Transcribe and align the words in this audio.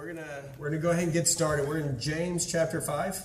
we're 0.00 0.14
gonna 0.14 0.42
we're 0.56 0.70
gonna 0.70 0.80
go 0.80 0.90
ahead 0.92 1.04
and 1.04 1.12
get 1.12 1.28
started. 1.28 1.68
We're 1.68 1.76
in 1.76 2.00
James 2.00 2.50
chapter 2.50 2.80
five. 2.80 3.22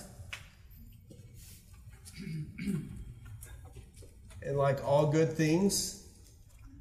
And 4.42 4.58
like 4.58 4.86
all 4.86 5.06
good 5.06 5.32
things, 5.32 6.06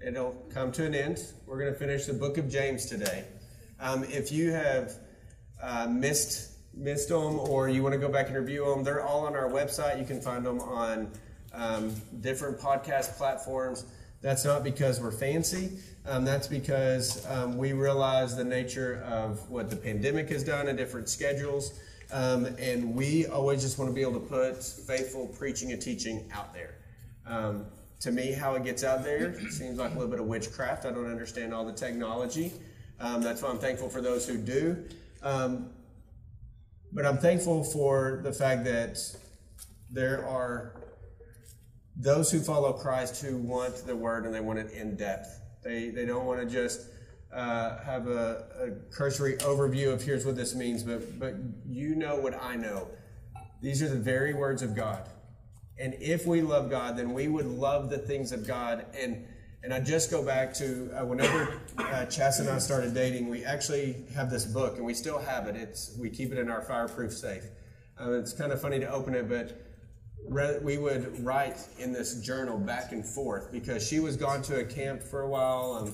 it'll 0.05 0.33
come 0.53 0.73
to 0.73 0.85
an 0.85 0.93
end. 0.93 1.23
We're 1.47 1.71
to 1.71 1.79
finish 1.79 2.07
the 2.07 2.13
book 2.13 2.37
of 2.37 2.49
James 2.49 2.85
today. 2.87 3.23
Um, 3.79 4.03
if 4.03 4.33
you 4.33 4.51
have 4.51 4.91
uh, 5.63 5.87
missed 5.87 6.51
missed 6.73 7.07
them 7.07 7.39
or 7.39 7.69
you 7.69 7.81
want 7.81 7.93
to 7.93 7.99
go 7.99 8.09
back 8.09 8.27
and 8.27 8.35
review 8.35 8.65
them, 8.65 8.83
they're 8.83 9.01
all 9.01 9.25
on 9.25 9.33
our 9.33 9.49
website. 9.49 9.97
You 9.97 10.05
can 10.05 10.19
find 10.19 10.45
them 10.45 10.59
on 10.59 11.09
um, 11.53 11.95
different 12.19 12.59
podcast 12.59 13.15
platforms. 13.15 13.85
That's 14.21 14.43
not 14.43 14.61
because 14.61 14.99
we're 14.99 15.11
fancy. 15.11 15.79
Um, 16.07 16.23
that's 16.23 16.47
because 16.47 17.25
um, 17.31 17.57
we 17.57 17.73
realize 17.73 18.35
the 18.35 18.43
nature 18.43 19.01
of 19.05 19.49
what 19.49 19.69
the 19.69 19.75
pandemic 19.75 20.29
has 20.29 20.43
done 20.43 20.67
and 20.67 20.77
different 20.77 21.09
schedules. 21.09 21.79
Um, 22.11 22.45
and 22.59 22.93
we 22.93 23.25
always 23.25 23.61
just 23.61 23.79
want 23.79 23.89
to 23.89 23.95
be 23.95 24.01
able 24.01 24.19
to 24.19 24.27
put 24.27 24.63
faithful 24.63 25.27
preaching 25.27 25.71
and 25.71 25.81
teaching 25.81 26.29
out 26.33 26.53
there. 26.53 26.75
Um, 27.25 27.65
to 28.01 28.11
me, 28.11 28.33
how 28.33 28.53
it 28.53 28.63
gets 28.63 28.83
out 28.83 29.03
there 29.03 29.39
seems 29.49 29.79
like 29.79 29.91
a 29.91 29.93
little 29.95 30.11
bit 30.11 30.19
of 30.19 30.27
witchcraft. 30.27 30.85
I 30.85 30.91
don't 30.91 31.09
understand 31.09 31.53
all 31.53 31.65
the 31.65 31.73
technology. 31.73 32.53
Um, 32.99 33.21
that's 33.21 33.41
why 33.41 33.49
I'm 33.49 33.57
thankful 33.57 33.89
for 33.89 34.01
those 34.01 34.27
who 34.27 34.37
do. 34.37 34.85
Um, 35.23 35.71
but 36.93 37.05
I'm 37.05 37.17
thankful 37.17 37.63
for 37.63 38.21
the 38.23 38.31
fact 38.31 38.63
that 38.65 38.99
there 39.89 40.25
are 40.27 40.81
those 41.97 42.31
who 42.31 42.39
follow 42.39 42.73
Christ 42.73 43.23
who 43.23 43.37
want 43.37 43.87
the 43.87 43.95
word 43.95 44.25
and 44.25 44.33
they 44.33 44.39
want 44.39 44.59
it 44.59 44.71
in 44.71 44.95
depth. 44.95 45.41
They, 45.65 45.89
they 45.89 46.05
don't 46.05 46.25
want 46.25 46.39
to 46.39 46.45
just 46.45 46.87
uh, 47.33 47.79
have 47.83 48.07
a, 48.07 48.45
a, 48.61 48.93
cursory 48.93 49.35
overview 49.37 49.91
of 49.91 50.01
here's 50.01 50.25
what 50.25 50.35
this 50.35 50.53
means, 50.53 50.83
but, 50.83 51.19
but 51.19 51.33
you 51.67 51.95
know 51.95 52.15
what 52.15 52.41
I 52.41 52.55
know. 52.55 52.87
These 53.61 53.81
are 53.81 53.89
the 53.89 53.99
very 53.99 54.33
words 54.33 54.61
of 54.61 54.75
God. 54.75 55.09
And 55.79 55.95
if 55.95 56.27
we 56.27 56.41
love 56.41 56.69
God, 56.69 56.95
then 56.95 57.13
we 57.13 57.27
would 57.27 57.47
love 57.47 57.89
the 57.89 57.97
things 57.97 58.31
of 58.31 58.47
God. 58.47 58.85
And 58.97 59.25
and 59.63 59.73
I 59.73 59.79
just 59.79 60.11
go 60.11 60.23
back 60.23 60.53
to 60.55 60.91
uh, 60.95 61.05
whenever 61.05 61.59
uh, 61.79 62.05
Chas 62.05 62.39
and 62.39 62.47
I 62.47 62.59
started 62.59 62.93
dating, 62.93 63.29
we 63.29 63.43
actually 63.43 64.05
have 64.13 64.29
this 64.29 64.45
book, 64.45 64.77
and 64.77 64.85
we 64.85 64.93
still 64.93 65.17
have 65.17 65.47
it. 65.47 65.55
It's 65.55 65.97
we 65.99 66.11
keep 66.11 66.31
it 66.31 66.37
in 66.37 66.51
our 66.51 66.61
fireproof 66.61 67.11
safe. 67.11 67.45
Uh, 67.99 68.11
it's 68.11 68.31
kind 68.31 68.51
of 68.51 68.61
funny 68.61 68.79
to 68.79 68.87
open 68.87 69.15
it, 69.15 69.27
but 69.27 69.59
we 70.29 70.77
would 70.77 71.23
write 71.23 71.57
in 71.79 71.93
this 71.93 72.21
journal 72.21 72.57
back 72.57 72.91
and 72.91 73.05
forth 73.05 73.51
because 73.51 73.87
she 73.87 73.99
was 73.99 74.17
gone 74.17 74.41
to 74.43 74.59
a 74.59 74.65
camp 74.65 75.03
for 75.03 75.21
a 75.21 75.29
while. 75.29 75.77
and 75.77 75.93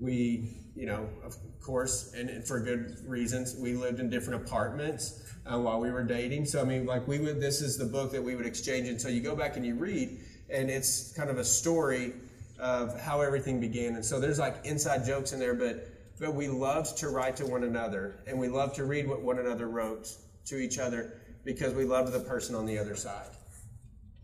we, 0.00 0.56
you 0.76 0.86
know, 0.86 1.08
of 1.24 1.36
course, 1.60 2.12
and, 2.14 2.30
and 2.30 2.46
for 2.46 2.60
good 2.60 2.96
reasons, 3.04 3.56
we 3.58 3.74
lived 3.74 4.00
in 4.00 4.08
different 4.08 4.44
apartments 4.46 5.22
uh, 5.46 5.58
while 5.58 5.80
we 5.80 5.90
were 5.90 6.04
dating. 6.04 6.46
So 6.46 6.60
I 6.60 6.64
mean, 6.64 6.86
like 6.86 7.06
we 7.08 7.18
would, 7.18 7.40
this 7.40 7.60
is 7.60 7.76
the 7.76 7.84
book 7.84 8.12
that 8.12 8.22
we 8.22 8.36
would 8.36 8.46
exchange, 8.46 8.88
and 8.88 9.00
so 9.00 9.08
you 9.08 9.20
go 9.20 9.34
back 9.34 9.56
and 9.56 9.66
you 9.66 9.74
read, 9.74 10.20
and 10.50 10.70
it's 10.70 11.12
kind 11.12 11.30
of 11.30 11.38
a 11.38 11.44
story 11.44 12.12
of 12.58 12.98
how 13.00 13.20
everything 13.20 13.60
began. 13.60 13.94
And 13.94 14.04
so 14.04 14.20
there's 14.20 14.38
like 14.38 14.64
inside 14.64 15.04
jokes 15.04 15.32
in 15.32 15.38
there, 15.38 15.54
but 15.54 15.88
but 16.20 16.34
we 16.34 16.48
loved 16.48 16.98
to 16.98 17.08
write 17.10 17.36
to 17.36 17.46
one 17.46 17.62
another, 17.64 18.20
and 18.26 18.38
we 18.38 18.48
loved 18.48 18.74
to 18.76 18.84
read 18.84 19.08
what 19.08 19.22
one 19.22 19.38
another 19.38 19.68
wrote 19.68 20.08
to 20.46 20.56
each 20.56 20.78
other 20.78 21.20
because 21.44 21.74
we 21.74 21.84
loved 21.84 22.12
the 22.12 22.20
person 22.20 22.54
on 22.54 22.66
the 22.66 22.78
other 22.78 22.96
side. 22.96 23.30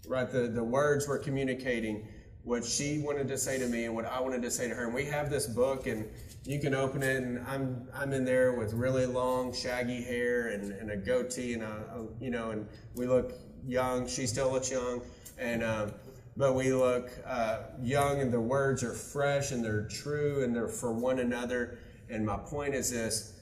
Right, 0.06 0.30
the 0.30 0.48
the 0.48 0.62
words 0.64 1.08
were 1.08 1.18
communicating 1.18 2.06
what 2.42 2.62
she 2.62 2.98
wanted 2.98 3.26
to 3.28 3.38
say 3.38 3.58
to 3.58 3.66
me 3.66 3.86
and 3.86 3.94
what 3.94 4.04
I 4.04 4.20
wanted 4.20 4.42
to 4.42 4.50
say 4.50 4.68
to 4.68 4.74
her. 4.74 4.84
And 4.84 4.94
we 4.94 5.06
have 5.06 5.30
this 5.30 5.46
book, 5.46 5.86
and 5.86 6.06
you 6.44 6.60
can 6.60 6.74
open 6.74 7.02
it, 7.02 7.22
and 7.22 7.44
I'm 7.46 7.88
I'm 7.94 8.12
in 8.12 8.24
there 8.24 8.52
with 8.52 8.74
really 8.74 9.06
long, 9.06 9.52
shaggy 9.54 10.02
hair 10.02 10.48
and, 10.48 10.72
and 10.72 10.90
a 10.90 10.96
goatee, 10.96 11.54
and 11.54 11.62
a, 11.62 11.66
a, 11.66 12.22
you 12.22 12.30
know, 12.30 12.50
and 12.50 12.68
we 12.94 13.06
look 13.06 13.32
young. 13.66 14.06
She 14.06 14.26
still 14.26 14.52
looks 14.52 14.70
young, 14.70 15.00
and 15.38 15.64
um, 15.64 15.94
but 16.36 16.54
we 16.54 16.74
look 16.74 17.10
uh, 17.26 17.62
young, 17.82 18.20
and 18.20 18.30
the 18.30 18.40
words 18.40 18.82
are 18.82 18.92
fresh, 18.92 19.52
and 19.52 19.64
they're 19.64 19.88
true, 19.88 20.44
and 20.44 20.54
they're 20.54 20.68
for 20.68 20.92
one 20.92 21.20
another. 21.20 21.78
And 22.10 22.26
my 22.26 22.36
point 22.36 22.74
is 22.74 22.90
this: 22.90 23.40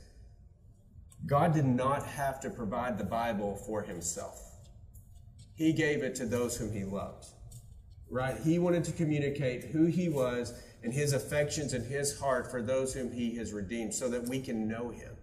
God 1.26 1.54
did 1.54 1.66
not 1.66 2.06
have 2.06 2.38
to 2.40 2.50
provide 2.50 2.98
the 2.98 3.04
Bible 3.04 3.56
for 3.56 3.82
Himself. 3.82 4.51
He 5.54 5.72
gave 5.72 6.02
it 6.02 6.14
to 6.16 6.26
those 6.26 6.56
whom 6.56 6.72
He 6.72 6.84
loved. 6.84 7.26
Right? 8.10 8.36
He 8.44 8.58
wanted 8.58 8.84
to 8.84 8.92
communicate 8.92 9.64
who 9.64 9.86
He 9.86 10.08
was 10.08 10.52
and 10.82 10.92
his 10.92 11.12
affections 11.12 11.72
and 11.72 11.86
his 11.86 12.18
heart 12.18 12.50
for 12.50 12.62
those 12.62 12.92
whom 12.92 13.12
he 13.12 13.36
has 13.36 13.52
redeemed 13.52 13.94
so 13.94 14.08
that 14.08 14.28
we 14.28 14.40
can 14.40 14.66
know 14.66 14.90
him. 14.90 15.16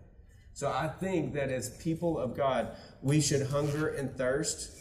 So 0.53 0.69
I 0.69 0.87
think 0.87 1.33
that 1.33 1.49
as 1.49 1.77
people 1.77 2.17
of 2.17 2.35
God, 2.35 2.75
we 3.01 3.21
should 3.21 3.47
hunger 3.47 3.89
and 3.89 4.15
thirst, 4.15 4.71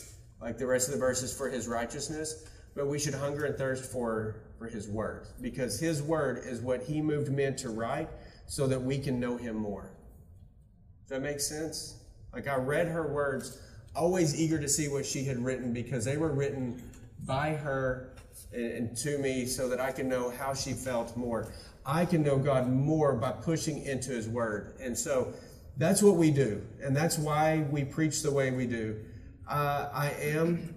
like 0.40 0.58
the 0.58 0.66
rest 0.66 0.88
of 0.88 0.94
the 0.94 1.00
verses, 1.00 1.36
for 1.36 1.48
his 1.48 1.68
righteousness, 1.68 2.46
but 2.74 2.86
we 2.86 2.98
should 2.98 3.14
hunger 3.14 3.44
and 3.44 3.56
thirst 3.56 3.90
for, 3.90 4.42
for 4.58 4.66
his 4.66 4.88
word 4.88 5.26
because 5.40 5.78
his 5.78 6.02
word 6.02 6.42
is 6.44 6.60
what 6.60 6.82
he 6.82 7.00
moved 7.00 7.30
men 7.30 7.56
to 7.56 7.70
write 7.70 8.08
so 8.46 8.66
that 8.66 8.80
we 8.80 8.98
can 8.98 9.18
know 9.18 9.36
him 9.36 9.56
more. 9.56 9.92
Does 11.02 11.10
that 11.10 11.22
make 11.22 11.40
sense? 11.40 11.96
Like 12.32 12.46
I 12.46 12.56
read 12.56 12.88
her 12.88 13.12
words, 13.12 13.60
always 13.94 14.38
eager 14.38 14.58
to 14.58 14.68
see 14.68 14.88
what 14.88 15.04
she 15.04 15.24
had 15.24 15.38
written 15.38 15.72
because 15.72 16.04
they 16.04 16.16
were 16.16 16.32
written 16.32 16.82
by 17.26 17.50
her 17.50 18.14
and 18.52 18.96
to 18.96 19.18
me 19.18 19.44
so 19.44 19.68
that 19.68 19.80
I 19.80 19.92
can 19.92 20.08
know 20.08 20.30
how 20.30 20.54
she 20.54 20.72
felt 20.72 21.16
more. 21.16 21.52
I 21.84 22.04
can 22.04 22.22
know 22.22 22.38
God 22.38 22.68
more 22.68 23.14
by 23.14 23.32
pushing 23.32 23.82
into 23.84 24.10
His 24.10 24.28
Word. 24.28 24.74
And 24.80 24.96
so 24.96 25.32
that's 25.76 26.02
what 26.02 26.16
we 26.16 26.30
do. 26.30 26.62
And 26.82 26.96
that's 26.96 27.18
why 27.18 27.66
we 27.70 27.84
preach 27.84 28.22
the 28.22 28.32
way 28.32 28.50
we 28.50 28.66
do. 28.66 28.98
Uh, 29.48 29.88
I 29.92 30.10
am 30.20 30.74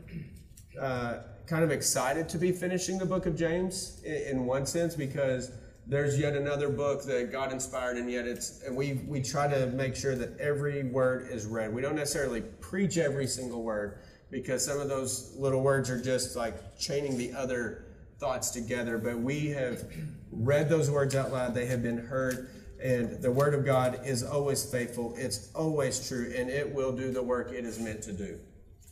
uh, 0.80 1.18
kind 1.48 1.64
of 1.64 1.72
excited 1.72 2.30
to 2.30 2.38
be 2.38 2.52
finishing 2.52 2.98
the 2.98 3.06
book 3.06 3.26
of 3.26 3.36
James 3.36 4.02
in, 4.06 4.14
in, 4.14 4.46
one 4.46 4.66
sense 4.66 4.96
because 4.96 5.52
there's 5.88 6.18
yet 6.18 6.36
another 6.36 6.70
book 6.70 7.04
that 7.04 7.32
God 7.32 7.52
inspired, 7.52 7.98
and 7.98 8.10
yet 8.10 8.28
it's, 8.28 8.62
and 8.64 8.76
we, 8.76 9.02
we 9.08 9.22
try 9.22 9.48
to 9.48 9.68
make 9.68 9.96
sure 9.96 10.16
that 10.16 10.40
every 10.40 10.84
word 10.84 11.30
is 11.32 11.46
read. 11.46 11.74
We 11.74 11.82
don't 11.82 11.96
necessarily 11.96 12.42
preach 12.42 12.98
every 12.98 13.28
single 13.28 13.64
word 13.64 14.00
because 14.30 14.64
some 14.64 14.80
of 14.80 14.88
those 14.88 15.36
little 15.38 15.62
words 15.62 15.90
are 15.90 16.02
just 16.02 16.36
like 16.36 16.78
chaining 16.80 17.18
the 17.18 17.34
other 17.34 17.86
thoughts 18.20 18.52
together. 18.52 18.98
But 18.98 19.20
we 19.20 19.48
have 19.48 19.84
read 20.32 20.70
those 20.70 20.90
words 20.90 21.16
out 21.16 21.34
loud, 21.34 21.54
they 21.54 21.66
have 21.66 21.84
been 21.84 21.98
heard, 21.98 22.50
and 22.82 23.22
the 23.22 23.32
Word 23.32 23.54
of 23.54 23.66
God 23.66 24.00
is 24.06 24.24
always 24.24 24.64
faithful, 24.64 25.14
it's 25.18 25.52
always 25.54 26.08
true, 26.08 26.32
and 26.36 26.50
it 26.50 26.74
will 26.74 26.92
do 26.92 27.12
the 27.12 27.22
work 27.22 27.52
it 27.52 27.66
is 27.66 27.80
meant 27.80 28.02
to 28.04 28.14
do. 28.14 28.40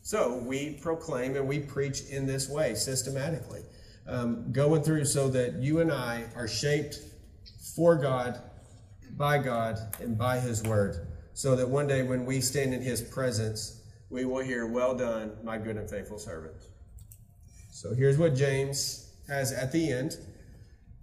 So 0.01 0.37
we 0.37 0.71
proclaim 0.81 1.35
and 1.35 1.47
we 1.47 1.59
preach 1.59 2.01
in 2.09 2.25
this 2.25 2.49
way 2.49 2.75
systematically, 2.75 3.61
um, 4.09 4.51
going 4.51 4.81
through 4.81 5.05
so 5.05 5.29
that 5.29 5.61
you 5.61 5.79
and 5.79 5.91
I 5.91 6.25
are 6.35 6.47
shaped 6.47 6.99
for 7.75 7.95
God, 7.95 8.41
by 9.15 9.37
God, 9.37 9.77
and 10.01 10.17
by 10.17 10.39
His 10.39 10.63
Word, 10.63 11.07
so 11.33 11.55
that 11.55 11.69
one 11.69 11.87
day 11.87 12.03
when 12.03 12.25
we 12.25 12.41
stand 12.41 12.73
in 12.73 12.81
His 12.81 13.01
presence, 13.01 13.81
we 14.09 14.25
will 14.25 14.43
hear, 14.43 14.67
Well 14.67 14.95
done, 14.95 15.33
my 15.43 15.57
good 15.57 15.77
and 15.77 15.89
faithful 15.89 16.17
servant. 16.17 16.55
So 17.71 17.93
here's 17.93 18.17
what 18.17 18.35
James 18.35 19.13
has 19.27 19.53
at 19.53 19.71
the 19.71 19.91
end. 19.91 20.17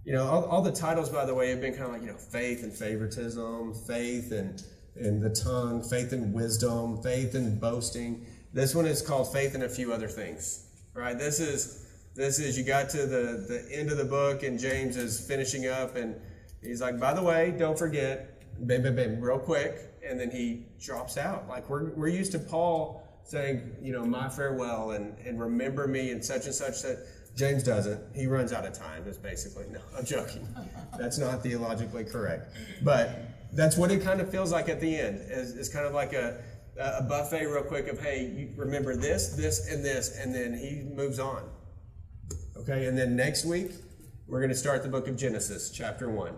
You 0.03 0.13
know, 0.13 0.25
all, 0.25 0.45
all, 0.45 0.61
the 0.61 0.71
titles, 0.71 1.09
by 1.09 1.25
the 1.25 1.33
way, 1.33 1.49
have 1.49 1.59
been 1.59 1.73
kind 1.73 1.85
of 1.85 1.91
like, 1.91 2.01
you 2.01 2.07
know, 2.07 2.17
faith 2.17 2.63
and 2.63 2.71
favoritism, 2.71 3.73
faith 3.87 4.31
and, 4.31 4.63
and 4.95 5.21
the 5.21 5.29
tongue, 5.29 5.81
faith 5.81 6.13
and 6.13 6.33
wisdom, 6.33 7.01
faith 7.01 7.35
and 7.35 7.59
boasting. 7.59 8.25
This 8.53 8.73
one 8.73 8.85
is 8.85 9.01
called 9.01 9.33
faith 9.33 9.53
and 9.53 9.63
a 9.63 9.69
few 9.69 9.91
other 9.91 10.07
things, 10.07 10.65
right? 10.93 11.17
This 11.17 11.39
is, 11.39 11.86
this 12.17 12.39
is, 12.39 12.57
you 12.57 12.63
got 12.63 12.89
to 12.89 13.05
the, 13.05 13.45
the 13.47 13.67
end 13.71 13.91
of 13.91 13.97
the 13.97 14.05
book 14.05 14.43
and 14.43 14.59
James 14.59 14.97
is 14.97 15.19
finishing 15.19 15.67
up 15.67 15.95
and 15.95 16.19
he's 16.61 16.81
like, 16.81 16.99
by 16.99 17.13
the 17.13 17.21
way, 17.21 17.55
don't 17.57 17.77
forget, 17.77 18.41
bam, 18.67 18.81
bam, 18.81 18.95
bam, 18.95 19.21
real 19.21 19.39
quick, 19.39 19.93
and 20.03 20.19
then 20.19 20.31
he 20.31 20.65
drops 20.81 21.15
out. 21.15 21.47
Like 21.47 21.69
we're, 21.69 21.91
we're 21.91 22.07
used 22.07 22.31
to 22.31 22.39
Paul 22.39 23.07
saying, 23.23 23.75
you 23.81 23.93
know, 23.93 24.03
my 24.03 24.29
farewell 24.29 24.91
and, 24.91 25.15
and 25.25 25.39
remember 25.39 25.87
me 25.87 26.11
and 26.11 26.25
such 26.25 26.45
and 26.45 26.55
such. 26.55 26.81
That 26.81 27.05
James 27.35 27.61
doesn't. 27.61 28.01
He 28.15 28.25
runs 28.25 28.51
out 28.51 28.65
of 28.65 28.73
time. 28.73 29.07
Is 29.07 29.17
basically 29.17 29.65
no. 29.69 29.79
I'm 29.95 30.05
joking. 30.05 30.47
That's 30.97 31.19
not 31.19 31.43
theologically 31.43 32.03
correct, 32.03 32.55
but 32.81 33.19
that's 33.53 33.77
what 33.77 33.91
it 33.91 34.01
kind 34.01 34.21
of 34.21 34.31
feels 34.31 34.51
like 34.51 34.69
at 34.69 34.81
the 34.81 34.97
end. 34.97 35.21
Is 35.29 35.69
kind 35.69 35.85
of 35.85 35.93
like 35.93 36.13
a 36.13 36.41
a 36.79 37.03
buffet 37.03 37.45
real 37.45 37.63
quick 37.63 37.87
of 37.87 37.99
hey, 37.99 38.49
remember 38.55 38.95
this, 38.95 39.29
this, 39.29 39.71
and 39.71 39.83
this, 39.83 40.17
and 40.17 40.33
then 40.33 40.53
he 40.53 40.83
moves 40.95 41.19
on. 41.19 41.43
Okay, 42.61 42.87
and 42.87 42.97
then 42.97 43.15
next 43.15 43.45
week 43.45 43.71
we're 44.27 44.39
going 44.39 44.49
to 44.49 44.55
start 44.55 44.81
the 44.81 44.89
book 44.89 45.07
of 45.07 45.15
Genesis, 45.15 45.69
chapter 45.69 46.09
one. 46.09 46.33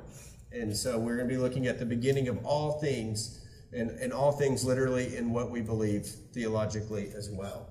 And 0.52 0.76
so 0.76 1.00
we're 1.00 1.16
going 1.16 1.30
to 1.30 1.34
be 1.34 1.40
looking 1.40 1.68
at 1.68 1.80
the 1.80 1.86
beginning 1.86 2.28
of 2.28 2.46
all 2.46 2.74
things, 2.82 3.46
and, 3.72 3.92
and 3.92 4.12
all 4.12 4.34
things 4.34 4.66
literally 4.66 5.16
in 5.16 5.32
what 5.32 5.50
we 5.50 5.62
believe 5.62 6.06
theologically 6.34 7.12
as 7.16 7.30
well. 7.30 7.70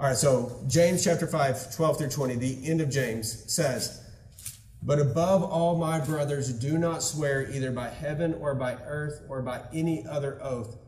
All 0.00 0.06
right, 0.06 0.16
so 0.16 0.64
James 0.66 1.04
chapter 1.04 1.26
5, 1.26 1.74
12 1.76 1.98
through 1.98 2.08
20, 2.08 2.36
the 2.36 2.58
end 2.66 2.80
of 2.80 2.88
James 2.88 3.52
says, 3.52 4.02
But 4.82 4.98
above 4.98 5.42
all, 5.42 5.76
my 5.76 6.00
brothers, 6.00 6.50
do 6.52 6.78
not 6.78 7.02
swear 7.02 7.50
either 7.50 7.70
by 7.70 7.90
heaven 7.90 8.32
or 8.40 8.54
by 8.54 8.78
earth 8.86 9.24
or 9.28 9.42
by 9.42 9.60
any 9.74 10.06
other 10.06 10.42
oath, 10.42 10.78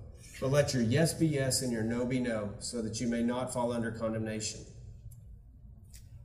but 0.41 0.51
let 0.51 0.73
your 0.73 0.83
yes 0.83 1.13
be 1.13 1.27
yes 1.27 1.61
and 1.61 1.71
your 1.71 1.83
no 1.83 2.07
be 2.07 2.21
no, 2.21 2.55
so 2.59 2.81
that 2.81 3.01
you 3.01 3.07
may 3.07 3.23
not 3.23 3.53
fall 3.53 3.71
under 3.71 3.91
condemnation. 3.91 4.61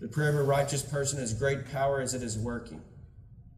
The 0.00 0.08
prayer 0.08 0.30
of 0.30 0.36
a 0.36 0.42
righteous 0.42 0.82
person 0.82 1.18
has 1.18 1.34
great 1.34 1.70
power 1.70 2.00
as 2.00 2.14
it 2.14 2.22
is 2.22 2.38
working. 2.38 2.82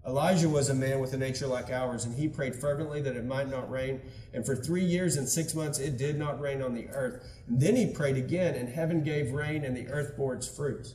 Elijah 0.04 0.48
was 0.48 0.68
a 0.68 0.74
man 0.74 0.98
with 0.98 1.12
a 1.12 1.16
nature 1.16 1.46
like 1.46 1.70
ours, 1.70 2.04
and 2.04 2.16
he 2.16 2.26
prayed 2.26 2.56
fervently 2.56 3.00
that 3.00 3.14
it 3.14 3.24
might 3.24 3.48
not 3.48 3.70
rain. 3.70 4.00
And 4.34 4.44
for 4.44 4.56
three 4.56 4.84
years 4.84 5.16
and 5.16 5.28
six 5.28 5.54
months 5.54 5.78
it 5.78 5.96
did 5.96 6.18
not 6.18 6.40
rain 6.40 6.60
on 6.60 6.74
the 6.74 6.88
earth. 6.88 7.24
And 7.46 7.60
then 7.60 7.76
he 7.76 7.86
prayed 7.86 8.16
again, 8.16 8.56
and 8.56 8.68
heaven 8.68 9.04
gave 9.04 9.32
rain, 9.32 9.64
and 9.64 9.76
the 9.76 9.86
earth 9.88 10.16
bore 10.16 10.34
its 10.34 10.48
fruit. 10.48 10.94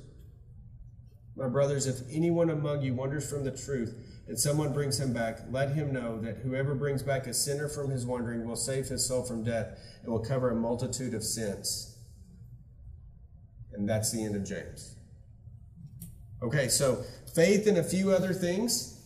My 1.38 1.48
brothers, 1.48 1.88
if 1.88 2.02
anyone 2.12 2.50
among 2.50 2.82
you 2.82 2.96
wanders 2.96 3.30
from 3.30 3.46
the 3.46 3.52
truth, 3.52 3.96
and 4.28 4.38
someone 4.38 4.74
brings 4.74 5.00
him 5.00 5.14
back, 5.14 5.40
let 5.50 5.74
him 5.74 5.94
know 5.94 6.20
that 6.20 6.40
whoever 6.40 6.76
brings 6.76 7.02
back 7.02 7.28
a 7.28 7.34
sinner 7.34 7.70
from 7.70 7.90
his 7.90 8.06
wandering 8.06 8.46
will 8.46 8.58
save 8.58 8.88
his 8.88 9.08
soul 9.08 9.24
from 9.24 9.46
death 9.46 9.80
and 10.04 10.12
will 10.12 10.20
cover 10.20 10.50
a 10.50 10.56
multitude 10.56 11.14
of 11.14 11.24
sins. 11.24 11.96
And 13.72 13.88
that's 13.88 14.12
the 14.12 14.26
end 14.26 14.36
of 14.36 14.44
James. 14.44 14.97
Okay, 16.42 16.68
so 16.68 17.04
faith 17.34 17.66
and 17.66 17.80
a 17.80 17.84
few 17.84 18.12
other 18.12 18.31
things. 18.31 19.01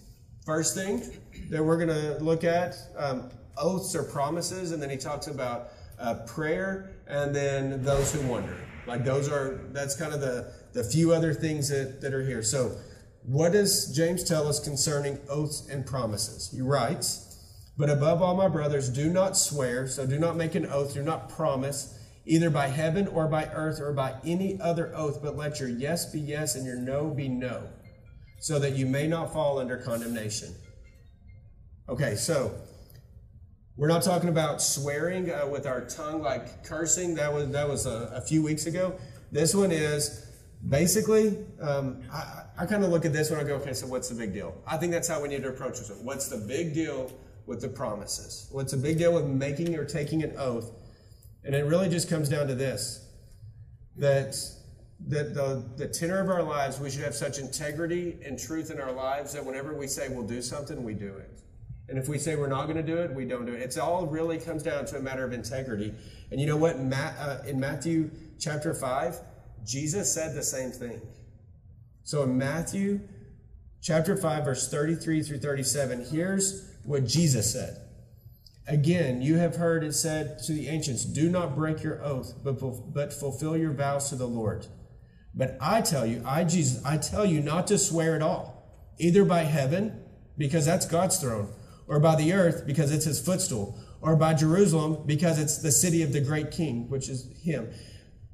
First 0.45 0.75
thing 0.75 1.01
that 1.49 1.63
we're 1.63 1.77
going 1.77 1.87
to 1.87 2.21
look 2.21 2.43
at 2.43 2.75
um, 2.97 3.29
oaths 3.57 3.95
or 3.95 4.03
promises, 4.03 4.71
and 4.71 4.83
then 4.83 4.89
he 4.89 4.97
talks 4.97 5.27
about 5.27 5.69
uh, 5.97 6.15
prayer 6.25 6.91
and 7.07 7.33
then 7.33 7.83
those 7.83 8.11
who 8.13 8.27
wonder. 8.27 8.57
Like 8.85 9.05
those 9.05 9.29
are, 9.29 9.61
that's 9.71 9.95
kind 9.95 10.13
of 10.13 10.19
the, 10.19 10.51
the 10.73 10.83
few 10.83 11.13
other 11.13 11.33
things 11.33 11.69
that, 11.69 12.01
that 12.01 12.13
are 12.13 12.25
here. 12.25 12.43
So, 12.43 12.75
what 13.23 13.51
does 13.51 13.95
James 13.95 14.23
tell 14.23 14.47
us 14.47 14.59
concerning 14.59 15.19
oaths 15.29 15.67
and 15.69 15.85
promises? 15.85 16.49
He 16.51 16.61
writes, 16.61 17.39
But 17.77 17.89
above 17.89 18.21
all, 18.21 18.35
my 18.35 18.47
brothers, 18.47 18.89
do 18.89 19.11
not 19.13 19.37
swear, 19.37 19.87
so 19.87 20.07
do 20.07 20.17
not 20.17 20.35
make 20.35 20.55
an 20.55 20.65
oath, 20.65 20.95
do 20.95 21.03
not 21.03 21.29
promise, 21.29 21.97
either 22.25 22.49
by 22.49 22.67
heaven 22.67 23.07
or 23.07 23.27
by 23.27 23.45
earth 23.53 23.79
or 23.79 23.93
by 23.93 24.15
any 24.25 24.59
other 24.61 24.95
oath, 24.95 25.21
but 25.21 25.35
let 25.35 25.59
your 25.59 25.69
yes 25.69 26.11
be 26.11 26.19
yes 26.19 26.55
and 26.55 26.65
your 26.65 26.77
no 26.77 27.09
be 27.09 27.27
no 27.27 27.67
so 28.39 28.57
that 28.59 28.75
you 28.75 28.85
may 28.85 29.07
not 29.07 29.31
fall 29.31 29.59
under 29.59 29.77
condemnation. 29.77 30.53
Okay, 31.87 32.15
so 32.15 32.53
we're 33.77 33.87
not 33.87 34.03
talking 34.03 34.29
about 34.29 34.61
swearing 34.61 35.31
uh, 35.31 35.47
with 35.47 35.65
our 35.65 35.81
tongue 35.81 36.21
like 36.21 36.63
cursing. 36.63 37.15
That 37.15 37.33
was 37.33 37.49
that 37.49 37.67
was 37.67 37.85
a, 37.85 38.11
a 38.15 38.21
few 38.21 38.43
weeks 38.43 38.65
ago. 38.65 38.95
This 39.31 39.55
one 39.55 39.71
is 39.71 40.27
basically. 40.67 41.37
Um, 41.61 42.01
I, 42.11 42.43
I 42.57 42.65
kind 42.65 42.83
of 42.83 42.91
look 42.91 43.05
at 43.05 43.13
this 43.13 43.31
one. 43.31 43.39
I 43.39 43.43
go, 43.43 43.55
okay, 43.55 43.73
so 43.73 43.87
what's 43.87 44.09
the 44.09 44.15
big 44.15 44.33
deal? 44.33 44.53
I 44.67 44.77
think 44.77 44.91
that's 44.91 45.07
how 45.07 45.21
we 45.21 45.29
need 45.29 45.41
to 45.43 45.49
approach 45.49 45.79
this. 45.79 45.91
What's 46.03 46.27
the 46.27 46.37
big 46.37 46.73
deal 46.73 47.11
with 47.47 47.61
the 47.61 47.69
promises? 47.69 48.47
What's 48.51 48.71
the 48.71 48.77
big 48.77 48.97
deal 48.97 49.13
with 49.13 49.25
making 49.25 49.75
or 49.75 49.85
taking 49.85 50.21
an 50.23 50.33
oath? 50.37 50.71
And 51.43 51.55
it 51.55 51.65
really 51.65 51.89
just 51.89 52.09
comes 52.09 52.29
down 52.29 52.47
to 52.47 52.55
this: 52.55 53.07
that 53.97 54.35
that 55.07 55.33
the, 55.33 55.63
the 55.77 55.87
tenor 55.87 56.19
of 56.19 56.29
our 56.29 56.43
lives, 56.43 56.79
we 56.79 56.89
should 56.89 57.01
have 57.03 57.15
such 57.15 57.39
integrity 57.39 58.17
and 58.23 58.37
truth 58.37 58.69
in 58.71 58.79
our 58.79 58.91
lives 58.91 59.33
that 59.33 59.43
whenever 59.43 59.73
we 59.73 59.87
say 59.87 60.09
we'll 60.09 60.27
do 60.27 60.41
something, 60.41 60.83
we 60.83 60.93
do 60.93 61.15
it. 61.17 61.41
And 61.89 61.97
if 61.97 62.07
we 62.07 62.17
say 62.17 62.35
we're 62.35 62.47
not 62.47 62.65
going 62.65 62.77
to 62.77 62.83
do 62.83 62.97
it, 62.97 63.13
we 63.13 63.25
don't 63.25 63.45
do 63.45 63.53
it. 63.53 63.61
It's 63.61 63.77
all 63.77 64.05
really 64.05 64.37
comes 64.37 64.63
down 64.63 64.85
to 64.85 64.97
a 64.97 65.01
matter 65.01 65.25
of 65.25 65.33
integrity. 65.33 65.93
And 66.31 66.39
you 66.39 66.47
know 66.47 66.55
what? 66.55 66.75
uh, 66.77 67.39
in 67.45 67.59
Matthew 67.59 68.09
chapter 68.39 68.73
5, 68.73 69.19
Jesus 69.65 70.13
said 70.13 70.35
the 70.35 70.43
same 70.43 70.71
thing. 70.71 71.01
So 72.03 72.23
in 72.23 72.37
Matthew 72.37 73.01
chapter 73.81 74.15
5, 74.15 74.45
verse 74.45 74.69
33 74.69 75.23
through 75.23 75.39
37, 75.39 76.05
here's 76.09 76.71
what 76.85 77.05
Jesus 77.05 77.51
said. 77.51 77.81
Again, 78.67 79.21
you 79.21 79.37
have 79.37 79.55
heard 79.55 79.83
it 79.83 79.93
said 79.93 80.39
to 80.43 80.53
the 80.53 80.67
ancients, 80.67 81.03
Do 81.03 81.29
not 81.29 81.55
break 81.55 81.81
your 81.83 82.03
oath, 82.03 82.35
but, 82.43 82.59
but 82.93 83.13
fulfill 83.13 83.57
your 83.57 83.73
vows 83.73 84.09
to 84.09 84.15
the 84.15 84.27
Lord. 84.27 84.67
But 85.33 85.57
I 85.59 85.81
tell 85.81 86.05
you, 86.05 86.21
I, 86.25 86.43
Jesus, 86.43 86.83
I 86.85 86.97
tell 86.97 87.25
you 87.25 87.41
not 87.41 87.67
to 87.67 87.77
swear 87.77 88.15
at 88.15 88.21
all, 88.21 88.93
either 88.99 89.25
by 89.25 89.43
heaven, 89.43 90.03
because 90.37 90.65
that's 90.65 90.85
God's 90.85 91.17
throne, 91.17 91.49
or 91.87 91.99
by 91.99 92.15
the 92.15 92.33
earth, 92.33 92.65
because 92.67 92.91
it's 92.91 93.05
his 93.05 93.19
footstool, 93.19 93.79
or 94.01 94.15
by 94.15 94.33
Jerusalem, 94.33 95.03
because 95.05 95.39
it's 95.39 95.57
the 95.57 95.71
city 95.71 96.03
of 96.03 96.13
the 96.13 96.21
great 96.21 96.51
king, 96.51 96.89
which 96.89 97.09
is 97.09 97.31
him. 97.41 97.69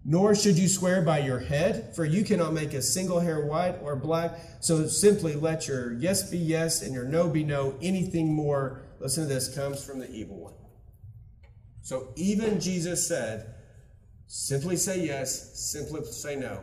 Nor 0.10 0.36
should 0.36 0.58
you 0.58 0.70
swear 0.70 1.02
by 1.02 1.20
your 1.20 1.40
head, 1.40 1.94
for 1.94 2.06
you 2.06 2.24
cannot 2.24 2.54
make 2.54 2.74
a 2.74 2.82
single 2.82 3.20
hair 3.20 3.46
white 3.46 3.78
or 3.82 3.96
black. 3.98 4.40
So 4.62 4.88
simply 4.88 5.36
let 5.36 5.68
your 5.68 5.92
yes 5.94 6.32
be 6.32 6.38
yes 6.38 6.82
and 6.82 6.94
your 6.94 7.04
no 7.04 7.28
be 7.28 7.44
no. 7.44 7.76
Anything 7.82 8.34
more, 8.34 8.84
listen 9.00 9.28
to 9.28 9.34
this, 9.34 9.54
comes 9.54 9.84
from 9.84 10.00
the 10.00 10.10
evil 10.12 10.38
one. 10.38 10.54
So 11.82 12.10
even 12.16 12.60
Jesus 12.60 13.08
said, 13.08 13.56
simply 14.28 14.76
say 14.76 15.06
yes, 15.06 15.72
simply 15.72 16.04
say 16.06 16.36
no. 16.36 16.62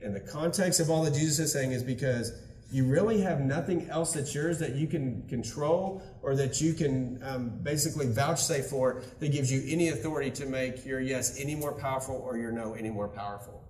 And 0.00 0.14
the 0.14 0.20
context 0.20 0.80
of 0.80 0.90
all 0.90 1.02
that 1.04 1.14
Jesus 1.14 1.38
is 1.38 1.52
saying 1.52 1.72
is 1.72 1.82
because 1.82 2.32
you 2.70 2.84
really 2.84 3.20
have 3.20 3.40
nothing 3.40 3.88
else 3.88 4.12
that's 4.12 4.34
yours 4.34 4.58
that 4.58 4.74
you 4.74 4.86
can 4.86 5.26
control 5.28 6.02
or 6.22 6.36
that 6.36 6.60
you 6.60 6.74
can 6.74 7.18
um, 7.22 7.50
basically 7.62 8.06
vouchsafe 8.06 8.66
for 8.66 9.02
that 9.20 9.32
gives 9.32 9.50
you 9.50 9.62
any 9.66 9.88
authority 9.88 10.30
to 10.30 10.46
make 10.46 10.84
your 10.84 11.00
yes 11.00 11.40
any 11.40 11.54
more 11.54 11.72
powerful 11.72 12.16
or 12.16 12.36
your 12.36 12.52
no 12.52 12.74
any 12.74 12.90
more 12.90 13.08
powerful. 13.08 13.64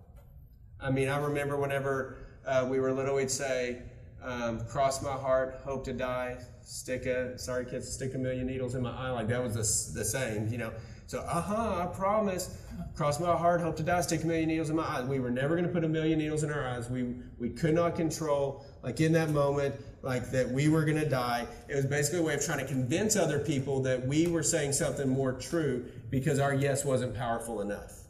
I 0.81 0.91
mean, 0.91 1.09
I 1.09 1.19
remember 1.19 1.57
whenever 1.57 2.19
uh, 2.47 2.67
we 2.69 2.81
were 2.81 2.93
little, 2.93 3.17
we'd 3.17 3.31
say, 3.31 3.83
um, 4.29 4.61
cross 4.67 5.03
my 5.03 5.13
heart, 5.13 5.61
hope 5.65 5.85
to 5.85 5.93
die, 5.93 6.37
stick 6.63 7.07
a, 7.07 7.39
sorry 7.39 7.65
kids, 7.65 7.91
stick 7.91 8.15
a 8.15 8.19
million 8.19 8.47
needles 8.47 8.75
in 8.75 8.83
my 8.83 8.91
eye. 8.91 9.11
Like 9.11 9.29
that 9.29 9.43
was 9.43 9.55
the, 9.55 10.01
the 10.01 10.05
same, 10.05 10.49
you 10.49 10.59
know. 10.59 10.73
So, 11.07 11.21
uh 11.21 11.41
huh, 11.41 11.85
I 11.85 11.97
promise. 11.97 12.55
Cross 12.95 13.19
my 13.21 13.35
heart, 13.35 13.63
hope 13.63 13.77
to 13.77 13.83
die, 13.83 14.03
stick 14.03 14.25
a 14.25 14.27
million 14.27 14.49
needles 14.49 14.69
in 14.69 14.77
my 14.77 14.83
eyes. 14.83 15.07
We 15.07 15.21
were 15.21 15.31
never 15.31 15.55
going 15.55 15.67
to 15.67 15.73
put 15.73 15.83
a 15.83 15.89
million 15.89 16.19
needles 16.19 16.43
in 16.43 16.53
our 16.53 16.69
eyes. 16.69 16.91
We, 16.91 17.15
we 17.39 17.49
could 17.49 17.75
not 17.75 17.97
control, 17.97 18.67
like 18.83 19.01
in 19.01 19.13
that 19.13 19.31
moment, 19.31 19.75
like 20.03 20.31
that 20.33 20.51
we 20.51 20.69
were 20.69 20.85
going 20.85 20.99
to 20.99 21.09
die. 21.09 21.47
It 21.69 21.77
was 21.77 21.87
basically 21.87 22.19
a 22.19 22.23
way 22.23 22.35
of 22.35 22.45
trying 22.45 22.59
to 22.59 22.67
convince 22.67 23.17
other 23.17 23.39
people 23.39 23.81
that 23.85 24.07
we 24.07 24.27
were 24.27 24.43
saying 24.43 24.73
something 24.73 25.09
more 25.09 25.33
true 25.33 25.87
because 26.11 26.39
our 26.39 26.53
yes 26.53 26.85
wasn't 26.85 27.17
powerful 27.17 27.63
enough 27.63 28.03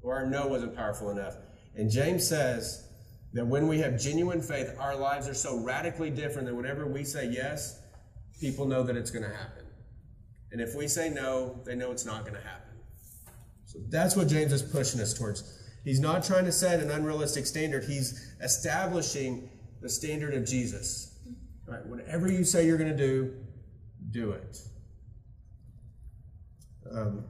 or 0.00 0.14
our 0.14 0.26
no 0.26 0.46
wasn't 0.46 0.76
powerful 0.76 1.10
enough. 1.10 1.34
And 1.74 1.90
James 1.90 2.26
says 2.26 2.83
that 3.34 3.44
when 3.44 3.66
we 3.66 3.78
have 3.80 4.00
genuine 4.00 4.40
faith, 4.40 4.74
our 4.78 4.96
lives 4.96 5.28
are 5.28 5.34
so 5.34 5.58
radically 5.58 6.08
different 6.08 6.46
that 6.46 6.54
whenever 6.54 6.86
we 6.86 7.04
say 7.04 7.28
yes, 7.28 7.80
people 8.40 8.64
know 8.64 8.84
that 8.84 8.96
it's 8.96 9.10
going 9.10 9.24
to 9.24 9.36
happen. 9.36 9.64
And 10.52 10.60
if 10.60 10.74
we 10.76 10.86
say 10.86 11.10
no, 11.10 11.60
they 11.66 11.74
know 11.74 11.90
it's 11.90 12.06
not 12.06 12.22
going 12.22 12.36
to 12.36 12.40
happen. 12.40 12.76
So 13.66 13.80
that's 13.88 14.14
what 14.14 14.28
James 14.28 14.52
is 14.52 14.62
pushing 14.62 15.00
us 15.00 15.12
towards. 15.12 15.60
He's 15.82 15.98
not 15.98 16.24
trying 16.24 16.44
to 16.44 16.52
set 16.52 16.78
an 16.80 16.92
unrealistic 16.92 17.44
standard, 17.44 17.84
he's 17.84 18.34
establishing 18.40 19.50
the 19.82 19.88
standard 19.88 20.34
of 20.34 20.46
Jesus. 20.46 21.18
Right? 21.66 21.84
Whatever 21.86 22.30
you 22.30 22.44
say 22.44 22.66
you're 22.66 22.78
going 22.78 22.96
to 22.96 22.96
do, 22.96 23.34
do 24.12 24.30
it. 24.30 24.58
Um, 26.90 27.24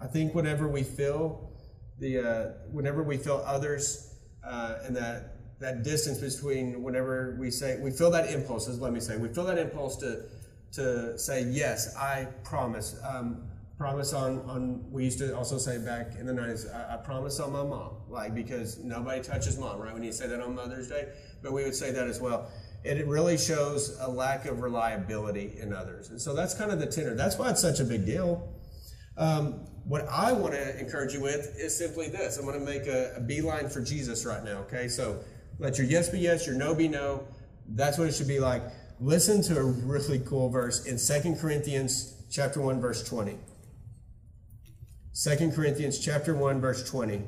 I 0.00 0.08
think 0.08 0.34
whenever 0.34 0.66
we 0.66 0.82
feel 0.82 1.52
the, 2.00 2.18
uh, 2.18 2.46
whenever 2.72 3.04
we 3.04 3.16
feel 3.16 3.44
others 3.46 4.07
uh, 4.44 4.78
and 4.84 4.96
that 4.96 5.34
that 5.60 5.82
distance 5.82 6.18
between 6.18 6.82
whenever 6.82 7.36
we 7.38 7.50
say 7.50 7.78
we 7.80 7.90
feel 7.90 8.10
that 8.10 8.30
impulse, 8.30 8.68
as 8.68 8.80
let 8.80 8.92
me 8.92 9.00
say, 9.00 9.16
we 9.16 9.28
feel 9.28 9.44
that 9.44 9.58
impulse 9.58 9.96
to 9.96 10.22
to 10.72 11.18
say, 11.18 11.44
yes, 11.44 11.96
I 11.96 12.26
promise. 12.44 12.98
Um, 13.08 13.42
promise 13.78 14.12
on, 14.12 14.40
on, 14.40 14.84
we 14.90 15.04
used 15.04 15.18
to 15.20 15.36
also 15.36 15.56
say 15.56 15.78
back 15.78 16.16
in 16.18 16.26
the 16.26 16.32
90s, 16.32 16.66
I, 16.74 16.94
I, 16.94 16.96
promise 16.96 17.38
on 17.38 17.52
my 17.52 17.62
mom, 17.62 17.92
like, 18.08 18.34
because 18.34 18.78
nobody 18.78 19.22
touches 19.22 19.56
mom, 19.56 19.78
right? 19.80 19.94
When 19.94 20.02
you 20.02 20.10
say 20.10 20.26
that 20.26 20.40
on 20.40 20.56
Mother's 20.56 20.88
Day, 20.88 21.08
but 21.42 21.52
we 21.52 21.62
would 21.62 21.76
say 21.76 21.92
that 21.92 22.08
as 22.08 22.20
well. 22.20 22.50
And 22.84 22.98
it 22.98 23.06
really 23.06 23.38
shows 23.38 23.96
a 24.00 24.10
lack 24.10 24.46
of 24.46 24.62
reliability 24.62 25.54
in 25.60 25.72
others. 25.72 26.10
And 26.10 26.20
so 26.20 26.34
that's 26.34 26.54
kind 26.54 26.72
of 26.72 26.80
the 26.80 26.86
tenor. 26.86 27.14
That's 27.14 27.38
why 27.38 27.50
it's 27.50 27.60
such 27.60 27.78
a 27.78 27.84
big 27.84 28.04
deal. 28.04 28.52
Um, 29.16 29.67
what 29.84 30.06
I 30.08 30.32
want 30.32 30.54
to 30.54 30.78
encourage 30.78 31.12
you 31.14 31.20
with 31.20 31.56
is 31.58 31.76
simply 31.76 32.08
this. 32.08 32.36
I'm 32.38 32.44
going 32.44 32.58
to 32.58 32.64
make 32.64 32.86
a, 32.86 33.14
a 33.16 33.20
beeline 33.20 33.68
for 33.68 33.80
Jesus 33.80 34.24
right 34.24 34.44
now, 34.44 34.58
okay? 34.58 34.88
So 34.88 35.20
let 35.58 35.78
your 35.78 35.86
yes 35.86 36.08
be 36.08 36.20
yes, 36.20 36.46
your 36.46 36.56
no 36.56 36.74
be 36.74 36.88
no. 36.88 37.26
That's 37.68 37.98
what 37.98 38.08
it 38.08 38.14
should 38.14 38.28
be 38.28 38.40
like. 38.40 38.62
listen 39.00 39.42
to 39.42 39.58
a 39.58 39.64
really 39.64 40.20
cool 40.20 40.48
verse 40.48 40.86
in 40.86 40.98
2 40.98 41.36
Corinthians 41.36 42.14
chapter 42.30 42.60
1 42.60 42.80
verse 42.80 43.02
20. 43.08 43.36
2 45.24 45.50
Corinthians 45.52 45.98
chapter 45.98 46.34
1 46.34 46.60
verse 46.60 46.88
20. 46.88 47.22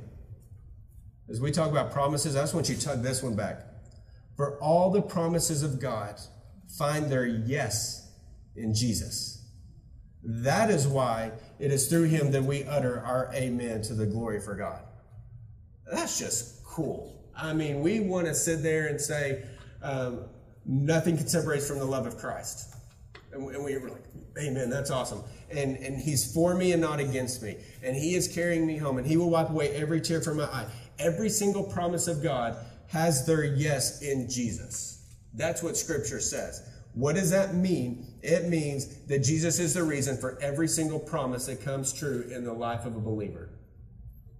As 1.29 1.41
we 1.41 1.51
talk 1.51 1.71
about 1.71 1.93
promises, 1.93 2.37
I 2.37 2.41
just 2.41 2.55
want 2.55 2.69
you 2.69 2.75
to 2.75 2.81
tug 2.81 3.03
this 3.03 3.23
one 3.23 3.37
back. 3.37 3.63
For 4.37 4.59
all 4.61 4.91
the 4.91 5.03
promises 5.03 5.63
of 5.63 5.81
God 5.81 6.19
find 6.79 7.11
their 7.11 7.27
yes 7.27 8.13
in 8.57 8.75
Jesus. 8.75 9.40
That 10.23 10.71
is 10.71 10.87
why 10.87 11.33
it 11.59 11.73
is 11.73 11.89
through 11.89 12.05
him 12.05 12.31
that 12.33 12.43
we 12.43 12.65
utter 12.65 13.01
our 13.01 13.31
amen 13.35 13.83
to 13.83 13.95
the 13.95 14.07
glory 14.07 14.41
for 14.41 14.55
God. 14.55 14.83
That's 15.91 16.19
just 16.19 16.65
cool. 16.65 17.31
I 17.37 17.53
mean, 17.53 17.81
we 17.81 18.01
want 18.01 18.27
to 18.27 18.35
sit 18.35 18.63
there 18.63 18.87
and 18.89 19.01
say, 19.01 19.45
um, 19.83 20.25
nothing 20.67 21.17
can 21.17 21.27
separate 21.27 21.61
us 21.61 21.69
from 21.69 21.79
the 21.79 21.85
love 21.85 22.07
of 22.07 22.19
Christ. 22.19 22.75
And 23.33 23.45
we 23.45 23.79
were 23.79 23.91
like, 23.91 24.05
Amen, 24.39 24.71
that's 24.71 24.91
awesome. 24.91 25.23
And, 25.51 25.77
and 25.79 25.99
he's 25.99 26.33
for 26.33 26.55
me 26.55 26.73
and 26.73 26.81
not 26.81 27.01
against 27.01 27.43
me. 27.43 27.57
And 27.83 27.97
he 27.97 28.15
is 28.15 28.29
carrying 28.29 28.67
me 28.67 28.77
home, 28.77 28.99
and 28.99 29.07
he 29.07 29.17
will 29.17 29.31
wipe 29.31 29.51
away 29.51 29.71
every 29.71 30.01
tear 30.01 30.21
from 30.21 30.39
my 30.39 30.45
eye. 30.45 30.67
Every 30.99 31.29
single 31.29 31.65
promise 31.65 32.07
of 32.07 32.23
God 32.23 32.57
has 32.89 33.27
their 33.27 33.45
yes 33.45 34.03
in 34.03 34.29
Jesus. 34.31 35.05
That's 35.35 35.63
what 35.63 35.77
scripture 35.77 36.21
says. 36.21 36.69
What 36.95 37.15
does 37.15 37.31
that 37.31 37.55
mean? 37.55 38.07
It 38.23 38.49
means 38.49 38.87
that 39.07 39.21
Jesus 39.21 39.59
is 39.59 39.75
the 39.75 39.83
reason 39.83 40.17
for 40.17 40.39
every 40.41 40.69
single 40.69 40.99
promise 40.99 41.47
that 41.47 41.63
comes 41.63 41.93
true 41.93 42.29
in 42.33 42.45
the 42.45 42.53
life 42.53 42.85
of 42.85 42.97
a 42.97 43.01
believer. 43.01 43.49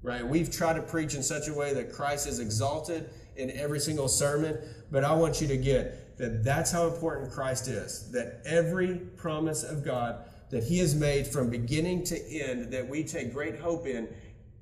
Right? 0.03 0.27
We've 0.27 0.51
tried 0.51 0.75
to 0.75 0.83
preach 0.83 1.15
in 1.15 1.23
such 1.23 1.49
a 1.49 1.55
way 1.55 1.75
that 1.75 1.93
Christ 1.93 2.27
is 2.27 2.39
exalted 2.39 3.11
in 3.37 3.51
every 3.53 3.81
single 3.81 4.09
sermon, 4.09 4.59
but 4.91 5.05
I 5.05 5.13
want 5.13 5.41
you 5.41 5.49
to 5.49 5.57
get 5.57 6.19
that 6.19 6.43
that's 6.45 6.71
how 6.71 6.87
important 6.87 7.31
Christ 7.31 7.69
is. 7.69 8.11
That 8.11 8.41
every 8.45 8.97
promise 9.17 9.63
of 9.63 9.85
God 9.85 10.25
that 10.51 10.65
He 10.65 10.79
has 10.79 10.95
made 10.95 11.27
from 11.27 11.49
beginning 11.49 12.05
to 12.05 12.31
end, 12.31 12.73
that 12.73 12.89
we 12.89 13.05
take 13.05 13.33
great 13.33 13.59
hope 13.59 13.87
in, 13.87 14.09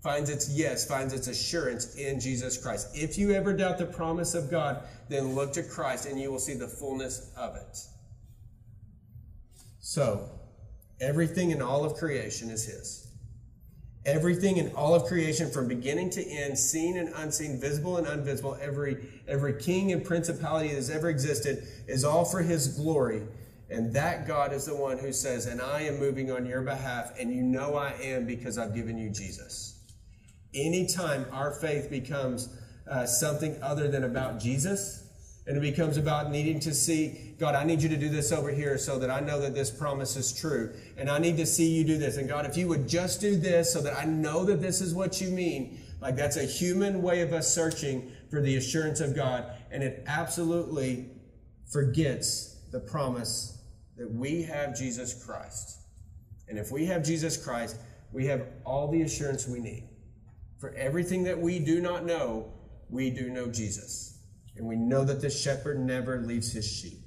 finds 0.02 0.30
its 0.30 0.48
yes, 0.48 0.86
finds 0.86 1.12
its 1.12 1.26
assurance 1.26 1.96
in 1.96 2.20
Jesus 2.20 2.56
Christ. 2.56 2.88
If 2.94 3.18
you 3.18 3.32
ever 3.32 3.52
doubt 3.52 3.78
the 3.78 3.86
promise 3.86 4.34
of 4.34 4.50
God, 4.50 4.82
then 5.08 5.34
look 5.34 5.52
to 5.54 5.62
Christ 5.62 6.06
and 6.06 6.20
you 6.20 6.30
will 6.30 6.38
see 6.38 6.54
the 6.54 6.68
fullness 6.68 7.32
of 7.36 7.56
it. 7.56 7.78
So, 9.80 10.28
everything 11.00 11.50
in 11.50 11.62
all 11.62 11.84
of 11.84 11.94
creation 11.94 12.50
is 12.50 12.64
His. 12.64 13.08
Everything 14.06 14.56
in 14.56 14.72
all 14.74 14.94
of 14.94 15.04
creation 15.04 15.50
from 15.50 15.66
beginning 15.66 16.10
to 16.10 16.24
end, 16.26 16.58
seen 16.58 16.96
and 16.96 17.12
unseen, 17.16 17.60
visible 17.60 17.96
and 17.96 18.06
invisible, 18.06 18.56
every, 18.60 18.96
every 19.26 19.60
king 19.60 19.92
and 19.92 20.04
principality 20.04 20.68
that 20.68 20.76
has 20.76 20.90
ever 20.90 21.10
existed 21.10 21.66
is 21.86 22.04
all 22.04 22.24
for 22.24 22.40
His 22.40 22.68
glory. 22.68 23.22
And 23.70 23.92
that 23.94 24.26
God 24.26 24.52
is 24.52 24.64
the 24.64 24.74
one 24.74 24.98
who 24.98 25.12
says, 25.12 25.46
And 25.46 25.60
I 25.60 25.82
am 25.82 25.98
moving 25.98 26.30
on 26.30 26.46
your 26.46 26.62
behalf, 26.62 27.12
and 27.18 27.30
you 27.30 27.42
know 27.42 27.74
I 27.74 27.92
am 28.00 28.24
because 28.24 28.56
I've 28.56 28.74
given 28.74 28.96
you 28.96 29.10
Jesus. 29.10 29.77
Anytime 30.64 31.26
our 31.32 31.52
faith 31.52 31.90
becomes 31.90 32.48
uh, 32.90 33.06
something 33.06 33.60
other 33.62 33.88
than 33.88 34.04
about 34.04 34.40
Jesus, 34.40 35.04
and 35.48 35.56
it 35.56 35.60
becomes 35.60 35.96
about 35.96 36.30
needing 36.30 36.60
to 36.60 36.74
see, 36.74 37.34
God, 37.38 37.54
I 37.54 37.64
need 37.64 37.82
you 37.82 37.88
to 37.88 37.96
do 37.96 38.10
this 38.10 38.32
over 38.32 38.50
here 38.50 38.76
so 38.76 38.98
that 38.98 39.10
I 39.10 39.20
know 39.20 39.40
that 39.40 39.54
this 39.54 39.70
promise 39.70 40.14
is 40.14 40.38
true. 40.38 40.74
And 40.98 41.08
I 41.08 41.18
need 41.18 41.38
to 41.38 41.46
see 41.46 41.70
you 41.70 41.84
do 41.84 41.96
this. 41.96 42.18
And 42.18 42.28
God, 42.28 42.44
if 42.44 42.54
you 42.58 42.68
would 42.68 42.86
just 42.86 43.22
do 43.22 43.34
this 43.34 43.72
so 43.72 43.80
that 43.80 43.96
I 43.98 44.04
know 44.04 44.44
that 44.44 44.60
this 44.60 44.82
is 44.82 44.94
what 44.94 45.22
you 45.22 45.30
mean, 45.30 45.80
like 46.02 46.16
that's 46.16 46.36
a 46.36 46.44
human 46.44 47.00
way 47.00 47.22
of 47.22 47.32
us 47.32 47.52
searching 47.52 48.12
for 48.30 48.42
the 48.42 48.56
assurance 48.56 49.00
of 49.00 49.16
God. 49.16 49.50
And 49.70 49.82
it 49.82 50.04
absolutely 50.06 51.06
forgets 51.72 52.56
the 52.70 52.80
promise 52.80 53.62
that 53.96 54.12
we 54.12 54.42
have 54.42 54.76
Jesus 54.76 55.24
Christ. 55.24 55.78
And 56.48 56.58
if 56.58 56.70
we 56.70 56.84
have 56.86 57.02
Jesus 57.02 57.42
Christ, 57.42 57.78
we 58.12 58.26
have 58.26 58.46
all 58.66 58.90
the 58.90 59.00
assurance 59.00 59.48
we 59.48 59.60
need. 59.60 59.88
For 60.58 60.74
everything 60.74 61.24
that 61.24 61.38
we 61.38 61.58
do 61.58 61.80
not 61.80 62.04
know, 62.04 62.52
we 62.90 63.10
do 63.10 63.30
know 63.30 63.46
Jesus. 63.46 64.18
And 64.56 64.66
we 64.66 64.76
know 64.76 65.04
that 65.04 65.20
the 65.20 65.30
shepherd 65.30 65.78
never 65.78 66.20
leaves 66.20 66.52
his 66.52 66.66
sheep. 66.66 67.04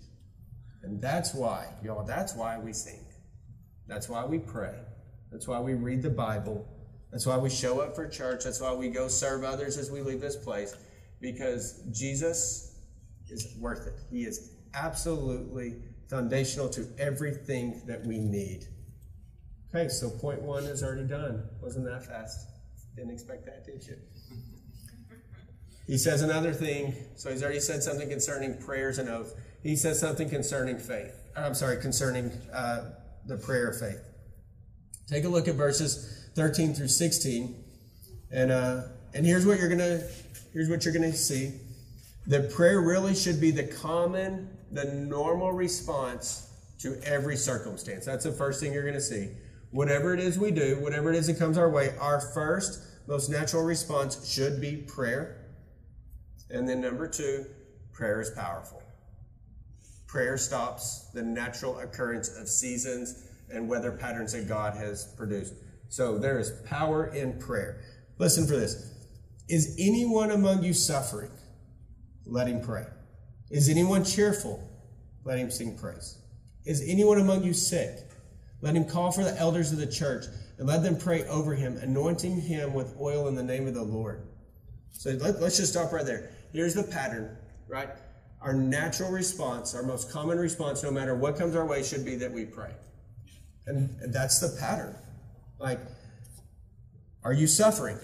And 0.83 1.01
that's 1.01 1.33
why, 1.33 1.67
y'all, 1.83 2.05
that's 2.05 2.33
why 2.33 2.57
we 2.57 2.73
sing. 2.73 3.05
That's 3.87 4.07
why 4.07 4.25
we 4.25 4.39
pray. 4.39 4.75
That's 5.31 5.47
why 5.47 5.59
we 5.59 5.73
read 5.73 6.01
the 6.01 6.09
Bible. 6.09 6.65
That's 7.11 7.25
why 7.25 7.37
we 7.37 7.49
show 7.49 7.81
up 7.81 7.93
for 7.93 8.07
church. 8.07 8.45
That's 8.45 8.61
why 8.61 8.73
we 8.73 8.87
go 8.87 9.09
serve 9.09 9.43
others 9.43 9.77
as 9.77 9.91
we 9.91 10.01
leave 10.01 10.21
this 10.21 10.37
place. 10.37 10.75
Because 11.19 11.83
Jesus 11.91 12.79
is 13.29 13.55
worth 13.59 13.85
it. 13.85 13.93
He 14.09 14.23
is 14.23 14.53
absolutely 14.73 15.75
foundational 16.09 16.69
to 16.69 16.87
everything 16.97 17.81
that 17.85 18.05
we 18.05 18.17
need. 18.17 18.65
Okay, 19.73 19.89
so 19.89 20.09
point 20.09 20.41
one 20.41 20.63
is 20.63 20.83
already 20.83 21.07
done. 21.07 21.43
Wasn't 21.61 21.85
that 21.85 22.05
fast? 22.05 22.47
Didn't 22.95 23.11
expect 23.11 23.45
that, 23.45 23.65
did 23.65 23.85
you? 23.87 23.95
He 25.87 25.97
says 25.97 26.21
another 26.21 26.53
thing. 26.53 26.93
So 27.15 27.31
he's 27.31 27.43
already 27.43 27.59
said 27.59 27.83
something 27.83 28.09
concerning 28.09 28.57
prayers 28.57 28.97
and 28.97 29.09
oath. 29.09 29.33
He 29.63 29.75
says 29.75 29.99
something 29.99 30.29
concerning 30.29 30.77
faith. 30.77 31.13
I'm 31.35 31.53
sorry, 31.53 31.81
concerning 31.81 32.31
uh, 32.53 32.91
the 33.25 33.37
prayer 33.37 33.69
of 33.69 33.79
faith. 33.79 34.01
Take 35.07 35.25
a 35.25 35.29
look 35.29 35.47
at 35.47 35.55
verses 35.55 36.29
13 36.35 36.73
through 36.73 36.87
16, 36.87 37.63
and 38.31 38.51
uh, 38.51 38.83
and 39.13 39.25
here's 39.25 39.45
what 39.45 39.59
you're 39.59 39.69
gonna 39.69 40.01
here's 40.53 40.69
what 40.69 40.85
you're 40.85 40.93
gonna 40.93 41.13
see. 41.13 41.53
The 42.27 42.43
prayer 42.55 42.81
really 42.81 43.15
should 43.15 43.41
be 43.41 43.51
the 43.51 43.63
common, 43.63 44.49
the 44.71 44.85
normal 44.85 45.51
response 45.51 46.49
to 46.79 46.99
every 47.03 47.35
circumstance. 47.35 48.05
That's 48.05 48.23
the 48.23 48.31
first 48.31 48.59
thing 48.61 48.73
you're 48.73 48.85
gonna 48.85 49.01
see. 49.01 49.29
Whatever 49.71 50.13
it 50.13 50.19
is 50.19 50.37
we 50.37 50.51
do, 50.51 50.77
whatever 50.81 51.11
it 51.11 51.15
is 51.15 51.27
that 51.27 51.39
comes 51.39 51.57
our 51.57 51.69
way, 51.69 51.95
our 51.99 52.19
first, 52.19 52.81
most 53.07 53.29
natural 53.29 53.63
response 53.63 54.29
should 54.31 54.61
be 54.61 54.77
prayer. 54.77 55.47
And 56.49 56.67
then 56.67 56.81
number 56.81 57.07
two, 57.07 57.45
prayer 57.93 58.19
is 58.21 58.29
powerful. 58.31 58.83
Prayer 60.07 60.37
stops 60.37 61.09
the 61.13 61.21
natural 61.21 61.79
occurrence 61.79 62.29
of 62.37 62.49
seasons 62.49 63.29
and 63.49 63.69
weather 63.69 63.91
patterns 63.91 64.33
that 64.33 64.47
God 64.47 64.75
has 64.75 65.13
produced. 65.15 65.53
So 65.87 66.17
there 66.17 66.37
is 66.37 66.51
power 66.65 67.07
in 67.07 67.39
prayer. 67.39 67.81
Listen 68.17 68.45
for 68.45 68.57
this. 68.57 68.93
Is 69.47 69.75
anyone 69.79 70.31
among 70.31 70.63
you 70.63 70.73
suffering? 70.73 71.31
Let 72.25 72.47
him 72.47 72.61
pray. 72.61 72.85
Is 73.49 73.69
anyone 73.69 74.03
cheerful? 74.03 74.61
Let 75.23 75.37
him 75.37 75.51
sing 75.51 75.77
praise. 75.77 76.17
Is 76.65 76.83
anyone 76.87 77.19
among 77.19 77.43
you 77.43 77.53
sick? 77.53 78.10
Let 78.61 78.75
him 78.75 78.85
call 78.85 79.11
for 79.11 79.23
the 79.23 79.37
elders 79.37 79.71
of 79.71 79.79
the 79.79 79.87
church 79.87 80.25
and 80.57 80.67
let 80.67 80.83
them 80.83 80.97
pray 80.97 81.23
over 81.25 81.55
him, 81.55 81.77
anointing 81.77 82.39
him 82.39 82.73
with 82.73 82.95
oil 82.99 83.27
in 83.27 83.35
the 83.35 83.43
name 83.43 83.67
of 83.67 83.73
the 83.73 83.83
Lord. 83.83 84.27
So 84.91 85.11
let, 85.11 85.35
us 85.35 85.57
just 85.57 85.71
stop 85.71 85.91
right 85.91 86.05
there. 86.05 86.29
Here's 86.53 86.75
the 86.75 86.83
pattern, 86.83 87.35
right? 87.67 87.89
Our 88.41 88.53
natural 88.53 89.11
response, 89.11 89.73
our 89.73 89.83
most 89.83 90.11
common 90.11 90.37
response, 90.37 90.83
no 90.83 90.91
matter 90.91 91.15
what 91.15 91.37
comes 91.37 91.55
our 91.55 91.65
way, 91.65 91.81
should 91.81 92.05
be 92.05 92.15
that 92.17 92.31
we 92.31 92.45
pray. 92.45 92.71
And, 93.65 93.89
and 94.01 94.13
that's 94.13 94.39
the 94.39 94.55
pattern. 94.59 94.95
Like, 95.59 95.79
are 97.23 97.33
you 97.33 97.47
suffering? 97.47 97.97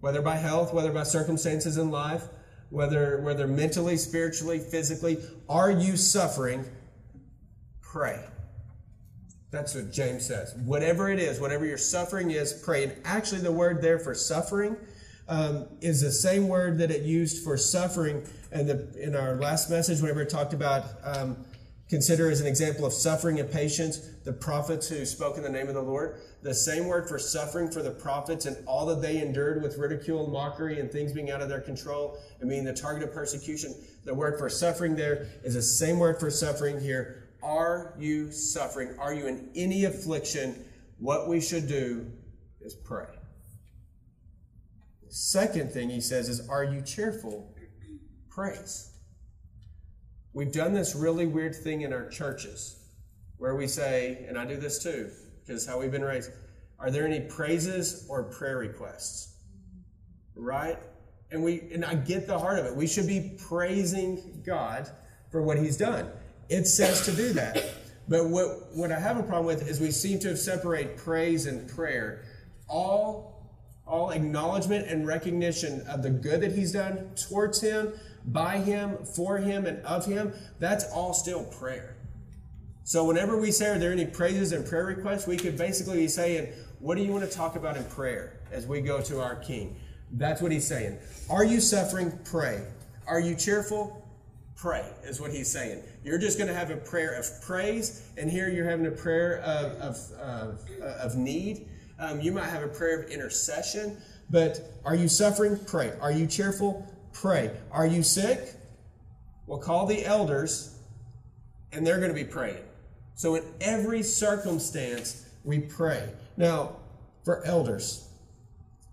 Whether 0.00 0.22
by 0.22 0.36
health, 0.36 0.72
whether 0.74 0.92
by 0.92 1.04
circumstances 1.04 1.78
in 1.78 1.90
life, 1.90 2.24
whether, 2.70 3.20
whether 3.22 3.46
mentally, 3.46 3.96
spiritually, 3.96 4.58
physically, 4.58 5.18
are 5.48 5.70
you 5.70 5.96
suffering? 5.96 6.64
Pray. 7.80 8.22
That's 9.50 9.74
what 9.74 9.92
James 9.92 10.26
says. 10.26 10.54
Whatever 10.64 11.10
it 11.10 11.18
is, 11.18 11.40
whatever 11.40 11.64
your 11.64 11.78
suffering 11.78 12.30
is, 12.30 12.52
pray. 12.52 12.84
And 12.84 12.92
actually, 13.04 13.42
the 13.42 13.52
word 13.52 13.80
there 13.80 13.98
for 13.98 14.14
suffering 14.14 14.76
um, 15.28 15.66
is 15.80 16.00
the 16.00 16.10
same 16.10 16.48
word 16.48 16.78
that 16.78 16.90
it 16.90 17.02
used 17.02 17.44
for 17.44 17.56
suffering 17.56 18.26
and 18.52 18.70
in 18.96 19.14
our 19.14 19.36
last 19.36 19.70
message, 19.70 20.00
whenever 20.00 20.22
it 20.22 20.30
talked 20.30 20.52
about 20.52 20.84
um, 21.04 21.36
consider 21.88 22.30
as 22.30 22.40
an 22.40 22.46
example 22.46 22.84
of 22.84 22.92
suffering 22.92 23.38
and 23.38 23.50
patience 23.50 24.10
the 24.24 24.32
prophets 24.32 24.88
who 24.88 25.04
spoke 25.04 25.36
in 25.36 25.42
the 25.42 25.48
name 25.48 25.68
of 25.68 25.74
the 25.74 25.82
Lord. 25.82 26.20
The 26.42 26.54
same 26.54 26.86
word 26.86 27.08
for 27.08 27.18
suffering 27.18 27.70
for 27.70 27.82
the 27.82 27.92
prophets 27.92 28.46
and 28.46 28.56
all 28.66 28.86
that 28.86 29.00
they 29.00 29.18
endured 29.18 29.62
with 29.62 29.78
ridicule 29.78 30.24
and 30.24 30.32
mockery 30.32 30.80
and 30.80 30.90
things 30.90 31.12
being 31.12 31.30
out 31.30 31.42
of 31.42 31.48
their 31.48 31.60
control 31.60 32.18
and 32.40 32.50
being 32.50 32.64
the 32.64 32.72
target 32.72 33.08
of 33.08 33.14
persecution. 33.14 33.74
The 34.04 34.14
word 34.14 34.38
for 34.38 34.48
suffering 34.48 34.96
there 34.96 35.28
is 35.44 35.54
the 35.54 35.62
same 35.62 35.98
word 35.98 36.18
for 36.18 36.30
suffering 36.30 36.80
here 36.80 37.25
are 37.42 37.94
you 37.98 38.32
suffering? 38.32 38.96
Are 38.98 39.14
you 39.14 39.26
in 39.26 39.50
any 39.54 39.84
affliction? 39.84 40.64
What 40.98 41.28
we 41.28 41.40
should 41.40 41.68
do 41.68 42.10
is 42.60 42.74
pray. 42.74 43.06
The 45.02 45.12
second 45.12 45.72
thing 45.72 45.90
he 45.90 46.00
says 46.00 46.28
is, 46.28 46.48
Are 46.48 46.64
you 46.64 46.82
cheerful? 46.82 47.54
Praise. 48.30 48.90
We've 50.32 50.52
done 50.52 50.74
this 50.74 50.94
really 50.94 51.26
weird 51.26 51.54
thing 51.54 51.80
in 51.80 51.92
our 51.92 52.08
churches 52.10 52.76
where 53.38 53.54
we 53.54 53.66
say, 53.66 54.26
and 54.28 54.36
I 54.36 54.44
do 54.44 54.56
this 54.56 54.82
too, 54.82 55.10
because 55.40 55.66
how 55.66 55.78
we've 55.78 55.90
been 55.90 56.04
raised, 56.04 56.30
are 56.78 56.90
there 56.90 57.06
any 57.06 57.20
praises 57.20 58.06
or 58.08 58.24
prayer 58.24 58.58
requests? 58.58 59.34
Right? 60.34 60.78
And 61.30 61.42
we 61.42 61.62
and 61.72 61.84
I 61.84 61.94
get 61.94 62.26
the 62.26 62.38
heart 62.38 62.58
of 62.58 62.66
it. 62.66 62.76
We 62.76 62.86
should 62.86 63.06
be 63.06 63.38
praising 63.48 64.42
God 64.44 64.90
for 65.30 65.42
what 65.42 65.58
he's 65.58 65.76
done. 65.76 66.10
It 66.48 66.66
says 66.66 67.04
to 67.06 67.12
do 67.12 67.32
that. 67.34 67.64
But 68.08 68.28
what, 68.28 68.74
what 68.74 68.92
I 68.92 69.00
have 69.00 69.16
a 69.16 69.22
problem 69.22 69.46
with 69.46 69.68
is 69.68 69.80
we 69.80 69.90
seem 69.90 70.18
to 70.20 70.28
have 70.28 70.38
separate 70.38 70.96
praise 70.96 71.46
and 71.46 71.68
prayer. 71.68 72.22
All, 72.68 73.42
all 73.86 74.10
acknowledgement 74.10 74.86
and 74.86 75.06
recognition 75.06 75.80
of 75.88 76.02
the 76.02 76.10
good 76.10 76.40
that 76.42 76.52
he's 76.52 76.72
done 76.72 77.10
towards 77.16 77.60
him, 77.60 77.92
by 78.26 78.58
him, 78.58 78.96
for 79.04 79.38
him, 79.38 79.66
and 79.66 79.84
of 79.84 80.06
him, 80.06 80.32
that's 80.58 80.84
all 80.92 81.14
still 81.14 81.44
prayer. 81.44 81.96
So 82.84 83.04
whenever 83.04 83.36
we 83.36 83.50
say, 83.50 83.70
are 83.70 83.78
there 83.78 83.90
any 83.90 84.06
praises 84.06 84.52
and 84.52 84.64
prayer 84.64 84.84
requests, 84.84 85.26
we 85.26 85.36
could 85.36 85.58
basically 85.58 85.96
be 85.96 86.08
saying, 86.08 86.52
what 86.78 86.96
do 86.96 87.02
you 87.02 87.10
want 87.10 87.28
to 87.28 87.36
talk 87.36 87.56
about 87.56 87.76
in 87.76 87.84
prayer 87.84 88.38
as 88.52 88.66
we 88.66 88.80
go 88.80 89.00
to 89.02 89.20
our 89.20 89.34
King? 89.36 89.76
That's 90.12 90.40
what 90.40 90.52
he's 90.52 90.66
saying. 90.66 90.98
Are 91.28 91.44
you 91.44 91.60
suffering? 91.60 92.16
Pray. 92.24 92.64
Are 93.08 93.18
you 93.18 93.34
cheerful? 93.34 94.05
Pray, 94.56 94.86
is 95.04 95.20
what 95.20 95.30
he's 95.30 95.50
saying. 95.50 95.82
You're 96.02 96.18
just 96.18 96.38
going 96.38 96.48
to 96.48 96.54
have 96.54 96.70
a 96.70 96.76
prayer 96.76 97.12
of 97.14 97.26
praise, 97.42 98.02
and 98.16 98.30
here 98.30 98.48
you're 98.48 98.68
having 98.68 98.86
a 98.86 98.90
prayer 98.90 99.40
of, 99.42 99.72
of, 99.72 100.12
of, 100.18 100.60
of 100.80 101.16
need. 101.16 101.68
Um, 101.98 102.20
you 102.20 102.32
might 102.32 102.48
have 102.48 102.62
a 102.62 102.68
prayer 102.68 103.02
of 103.02 103.10
intercession, 103.10 103.98
but 104.30 104.60
are 104.84 104.94
you 104.94 105.08
suffering? 105.08 105.58
Pray. 105.66 105.92
Are 106.00 106.10
you 106.10 106.26
cheerful? 106.26 106.86
Pray. 107.12 107.50
Are 107.70 107.86
you 107.86 108.02
sick? 108.02 108.54
Well, 109.46 109.58
call 109.58 109.86
the 109.86 110.04
elders, 110.04 110.78
and 111.72 111.86
they're 111.86 111.98
going 111.98 112.08
to 112.08 112.14
be 112.14 112.24
praying. 112.24 112.64
So, 113.14 113.34
in 113.34 113.44
every 113.60 114.02
circumstance, 114.02 115.26
we 115.44 115.60
pray. 115.60 116.08
Now, 116.36 116.76
for 117.24 117.44
elders, 117.44 118.08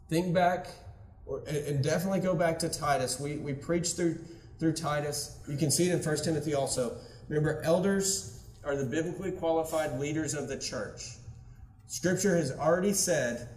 think 0.10 0.34
back 0.34 0.67
and 1.48 1.84
definitely 1.84 2.20
go 2.20 2.36
back 2.36 2.60
to 2.60 2.70
Titus. 2.70 3.20
We, 3.20 3.38
we 3.38 3.53
preached 3.53 3.96
through, 3.96 4.20
through 4.63 4.72
Titus. 4.72 5.39
You 5.50 5.58
can 5.58 5.70
see 5.70 5.89
it 5.89 5.91
in 5.91 6.00
1 6.01 6.17
Timothy 6.24 6.53
also. 6.53 6.96
Remember, 7.27 7.62
elders 7.65 8.46
are 8.63 8.77
the 8.77 8.86
biblically 8.86 9.34
qualified 9.34 10.00
leaders 10.00 10.34
of 10.34 10.48
the 10.48 10.58
church. 10.58 11.17
Scripture 11.88 12.38
has 12.38 12.53
already 12.53 12.93
said 12.93 13.50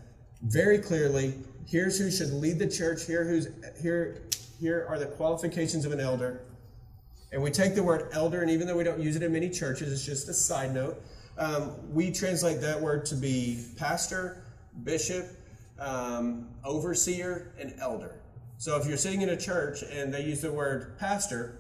very 0.43 0.79
clearly 0.79 1.35
here's 1.65 1.97
who 1.97 2.11
should 2.11 2.33
lead 2.33 2.59
the 2.59 2.67
church, 2.67 3.07
here, 3.07 3.23
who's, 3.23 3.47
here, 3.81 4.23
here 4.59 4.85
are 4.89 4.99
the 4.99 5.07
qualifications 5.07 5.85
of 5.85 5.93
an 5.93 6.01
elder. 6.01 6.41
And 7.31 7.41
we 7.41 7.53
take 7.53 7.77
the 7.77 7.85
word 7.85 8.09
elder, 8.13 8.43
and 8.43 8.51
even 8.51 8.67
though 8.67 8.77
we 8.77 8.83
don't 8.83 9.01
use 9.01 9.15
it 9.15 9.23
in 9.23 9.33
many 9.33 9.49
churches, 9.49 9.93
it's 9.93 10.05
just 10.05 10.29
a 10.29 10.35
side 10.35 10.75
note. 10.75 11.01
Um, 11.39 11.73
we 11.95 12.11
translate 12.11 12.61
that 12.63 12.81
word 12.81 13.07
to 13.07 13.15
be 13.15 13.65
pastor, 13.77 14.43
bishop, 14.83 15.27
um, 15.79 16.49
overseer, 16.65 17.53
and 17.61 17.75
elder. 17.79 18.17
So 18.59 18.77
if 18.81 18.87
you're 18.87 18.97
sitting 18.97 19.23
in 19.23 19.29
a 19.31 19.37
church 19.37 19.83
and 19.83 20.13
they 20.13 20.23
use 20.23 20.41
the 20.41 20.53
word 20.53 20.99
pastor, 20.99 21.59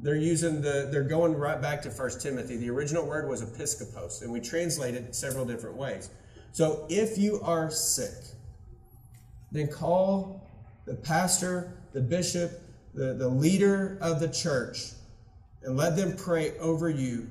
they're 0.00 0.16
using 0.16 0.60
the 0.60 0.88
they're 0.90 1.04
going 1.04 1.34
right 1.34 1.60
back 1.60 1.82
to 1.82 1.90
First 1.90 2.20
Timothy. 2.20 2.56
The 2.56 2.70
original 2.70 3.06
word 3.06 3.28
was 3.28 3.42
episkopos, 3.42 4.22
and 4.22 4.32
we 4.32 4.40
translate 4.40 4.94
it 4.94 5.14
several 5.14 5.44
different 5.44 5.76
ways. 5.76 6.10
So 6.52 6.86
if 6.88 7.18
you 7.18 7.40
are 7.42 7.70
sick, 7.70 8.14
then 9.52 9.68
call 9.68 10.48
the 10.86 10.94
pastor, 10.94 11.74
the 11.92 12.00
bishop, 12.00 12.60
the, 12.94 13.14
the 13.14 13.28
leader 13.28 13.98
of 14.00 14.18
the 14.18 14.28
church, 14.28 14.92
and 15.62 15.76
let 15.76 15.96
them 15.96 16.16
pray 16.16 16.58
over 16.58 16.88
you, 16.88 17.28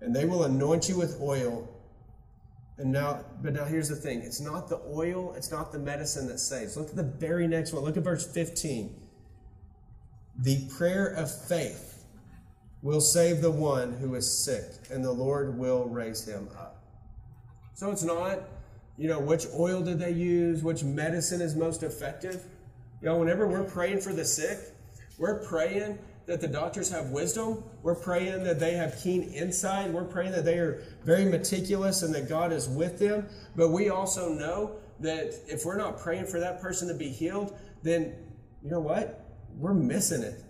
and 0.00 0.14
they 0.14 0.24
will 0.24 0.44
anoint 0.44 0.88
you 0.88 0.96
with 0.96 1.20
oil 1.20 1.68
and 2.80 2.92
now, 2.92 3.24
but 3.42 3.52
now 3.52 3.64
here's 3.64 3.88
the 3.88 3.96
thing 3.96 4.22
it's 4.22 4.40
not 4.40 4.68
the 4.68 4.80
oil, 4.90 5.34
it's 5.36 5.50
not 5.50 5.70
the 5.70 5.78
medicine 5.78 6.26
that 6.28 6.38
saves. 6.38 6.76
Look 6.76 6.88
at 6.88 6.96
the 6.96 7.02
very 7.02 7.46
next 7.46 7.72
one. 7.72 7.84
Look 7.84 7.96
at 7.96 8.02
verse 8.02 8.26
15. 8.26 8.94
The 10.38 10.66
prayer 10.76 11.06
of 11.08 11.30
faith 11.30 12.06
will 12.82 13.02
save 13.02 13.42
the 13.42 13.50
one 13.50 13.92
who 13.92 14.14
is 14.14 14.44
sick, 14.44 14.64
and 14.90 15.04
the 15.04 15.12
Lord 15.12 15.58
will 15.58 15.84
raise 15.84 16.26
him 16.26 16.48
up. 16.58 16.82
So 17.74 17.90
it's 17.90 18.02
not, 18.02 18.40
you 18.96 19.08
know, 19.08 19.20
which 19.20 19.44
oil 19.54 19.82
did 19.82 19.98
they 19.98 20.12
use, 20.12 20.62
which 20.62 20.82
medicine 20.82 21.42
is 21.42 21.54
most 21.54 21.82
effective. 21.82 22.42
You 23.02 23.08
know, 23.08 23.18
whenever 23.18 23.46
we're 23.46 23.64
praying 23.64 24.00
for 24.00 24.14
the 24.14 24.24
sick, 24.24 24.58
we're 25.18 25.42
praying 25.44 25.98
that 26.26 26.40
the 26.40 26.48
doctors 26.48 26.90
have 26.90 27.06
wisdom. 27.10 27.62
We're 27.82 27.94
praying 27.94 28.44
that 28.44 28.60
they 28.60 28.74
have 28.74 28.98
keen 29.02 29.22
insight. 29.32 29.90
We're 29.90 30.04
praying 30.04 30.32
that 30.32 30.44
they 30.44 30.58
are 30.58 30.82
very 31.04 31.24
meticulous 31.24 32.02
and 32.02 32.14
that 32.14 32.28
God 32.28 32.52
is 32.52 32.68
with 32.68 32.98
them. 32.98 33.26
But 33.56 33.70
we 33.70 33.88
also 33.88 34.32
know 34.32 34.76
that 35.00 35.34
if 35.48 35.64
we're 35.64 35.76
not 35.76 35.98
praying 35.98 36.26
for 36.26 36.38
that 36.40 36.60
person 36.60 36.88
to 36.88 36.94
be 36.94 37.08
healed, 37.08 37.58
then 37.82 38.14
you 38.62 38.70
know 38.70 38.80
what? 38.80 39.26
We're 39.56 39.74
missing 39.74 40.22
it. 40.22 40.44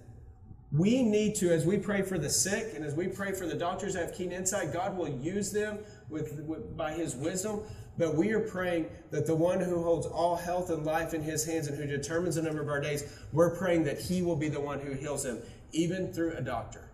We 0.72 1.02
need 1.02 1.34
to, 1.36 1.50
as 1.50 1.66
we 1.66 1.78
pray 1.78 2.02
for 2.02 2.16
the 2.16 2.30
sick 2.30 2.74
and 2.76 2.84
as 2.84 2.94
we 2.94 3.08
pray 3.08 3.32
for 3.32 3.46
the 3.46 3.56
doctors 3.56 3.94
that 3.94 4.06
have 4.06 4.14
keen 4.14 4.30
insight, 4.30 4.72
God 4.72 4.96
will 4.96 5.08
use 5.08 5.50
them 5.50 5.78
with, 6.08 6.44
with 6.44 6.76
by 6.76 6.92
His 6.92 7.16
wisdom. 7.16 7.62
But 7.98 8.14
we 8.14 8.30
are 8.32 8.40
praying 8.40 8.86
that 9.10 9.26
the 9.26 9.34
one 9.34 9.60
who 9.60 9.82
holds 9.82 10.06
all 10.06 10.36
health 10.36 10.70
and 10.70 10.86
life 10.86 11.12
in 11.12 11.22
His 11.22 11.44
hands 11.44 11.66
and 11.66 11.76
who 11.76 11.86
determines 11.86 12.36
the 12.36 12.42
number 12.42 12.62
of 12.62 12.68
our 12.68 12.80
days, 12.80 13.12
we're 13.32 13.56
praying 13.56 13.84
that 13.84 13.98
He 13.98 14.22
will 14.22 14.36
be 14.36 14.48
the 14.48 14.60
one 14.60 14.78
who 14.78 14.92
heals 14.92 15.24
them 15.24 15.42
even 15.72 16.12
through 16.12 16.32
a 16.32 16.42
doctor. 16.42 16.90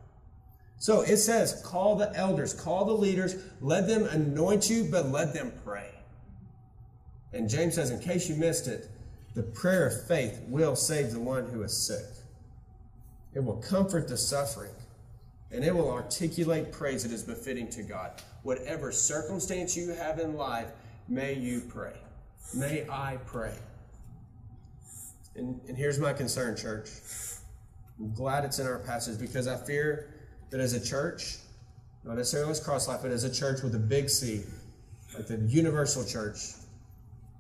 So 0.79 1.01
it 1.01 1.17
says, 1.17 1.63
call 1.65 1.97
the 1.97 2.15
elders, 2.15 2.53
call 2.53 2.85
the 2.85 2.93
leaders, 2.93 3.37
let 3.61 3.87
them 3.87 4.05
anoint 4.05 4.69
you, 4.69 4.89
but 4.91 5.11
let 5.11 5.33
them 5.33 5.53
pray. 5.65 5.91
And 7.33 7.49
James 7.49 7.75
says, 7.75 7.91
in 7.91 8.01
case 8.01 8.29
you 8.29 8.37
missed 8.37 8.67
it, 8.69 8.89
the 9.35 9.43
prayer 9.43 9.87
of 9.87 10.07
faith 10.07 10.41
will 10.49 10.77
save 10.77 11.13
the 11.13 11.21
one 11.21 11.47
who 11.49 11.63
is 11.63 11.87
sick. 11.87 12.07
It 13.35 13.45
will 13.45 13.57
comfort 13.57 14.09
the 14.09 14.17
suffering, 14.17 14.73
and 15.51 15.63
it 15.63 15.75
will 15.75 15.91
articulate 15.91 16.73
praise 16.73 17.03
that 17.03 17.13
is 17.13 17.23
befitting 17.23 17.69
to 17.71 17.83
God. 17.83 18.23
Whatever 18.43 18.93
circumstance 18.93 19.77
you 19.77 19.91
have 19.91 20.19
in 20.19 20.37
life, 20.37 20.69
may 21.09 21.35
you 21.35 21.61
pray. 21.61 21.93
May 22.55 22.87
I 22.89 23.19
pray. 23.27 23.55
And, 25.35 25.61
and 25.69 25.77
here's 25.77 25.99
my 25.99 26.13
concern, 26.15 26.57
church. 26.57 26.89
I'm 27.99 28.13
glad 28.13 28.45
it's 28.45 28.59
in 28.59 28.67
our 28.67 28.79
passage 28.79 29.19
because 29.19 29.49
I 29.49 29.57
fear 29.57 30.13
that 30.51 30.61
as 30.61 30.75
a 30.75 30.85
church, 30.85 31.39
not 32.05 32.17
necessarily 32.17 32.51
as 32.51 32.61
Cross 32.61 32.89
Life, 32.89 33.01
but 33.03 33.11
as 33.11 33.25
a 33.25 33.33
church 33.33 33.63
with 33.63 33.75
a 33.75 33.79
big 33.79 34.11
C, 34.11 34.43
like 35.15 35.27
the 35.27 35.39
universal 35.39 36.05
church, 36.05 36.39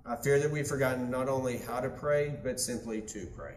I 0.06 0.16
fear 0.16 0.38
that 0.38 0.50
we've 0.50 0.66
forgotten 0.66 1.10
not 1.10 1.28
only 1.28 1.58
how 1.58 1.80
to 1.80 1.90
pray, 1.90 2.36
but 2.42 2.58
simply 2.58 3.02
to 3.02 3.26
pray. 3.36 3.54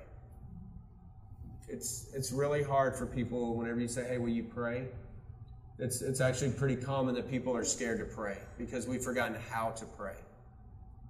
It's, 1.68 2.08
it's 2.14 2.32
really 2.32 2.64
hard 2.64 2.96
for 2.96 3.06
people 3.06 3.56
whenever 3.56 3.80
you 3.80 3.88
say, 3.88 4.08
hey, 4.08 4.18
will 4.18 4.30
you 4.30 4.44
pray? 4.44 4.88
It's, 5.78 6.02
it's 6.02 6.20
actually 6.20 6.52
pretty 6.52 6.76
common 6.76 7.16
that 7.16 7.30
people 7.30 7.56
are 7.56 7.64
scared 7.64 8.00
to 8.00 8.06
pray 8.06 8.38
because 8.58 8.88
we've 8.88 9.04
forgotten 9.04 9.38
how 9.50 9.70
to 9.72 9.86
pray. 9.86 10.16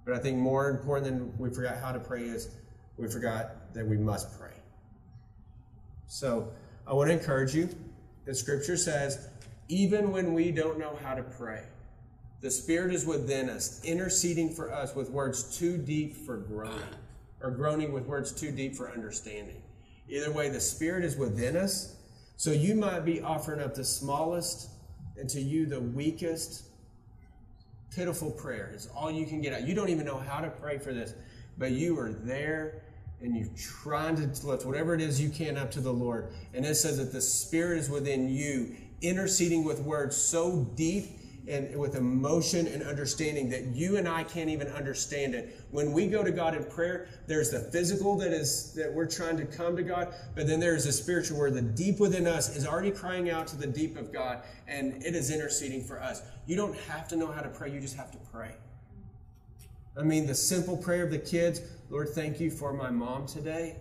But 0.04 0.14
I 0.14 0.18
think 0.18 0.38
more 0.38 0.70
important 0.70 1.06
than 1.06 1.38
we 1.38 1.50
forgot 1.50 1.78
how 1.78 1.90
to 1.90 1.98
pray 1.98 2.22
is 2.22 2.50
we 2.96 3.08
forgot 3.08 3.74
that 3.74 3.86
we 3.86 3.96
must 3.96 4.38
pray. 4.38 4.59
So 6.10 6.48
I 6.88 6.92
want 6.92 7.08
to 7.08 7.16
encourage 7.16 7.54
you. 7.54 7.68
The 8.24 8.34
scripture 8.34 8.76
says, 8.76 9.28
even 9.68 10.10
when 10.10 10.34
we 10.34 10.50
don't 10.50 10.76
know 10.76 10.98
how 11.04 11.14
to 11.14 11.22
pray, 11.22 11.62
the 12.40 12.50
Spirit 12.50 12.92
is 12.92 13.06
within 13.06 13.48
us, 13.48 13.80
interceding 13.84 14.52
for 14.52 14.72
us 14.72 14.96
with 14.96 15.08
words 15.08 15.56
too 15.56 15.78
deep 15.78 16.16
for 16.16 16.38
groaning, 16.38 16.82
or 17.40 17.52
groaning 17.52 17.92
with 17.92 18.06
words 18.06 18.32
too 18.32 18.50
deep 18.50 18.74
for 18.74 18.90
understanding. 18.90 19.62
Either 20.08 20.32
way, 20.32 20.48
the 20.48 20.60
Spirit 20.60 21.04
is 21.04 21.16
within 21.16 21.56
us. 21.56 21.94
So 22.36 22.50
you 22.50 22.74
might 22.74 23.04
be 23.04 23.20
offering 23.20 23.60
up 23.60 23.76
the 23.76 23.84
smallest 23.84 24.70
and 25.16 25.30
to 25.30 25.40
you 25.40 25.64
the 25.64 25.80
weakest, 25.80 26.64
pitiful 27.94 28.32
prayer. 28.32 28.72
Is 28.74 28.88
all 28.96 29.12
you 29.12 29.26
can 29.26 29.40
get 29.40 29.52
out. 29.52 29.62
You 29.62 29.76
don't 29.76 29.90
even 29.90 30.06
know 30.06 30.18
how 30.18 30.40
to 30.40 30.50
pray 30.50 30.78
for 30.78 30.92
this, 30.92 31.14
but 31.56 31.70
you 31.70 31.96
are 32.00 32.10
there 32.10 32.82
and 33.22 33.36
you're 33.36 33.48
trying 33.56 34.16
to 34.16 34.46
lift 34.46 34.64
whatever 34.64 34.94
it 34.94 35.00
is 35.00 35.20
you 35.20 35.28
can 35.28 35.56
up 35.56 35.70
to 35.72 35.80
the 35.80 35.92
Lord. 35.92 36.32
And 36.54 36.64
it 36.64 36.74
says 36.76 36.96
that 36.98 37.12
the 37.12 37.20
Spirit 37.20 37.78
is 37.78 37.90
within 37.90 38.28
you, 38.28 38.74
interceding 39.02 39.64
with 39.64 39.80
words 39.80 40.16
so 40.16 40.64
deep 40.74 41.18
and 41.48 41.74
with 41.76 41.96
emotion 41.96 42.66
and 42.66 42.82
understanding 42.82 43.48
that 43.50 43.64
you 43.66 43.96
and 43.96 44.06
I 44.06 44.24
can't 44.24 44.50
even 44.50 44.68
understand 44.68 45.34
it. 45.34 45.60
When 45.70 45.92
we 45.92 46.06
go 46.06 46.22
to 46.22 46.30
God 46.30 46.54
in 46.54 46.64
prayer, 46.64 47.08
there's 47.26 47.50
the 47.50 47.60
physical 47.60 48.16
that 48.18 48.32
is 48.32 48.72
that 48.74 48.92
we're 48.92 49.06
trying 49.06 49.36
to 49.38 49.44
come 49.44 49.76
to 49.76 49.82
God, 49.82 50.14
but 50.34 50.46
then 50.46 50.60
there's 50.60 50.84
the 50.84 50.92
spiritual 50.92 51.38
where 51.38 51.50
the 51.50 51.62
deep 51.62 51.98
within 51.98 52.26
us 52.26 52.54
is 52.56 52.66
already 52.66 52.90
crying 52.90 53.30
out 53.30 53.46
to 53.48 53.56
the 53.56 53.66
deep 53.66 53.96
of 53.96 54.12
God 54.12 54.42
and 54.68 55.02
it 55.02 55.14
is 55.14 55.30
interceding 55.30 55.82
for 55.82 56.00
us. 56.00 56.22
You 56.46 56.56
don't 56.56 56.76
have 56.88 57.08
to 57.08 57.16
know 57.16 57.30
how 57.32 57.40
to 57.40 57.48
pray, 57.48 57.70
you 57.72 57.80
just 57.80 57.96
have 57.96 58.10
to 58.12 58.18
pray. 58.32 58.54
I 59.98 60.02
mean, 60.02 60.26
the 60.26 60.34
simple 60.34 60.76
prayer 60.76 61.02
of 61.02 61.10
the 61.10 61.18
kids 61.18 61.60
Lord, 61.90 62.10
thank 62.10 62.38
you 62.38 62.52
for 62.52 62.72
my 62.72 62.90
mom 62.90 63.26
today. 63.26 63.76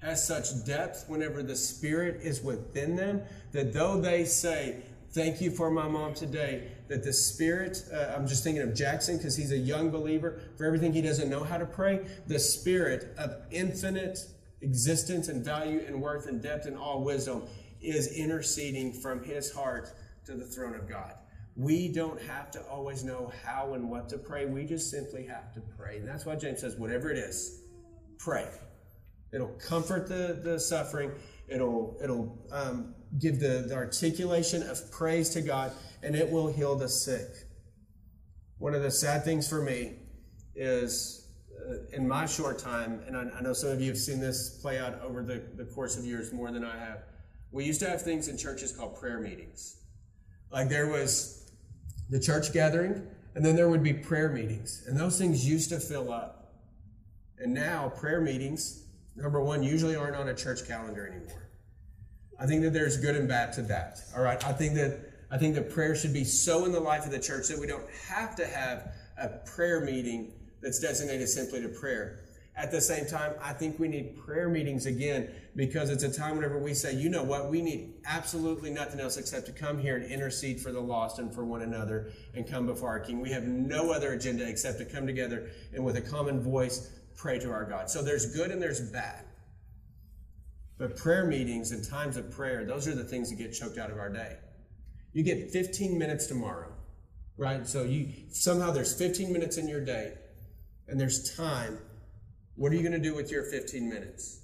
Has 0.00 0.26
such 0.26 0.64
depth 0.66 1.04
whenever 1.08 1.42
the 1.42 1.56
Spirit 1.56 2.20
is 2.22 2.42
within 2.42 2.96
them 2.96 3.22
that 3.52 3.72
though 3.72 4.00
they 4.00 4.24
say, 4.24 4.82
Thank 5.10 5.40
you 5.40 5.52
for 5.52 5.70
my 5.70 5.86
mom 5.86 6.12
today, 6.12 6.72
that 6.88 7.04
the 7.04 7.12
Spirit, 7.12 7.84
uh, 7.92 8.14
I'm 8.16 8.26
just 8.26 8.42
thinking 8.42 8.62
of 8.62 8.74
Jackson 8.74 9.16
because 9.16 9.36
he's 9.36 9.52
a 9.52 9.56
young 9.56 9.90
believer, 9.92 10.40
for 10.56 10.64
everything 10.64 10.92
he 10.92 11.02
doesn't 11.02 11.30
know 11.30 11.44
how 11.44 11.56
to 11.56 11.66
pray, 11.66 12.04
the 12.26 12.40
Spirit 12.40 13.14
of 13.16 13.36
infinite 13.52 14.18
existence 14.60 15.28
and 15.28 15.44
value 15.44 15.84
and 15.86 16.02
worth 16.02 16.26
and 16.26 16.42
depth 16.42 16.66
and 16.66 16.76
all 16.76 17.04
wisdom 17.04 17.44
is 17.80 18.08
interceding 18.16 18.92
from 18.92 19.22
his 19.22 19.52
heart 19.52 19.92
to 20.26 20.32
the 20.32 20.44
throne 20.44 20.74
of 20.74 20.88
God. 20.88 21.14
We 21.56 21.88
don't 21.88 22.20
have 22.22 22.50
to 22.52 22.62
always 22.62 23.04
know 23.04 23.32
how 23.44 23.74
and 23.74 23.88
what 23.88 24.08
to 24.08 24.18
pray. 24.18 24.46
We 24.46 24.64
just 24.64 24.90
simply 24.90 25.24
have 25.26 25.52
to 25.54 25.60
pray. 25.60 25.98
And 25.98 26.08
that's 26.08 26.26
why 26.26 26.34
James 26.34 26.60
says, 26.60 26.76
whatever 26.76 27.10
it 27.10 27.18
is, 27.18 27.62
pray. 28.18 28.48
It'll 29.32 29.48
comfort 29.48 30.08
the, 30.08 30.40
the 30.42 30.58
suffering. 30.58 31.12
It'll, 31.48 31.96
it'll 32.02 32.38
um, 32.50 32.94
give 33.18 33.38
the, 33.38 33.66
the 33.68 33.74
articulation 33.74 34.62
of 34.62 34.90
praise 34.90 35.30
to 35.30 35.40
God, 35.40 35.72
and 36.02 36.16
it 36.16 36.30
will 36.30 36.52
heal 36.52 36.74
the 36.74 36.88
sick. 36.88 37.28
One 38.58 38.74
of 38.74 38.82
the 38.82 38.90
sad 38.90 39.24
things 39.24 39.48
for 39.48 39.62
me 39.62 39.94
is 40.56 41.28
uh, 41.68 41.74
in 41.92 42.06
my 42.06 42.26
short 42.26 42.58
time, 42.58 43.02
and 43.06 43.16
I, 43.16 43.28
I, 43.36 43.42
know 43.42 43.52
some 43.52 43.70
of 43.70 43.80
you 43.80 43.88
have 43.88 43.98
seen 43.98 44.20
this 44.20 44.58
play 44.60 44.78
out 44.78 45.00
over 45.02 45.22
the, 45.22 45.42
the 45.56 45.64
course 45.64 45.96
of 45.96 46.04
years 46.04 46.32
more 46.32 46.50
than 46.50 46.64
I 46.64 46.78
have. 46.78 47.02
We 47.50 47.64
used 47.64 47.80
to 47.80 47.88
have 47.88 48.02
things 48.02 48.28
in 48.28 48.36
churches 48.36 48.72
called 48.72 48.98
prayer 48.98 49.20
meetings. 49.20 49.76
Like 50.50 50.68
there 50.68 50.88
was 50.88 51.43
the 52.14 52.20
church 52.20 52.52
gathering, 52.52 53.04
and 53.34 53.44
then 53.44 53.56
there 53.56 53.68
would 53.68 53.82
be 53.82 53.92
prayer 53.92 54.28
meetings. 54.28 54.84
And 54.86 54.96
those 54.96 55.18
things 55.18 55.44
used 55.44 55.68
to 55.70 55.80
fill 55.80 56.12
up. 56.12 56.52
And 57.40 57.52
now, 57.52 57.88
prayer 57.88 58.20
meetings, 58.20 58.84
number 59.16 59.40
one, 59.40 59.64
usually 59.64 59.96
aren't 59.96 60.14
on 60.14 60.28
a 60.28 60.34
church 60.34 60.64
calendar 60.64 61.08
anymore. 61.08 61.50
I 62.38 62.46
think 62.46 62.62
that 62.62 62.72
there's 62.72 62.98
good 62.98 63.16
and 63.16 63.26
bad 63.26 63.52
to 63.54 63.62
that. 63.62 63.98
All 64.16 64.22
right. 64.22 64.42
I 64.46 64.52
think 64.52 64.74
that 64.74 65.10
I 65.28 65.38
think 65.38 65.56
that 65.56 65.70
prayer 65.70 65.96
should 65.96 66.12
be 66.12 66.22
so 66.22 66.64
in 66.64 66.70
the 66.70 66.78
life 66.78 67.04
of 67.04 67.10
the 67.10 67.18
church 67.18 67.48
that 67.48 67.58
we 67.58 67.66
don't 67.66 67.90
have 68.08 68.36
to 68.36 68.46
have 68.46 68.92
a 69.18 69.28
prayer 69.44 69.80
meeting 69.80 70.34
that's 70.62 70.78
designated 70.78 71.28
simply 71.28 71.62
to 71.62 71.68
prayer. 71.68 72.20
At 72.56 72.70
the 72.70 72.80
same 72.80 73.06
time, 73.06 73.34
I 73.42 73.52
think 73.52 73.80
we 73.80 73.88
need 73.88 74.16
prayer 74.16 74.48
meetings 74.48 74.86
again 74.86 75.28
because 75.56 75.90
it's 75.90 76.04
a 76.04 76.12
time 76.12 76.36
whenever 76.36 76.58
we 76.58 76.72
say, 76.72 76.94
you 76.94 77.08
know 77.08 77.24
what, 77.24 77.50
we 77.50 77.60
need 77.60 77.94
absolutely 78.06 78.70
nothing 78.70 79.00
else 79.00 79.16
except 79.16 79.46
to 79.46 79.52
come 79.52 79.76
here 79.76 79.96
and 79.96 80.04
intercede 80.04 80.60
for 80.60 80.70
the 80.70 80.80
lost 80.80 81.18
and 81.18 81.34
for 81.34 81.44
one 81.44 81.62
another 81.62 82.12
and 82.34 82.48
come 82.48 82.66
before 82.66 82.90
our 82.90 83.00
King. 83.00 83.20
We 83.20 83.30
have 83.30 83.42
no 83.42 83.90
other 83.90 84.12
agenda 84.12 84.48
except 84.48 84.78
to 84.78 84.84
come 84.84 85.04
together 85.04 85.50
and 85.72 85.84
with 85.84 85.96
a 85.96 86.00
common 86.00 86.40
voice 86.40 86.90
pray 87.16 87.40
to 87.40 87.50
our 87.50 87.64
God. 87.64 87.90
So 87.90 88.02
there's 88.02 88.34
good 88.34 88.52
and 88.52 88.62
there's 88.62 88.80
bad. 88.80 89.24
But 90.78 90.96
prayer 90.96 91.24
meetings 91.24 91.72
and 91.72 91.84
times 91.84 92.16
of 92.16 92.30
prayer, 92.30 92.64
those 92.64 92.86
are 92.86 92.94
the 92.94 93.04
things 93.04 93.30
that 93.30 93.36
get 93.36 93.52
choked 93.52 93.78
out 93.78 93.90
of 93.90 93.98
our 93.98 94.10
day. 94.10 94.36
You 95.12 95.22
get 95.22 95.50
15 95.50 95.98
minutes 95.98 96.26
tomorrow, 96.26 96.72
right? 97.36 97.66
So 97.66 97.82
you 97.84 98.12
somehow 98.30 98.70
there's 98.70 98.96
15 98.96 99.32
minutes 99.32 99.56
in 99.56 99.68
your 99.68 99.84
day 99.84 100.14
and 100.88 101.00
there's 101.00 101.34
time. 101.36 101.78
What 102.56 102.72
are 102.72 102.76
you 102.76 102.82
going 102.82 102.92
to 102.92 102.98
do 102.98 103.14
with 103.14 103.30
your 103.30 103.44
15 103.44 103.88
minutes? 103.88 104.40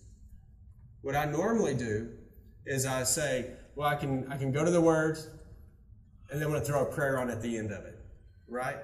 What 1.03 1.17
I 1.17 1.25
normally 1.27 1.75
do 1.75 2.11
is 2.67 2.87
I 2.87 3.05
say, 3.05 3.53
well, 3.75 3.89
I 3.89 3.97
can 3.97 4.31
I 4.31 4.37
can 4.37 4.53
go 4.53 4.65
to 4.65 4.71
the 4.71 4.81
word 4.81 5.19
and 6.31 6.41
then 6.41 6.43
I'm 6.43 6.51
going 6.51 6.61
to 6.61 6.67
throw 6.67 6.83
a 6.83 6.93
prayer 6.93 7.19
on 7.19 7.31
at 7.31 7.41
the 7.41 7.57
end 7.57 7.73
of 7.73 7.85
it, 7.85 7.99
right? 8.49 8.79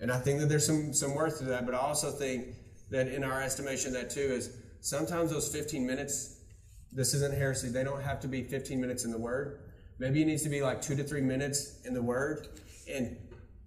And 0.00 0.12
I 0.12 0.18
think 0.18 0.40
that 0.40 0.48
there's 0.48 0.66
some 0.66 0.92
some 0.92 1.14
worth 1.14 1.38
to 1.38 1.44
that, 1.44 1.64
but 1.64 1.74
I 1.74 1.78
also 1.78 2.10
think 2.10 2.48
that 2.90 3.08
in 3.08 3.24
our 3.24 3.40
estimation 3.42 3.92
that 3.94 4.10
too 4.10 4.20
is 4.20 4.50
sometimes 4.80 5.30
those 5.30 5.48
15 5.48 5.86
minutes, 5.86 6.40
this 6.92 7.14
isn't 7.14 7.34
heresy, 7.34 7.68
they 7.68 7.84
don't 7.84 8.02
have 8.02 8.20
to 8.20 8.28
be 8.28 8.42
15 8.42 8.80
minutes 8.80 9.04
in 9.04 9.10
the 9.10 9.18
word. 9.18 9.60
Maybe 9.98 10.20
it 10.22 10.26
needs 10.26 10.42
to 10.42 10.48
be 10.48 10.60
like 10.62 10.82
two 10.82 10.94
to 10.94 11.02
three 11.02 11.22
minutes 11.22 11.80
in 11.84 11.94
the 11.94 12.02
Word 12.02 12.48
and 12.92 13.16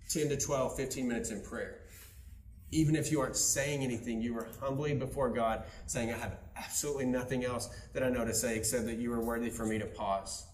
10 0.10 0.30
to 0.30 0.38
12, 0.38 0.76
15 0.76 1.08
minutes 1.08 1.32
in 1.32 1.42
prayer. 1.42 1.79
Even 2.72 2.96
if 2.96 3.12
you 3.12 3.20
aren't 3.20 3.36
saying 3.36 3.84
anything, 3.84 4.22
you 4.22 4.34
were 4.34 4.48
humbly 4.62 4.94
before 4.94 5.30
God, 5.30 5.64
saying, 5.88 6.14
I 6.14 6.18
have 6.18 6.38
absolutely 6.56 7.06
nothing 7.06 7.44
else 7.44 7.70
that 7.94 8.04
I 8.04 8.10
know 8.10 8.26
to 8.26 8.34
say 8.34 8.56
except 8.56 8.86
that 8.86 8.98
you 8.98 9.12
are 9.14 9.22
worthy 9.22 9.50
for 9.50 9.66
me 9.66 9.80
to 9.80 9.86
pause. 9.86 10.46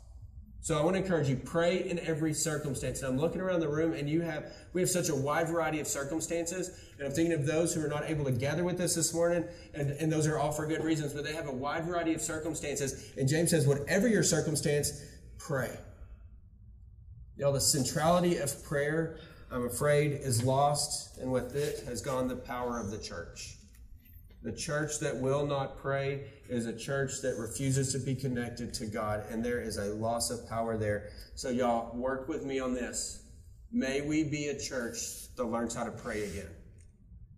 So 0.66 0.80
I 0.80 0.84
want 0.84 0.96
to 0.96 1.04
encourage 1.04 1.30
you, 1.30 1.36
pray 1.36 1.88
in 1.88 2.00
every 2.00 2.34
circumstance. 2.34 3.04
And 3.04 3.14
I'm 3.14 3.20
looking 3.20 3.40
around 3.40 3.60
the 3.60 3.68
room 3.68 3.94
and 3.94 4.10
you 4.10 4.22
have, 4.22 4.52
we 4.74 4.82
have 4.82 4.90
such 4.90 5.10
a 5.10 5.16
wide 5.16 5.48
variety 5.48 5.80
of 5.80 5.86
circumstances. 5.86 6.80
And 6.98 7.08
I'm 7.08 7.14
thinking 7.14 7.34
of 7.34 7.46
those 7.46 7.72
who 7.72 7.86
are 7.86 7.88
not 7.88 8.10
able 8.10 8.26
to 8.26 8.32
gather 8.32 8.64
with 8.64 8.82
us 8.82 8.96
this 8.96 9.14
morning. 9.14 9.46
And, 9.76 9.92
and 9.92 10.12
those 10.12 10.26
are 10.26 10.40
all 10.40 10.52
for 10.52 10.66
good 10.66 10.84
reasons, 10.84 11.14
but 11.14 11.24
they 11.24 11.34
have 11.34 11.48
a 11.48 11.52
wide 11.52 11.86
variety 11.86 12.16
of 12.16 12.22
circumstances. 12.22 13.14
And 13.16 13.30
James 13.30 13.52
says, 13.52 13.68
whatever 13.68 14.08
your 14.08 14.24
circumstance, 14.24 15.04
pray. 15.38 15.78
Y'all, 17.38 17.54
the 17.54 17.62
centrality 17.62 18.38
of 18.38 18.64
prayer, 18.64 19.20
I'm 19.56 19.68
afraid, 19.68 20.12
is 20.12 20.44
lost, 20.44 21.18
and 21.18 21.32
with 21.32 21.56
it 21.56 21.86
has 21.88 22.02
gone 22.02 22.28
the 22.28 22.36
power 22.36 22.78
of 22.78 22.92
the 22.92 22.98
church. 22.98 23.56
The 24.44 24.52
church 24.52 25.00
that 25.00 25.16
will 25.16 25.46
not 25.46 25.78
pray 25.78 26.26
is 26.50 26.66
a 26.66 26.78
church 26.78 27.22
that 27.22 27.38
refuses 27.38 27.94
to 27.94 28.00
be 28.00 28.16
connected 28.16 28.74
to 28.74 28.86
God, 28.86 29.24
and 29.30 29.44
there 29.44 29.62
is 29.62 29.78
a 29.78 29.94
loss 29.94 30.30
of 30.30 30.46
power 30.50 30.78
there. 30.78 31.10
So, 31.36 31.52
y'all, 31.52 31.96
work 31.96 32.28
with 32.28 32.44
me 32.44 32.60
on 32.60 32.74
this. 32.74 33.24
May 33.72 34.02
we 34.02 34.26
be 34.26 34.48
a 34.48 34.60
church 34.60 34.98
that 35.38 35.46
learns 35.46 35.74
how 35.74 35.86
to 35.86 35.92
pray 35.92 36.26
again. 36.26 36.52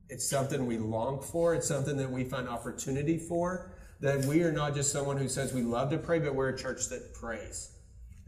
It's 0.10 0.28
something 0.28 0.66
we 0.66 0.80
long 0.80 1.22
for, 1.22 1.54
it's 1.54 1.68
something 1.68 1.98
that 1.98 2.10
we 2.10 2.24
find 2.24 2.50
opportunity 2.50 3.20
for. 3.20 3.74
That 4.00 4.26
we 4.26 4.42
are 4.42 4.52
not 4.52 4.74
just 4.74 4.92
someone 4.92 5.18
who 5.18 5.30
says 5.30 5.54
we 5.54 5.62
love 5.62 5.92
to 5.92 6.00
pray, 6.00 6.18
but 6.18 6.34
we're 6.34 6.50
a 6.50 6.58
church 6.58 6.90
that 6.90 7.14
prays. 7.14 7.74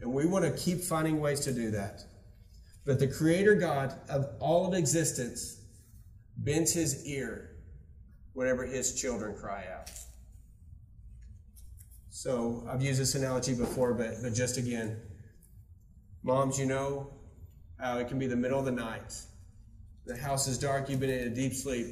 And 0.00 0.12
we 0.12 0.26
want 0.26 0.44
to 0.44 0.52
keep 0.52 0.80
finding 0.80 1.20
ways 1.20 1.40
to 1.40 1.52
do 1.52 1.72
that. 1.72 2.04
But 2.84 2.98
the 2.98 3.08
Creator 3.08 3.56
God 3.56 3.94
of 4.08 4.26
all 4.40 4.66
of 4.66 4.74
existence 4.74 5.60
bends 6.36 6.72
his 6.72 7.06
ear 7.06 7.50
whenever 8.32 8.64
his 8.64 9.00
children 9.00 9.34
cry 9.36 9.66
out. 9.72 9.90
So 12.10 12.66
I've 12.68 12.82
used 12.82 13.00
this 13.00 13.14
analogy 13.14 13.54
before, 13.54 13.94
but, 13.94 14.14
but 14.22 14.34
just 14.34 14.56
again, 14.56 15.00
moms, 16.22 16.58
you 16.58 16.66
know 16.66 17.10
how 17.78 17.98
it 17.98 18.08
can 18.08 18.18
be 18.18 18.26
the 18.26 18.36
middle 18.36 18.58
of 18.58 18.64
the 18.64 18.72
night. 18.72 19.14
The 20.06 20.16
house 20.16 20.48
is 20.48 20.58
dark, 20.58 20.88
you've 20.88 21.00
been 21.00 21.10
in 21.10 21.28
a 21.28 21.34
deep 21.34 21.54
sleep, 21.54 21.86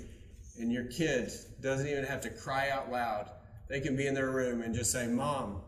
and 0.59 0.73
your 0.73 0.85
kid 0.85 1.31
doesn't 1.61 1.87
even 1.87 2.05
have 2.05 2.21
to 2.23 2.31
cry 2.31 2.71
out 2.71 2.91
loud. 2.91 3.31
They 3.69 3.81
can 3.81 3.97
be 3.97 4.07
in 4.07 4.15
their 4.15 4.31
room 4.31 4.63
and 4.63 4.75
just 4.75 4.91
say, 4.91 5.07
Mom, 5.07 5.61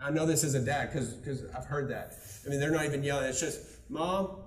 I 0.00 0.10
know 0.10 0.26
this 0.26 0.44
is 0.44 0.54
a 0.54 0.60
dad 0.60 0.90
because 0.92 1.44
I've 1.56 1.66
heard 1.66 1.90
that. 1.90 2.14
I 2.46 2.48
mean, 2.48 2.60
they're 2.60 2.70
not 2.70 2.84
even 2.84 3.02
yelling. 3.02 3.26
It's 3.26 3.40
just, 3.40 3.60
Mom, 3.88 4.37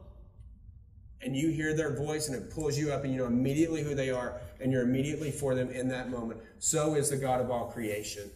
and 1.24 1.36
you 1.36 1.50
hear 1.50 1.76
their 1.76 1.96
voice 1.96 2.28
and 2.28 2.36
it 2.36 2.50
pulls 2.50 2.78
you 2.78 2.92
up 2.92 3.04
and 3.04 3.14
you 3.14 3.20
know 3.20 3.28
immediately 3.28 3.84
who 3.84 3.94
they 3.94 4.10
are 4.10 4.42
and 4.60 4.72
you're 4.72 4.82
immediately 4.82 5.32
for 5.32 5.56
them 5.56 5.70
in 5.70 5.88
that 5.90 6.10
moment. 6.10 6.42
So 6.60 6.96
is 6.96 7.10
the 7.10 7.18
God 7.18 7.42
of 7.42 7.52
all 7.52 7.68
creation. 7.68 8.30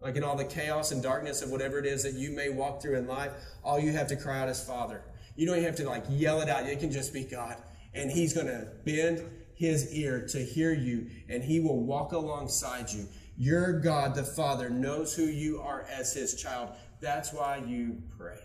Like 0.00 0.16
in 0.16 0.24
all 0.24 0.36
the 0.36 0.44
chaos 0.44 0.92
and 0.92 1.02
darkness 1.02 1.42
of 1.42 1.50
whatever 1.50 1.78
it 1.78 1.86
is 1.86 2.02
that 2.02 2.14
you 2.14 2.30
may 2.30 2.48
walk 2.48 2.80
through 2.80 2.96
in 2.96 3.06
life, 3.06 3.32
all 3.64 3.78
you 3.78 3.92
have 3.92 4.08
to 4.08 4.16
cry 4.16 4.40
out 4.40 4.48
is 4.48 4.62
Father. 4.62 5.02
You 5.36 5.46
don't 5.46 5.62
have 5.62 5.76
to 5.76 5.88
like 5.88 6.04
yell 6.08 6.40
it 6.40 6.48
out. 6.48 6.66
It 6.66 6.80
can 6.80 6.90
just 6.90 7.12
be 7.12 7.24
God. 7.24 7.56
And 7.94 8.10
He's 8.10 8.32
going 8.32 8.46
to 8.46 8.68
bend 8.84 9.22
His 9.54 9.92
ear 9.94 10.26
to 10.28 10.38
hear 10.38 10.72
you 10.72 11.08
and 11.28 11.42
He 11.42 11.60
will 11.60 11.82
walk 11.82 12.12
alongside 12.12 12.90
you. 12.90 13.06
Your 13.38 13.80
God, 13.80 14.14
the 14.14 14.22
Father, 14.22 14.70
knows 14.70 15.14
who 15.14 15.24
you 15.24 15.60
are 15.60 15.86
as 15.90 16.14
his 16.14 16.40
child. 16.40 16.70
That's 17.00 17.34
why 17.34 17.58
you 17.66 18.02
pray. 18.16 18.38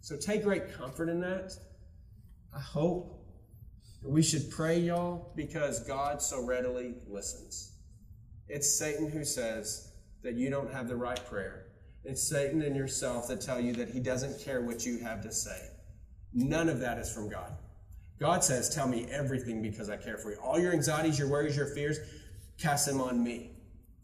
So 0.00 0.16
take 0.16 0.42
great 0.42 0.72
comfort 0.72 1.08
in 1.10 1.20
that. 1.20 1.52
I 2.54 2.60
hope 2.60 3.16
we 4.02 4.22
should 4.22 4.50
pray, 4.50 4.78
y'all, 4.78 5.32
because 5.34 5.80
God 5.80 6.22
so 6.22 6.44
readily 6.44 6.94
listens. 7.08 7.72
It's 8.48 8.78
Satan 8.78 9.10
who 9.10 9.24
says 9.24 9.92
that 10.22 10.34
you 10.34 10.50
don't 10.50 10.72
have 10.72 10.88
the 10.88 10.96
right 10.96 11.24
prayer. 11.28 11.66
It's 12.04 12.22
Satan 12.22 12.62
and 12.62 12.76
yourself 12.76 13.26
that 13.28 13.40
tell 13.40 13.60
you 13.60 13.72
that 13.74 13.90
he 13.90 13.98
doesn't 13.98 14.40
care 14.44 14.60
what 14.60 14.86
you 14.86 14.98
have 14.98 15.22
to 15.22 15.32
say. 15.32 15.70
None 16.32 16.68
of 16.68 16.78
that 16.80 16.98
is 16.98 17.12
from 17.12 17.28
God. 17.28 17.52
God 18.20 18.44
says, 18.44 18.74
Tell 18.74 18.86
me 18.86 19.06
everything 19.10 19.60
because 19.60 19.90
I 19.90 19.96
care 19.96 20.16
for 20.16 20.30
you. 20.30 20.38
All 20.38 20.58
your 20.58 20.72
anxieties, 20.72 21.18
your 21.18 21.28
worries, 21.28 21.56
your 21.56 21.66
fears, 21.66 21.98
cast 22.58 22.86
them 22.86 23.00
on 23.00 23.22
me. 23.22 23.52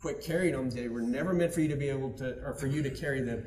Quit 0.01 0.23
carrying 0.23 0.53
them. 0.53 0.69
They 0.69 0.89
were 0.89 1.01
never 1.01 1.33
meant 1.33 1.55
for 1.55 1.61
you 1.61 1.69
to 1.69 1.77
be 1.77 1.89
able 1.89 2.13
to, 2.15 2.43
or 2.45 2.55
for 2.55 2.67
you 2.67 2.83
to 2.83 2.91
carry 2.91 3.23
them. 3.23 3.47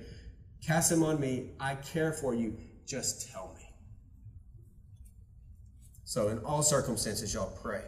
Cast 0.65 0.89
them 0.89 1.03
on 1.03 1.19
me. 1.19 1.51
I 1.60 1.75
care 1.75 2.13
for 2.13 2.34
you. 2.34 2.58
Just 2.88 3.29
tell 3.29 3.53
me. 3.55 3.55
So, 6.06 6.30
in 6.30 6.39
all 6.39 6.62
circumstances, 6.63 7.34
y'all 7.34 7.58
pray. 7.62 7.82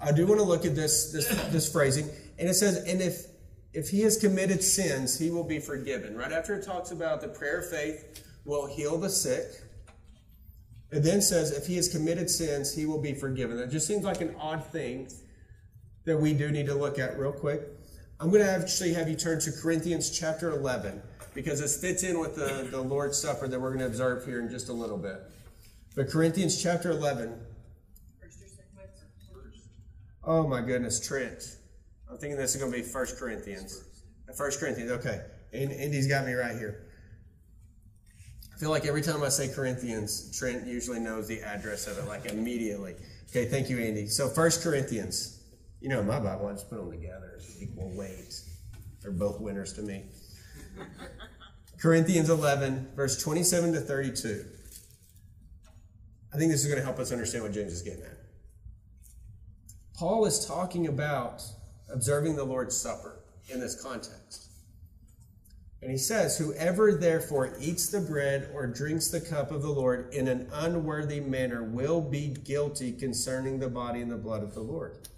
I 0.00 0.12
do 0.12 0.26
want 0.26 0.40
to 0.40 0.46
look 0.46 0.64
at 0.64 0.74
this, 0.74 1.12
this, 1.12 1.28
this 1.50 1.70
phrasing, 1.70 2.08
and 2.38 2.48
it 2.48 2.54
says, 2.54 2.84
and 2.84 3.00
if 3.00 3.26
if 3.74 3.90
he 3.90 4.00
has 4.00 4.16
committed 4.16 4.62
sins, 4.62 5.18
he 5.18 5.30
will 5.30 5.44
be 5.44 5.58
forgiven. 5.58 6.16
Right 6.16 6.32
after 6.32 6.54
it 6.54 6.64
talks 6.64 6.90
about 6.90 7.20
the 7.20 7.28
prayer 7.28 7.58
of 7.58 7.68
faith 7.68 8.24
will 8.44 8.66
heal 8.66 8.96
the 8.96 9.10
sick, 9.10 9.44
it 10.90 11.00
then 11.00 11.20
says, 11.20 11.50
if 11.50 11.66
he 11.66 11.76
has 11.76 11.88
committed 11.88 12.30
sins, 12.30 12.74
he 12.74 12.86
will 12.86 13.00
be 13.00 13.12
forgiven. 13.12 13.58
That 13.58 13.70
just 13.70 13.86
seems 13.86 14.04
like 14.04 14.22
an 14.22 14.34
odd 14.40 14.64
thing 14.64 15.08
that 16.06 16.16
we 16.16 16.32
do 16.32 16.50
need 16.50 16.66
to 16.66 16.74
look 16.74 16.98
at 16.98 17.18
real 17.18 17.32
quick. 17.32 17.60
I'm 18.20 18.30
going 18.30 18.42
to 18.42 18.50
actually 18.50 18.94
have 18.94 19.08
you 19.08 19.14
turn 19.14 19.38
to 19.40 19.52
Corinthians 19.52 20.10
chapter 20.10 20.50
11 20.50 21.02
because 21.34 21.60
this 21.60 21.78
fits 21.78 22.02
in 22.02 22.18
with 22.18 22.34
the, 22.34 22.66
the 22.70 22.80
Lord's 22.80 23.18
Supper 23.18 23.46
that 23.48 23.60
we're 23.60 23.68
going 23.68 23.80
to 23.80 23.86
observe 23.86 24.24
here 24.24 24.40
in 24.40 24.48
just 24.48 24.70
a 24.70 24.72
little 24.72 24.96
bit. 24.96 25.20
But 25.98 26.08
Corinthians 26.10 26.62
chapter 26.62 26.92
11. 26.92 27.34
Oh 30.22 30.46
my 30.46 30.60
goodness, 30.60 31.04
Trent. 31.04 31.56
I'm 32.08 32.18
thinking 32.18 32.38
this 32.38 32.54
is 32.54 32.60
going 32.60 32.70
to 32.70 32.78
be 32.78 32.84
First 32.84 33.18
Corinthians. 33.18 33.82
First 34.36 34.60
Corinthians, 34.60 34.92
okay. 34.92 35.22
And 35.52 35.72
Indy's 35.72 36.06
got 36.06 36.24
me 36.24 36.34
right 36.34 36.56
here. 36.56 36.86
I 38.54 38.58
feel 38.60 38.70
like 38.70 38.86
every 38.86 39.02
time 39.02 39.24
I 39.24 39.28
say 39.28 39.52
Corinthians, 39.52 40.38
Trent 40.38 40.68
usually 40.68 41.00
knows 41.00 41.26
the 41.26 41.40
address 41.40 41.88
of 41.88 41.98
it, 41.98 42.06
like 42.06 42.26
immediately. 42.26 42.94
Okay, 43.30 43.46
thank 43.46 43.68
you, 43.68 43.80
Andy. 43.80 44.06
So 44.06 44.28
First 44.28 44.62
Corinthians. 44.62 45.42
You 45.80 45.88
know, 45.88 46.00
my 46.00 46.20
Bible, 46.20 46.46
I 46.46 46.52
just 46.52 46.70
put 46.70 46.78
them 46.78 46.92
together 46.92 47.40
equal 47.60 47.90
weight. 47.96 48.40
They're 49.02 49.10
both 49.10 49.40
winners 49.40 49.72
to 49.72 49.82
me. 49.82 50.04
Corinthians 51.80 52.30
11, 52.30 52.90
verse 52.94 53.20
27 53.20 53.72
to 53.72 53.80
32. 53.80 54.44
I 56.32 56.36
think 56.36 56.52
this 56.52 56.60
is 56.60 56.66
going 56.66 56.78
to 56.78 56.84
help 56.84 56.98
us 56.98 57.12
understand 57.12 57.44
what 57.44 57.52
James 57.52 57.72
is 57.72 57.82
getting 57.82 58.02
at. 58.02 58.18
Paul 59.94 60.26
is 60.26 60.46
talking 60.46 60.86
about 60.86 61.42
observing 61.92 62.36
the 62.36 62.44
Lord's 62.44 62.76
Supper 62.76 63.20
in 63.48 63.60
this 63.60 63.80
context. 63.82 64.48
And 65.80 65.90
he 65.90 65.96
says, 65.96 66.36
Whoever 66.36 66.92
therefore 66.92 67.54
eats 67.60 67.88
the 67.88 68.00
bread 68.00 68.50
or 68.52 68.66
drinks 68.66 69.08
the 69.08 69.20
cup 69.20 69.50
of 69.50 69.62
the 69.62 69.70
Lord 69.70 70.12
in 70.12 70.28
an 70.28 70.48
unworthy 70.52 71.20
manner 71.20 71.62
will 71.62 72.00
be 72.00 72.28
guilty 72.28 72.92
concerning 72.92 73.58
the 73.58 73.68
body 73.68 74.00
and 74.00 74.10
the 74.10 74.16
blood 74.16 74.42
of 74.42 74.54
the 74.54 74.60
Lord. 74.60 75.08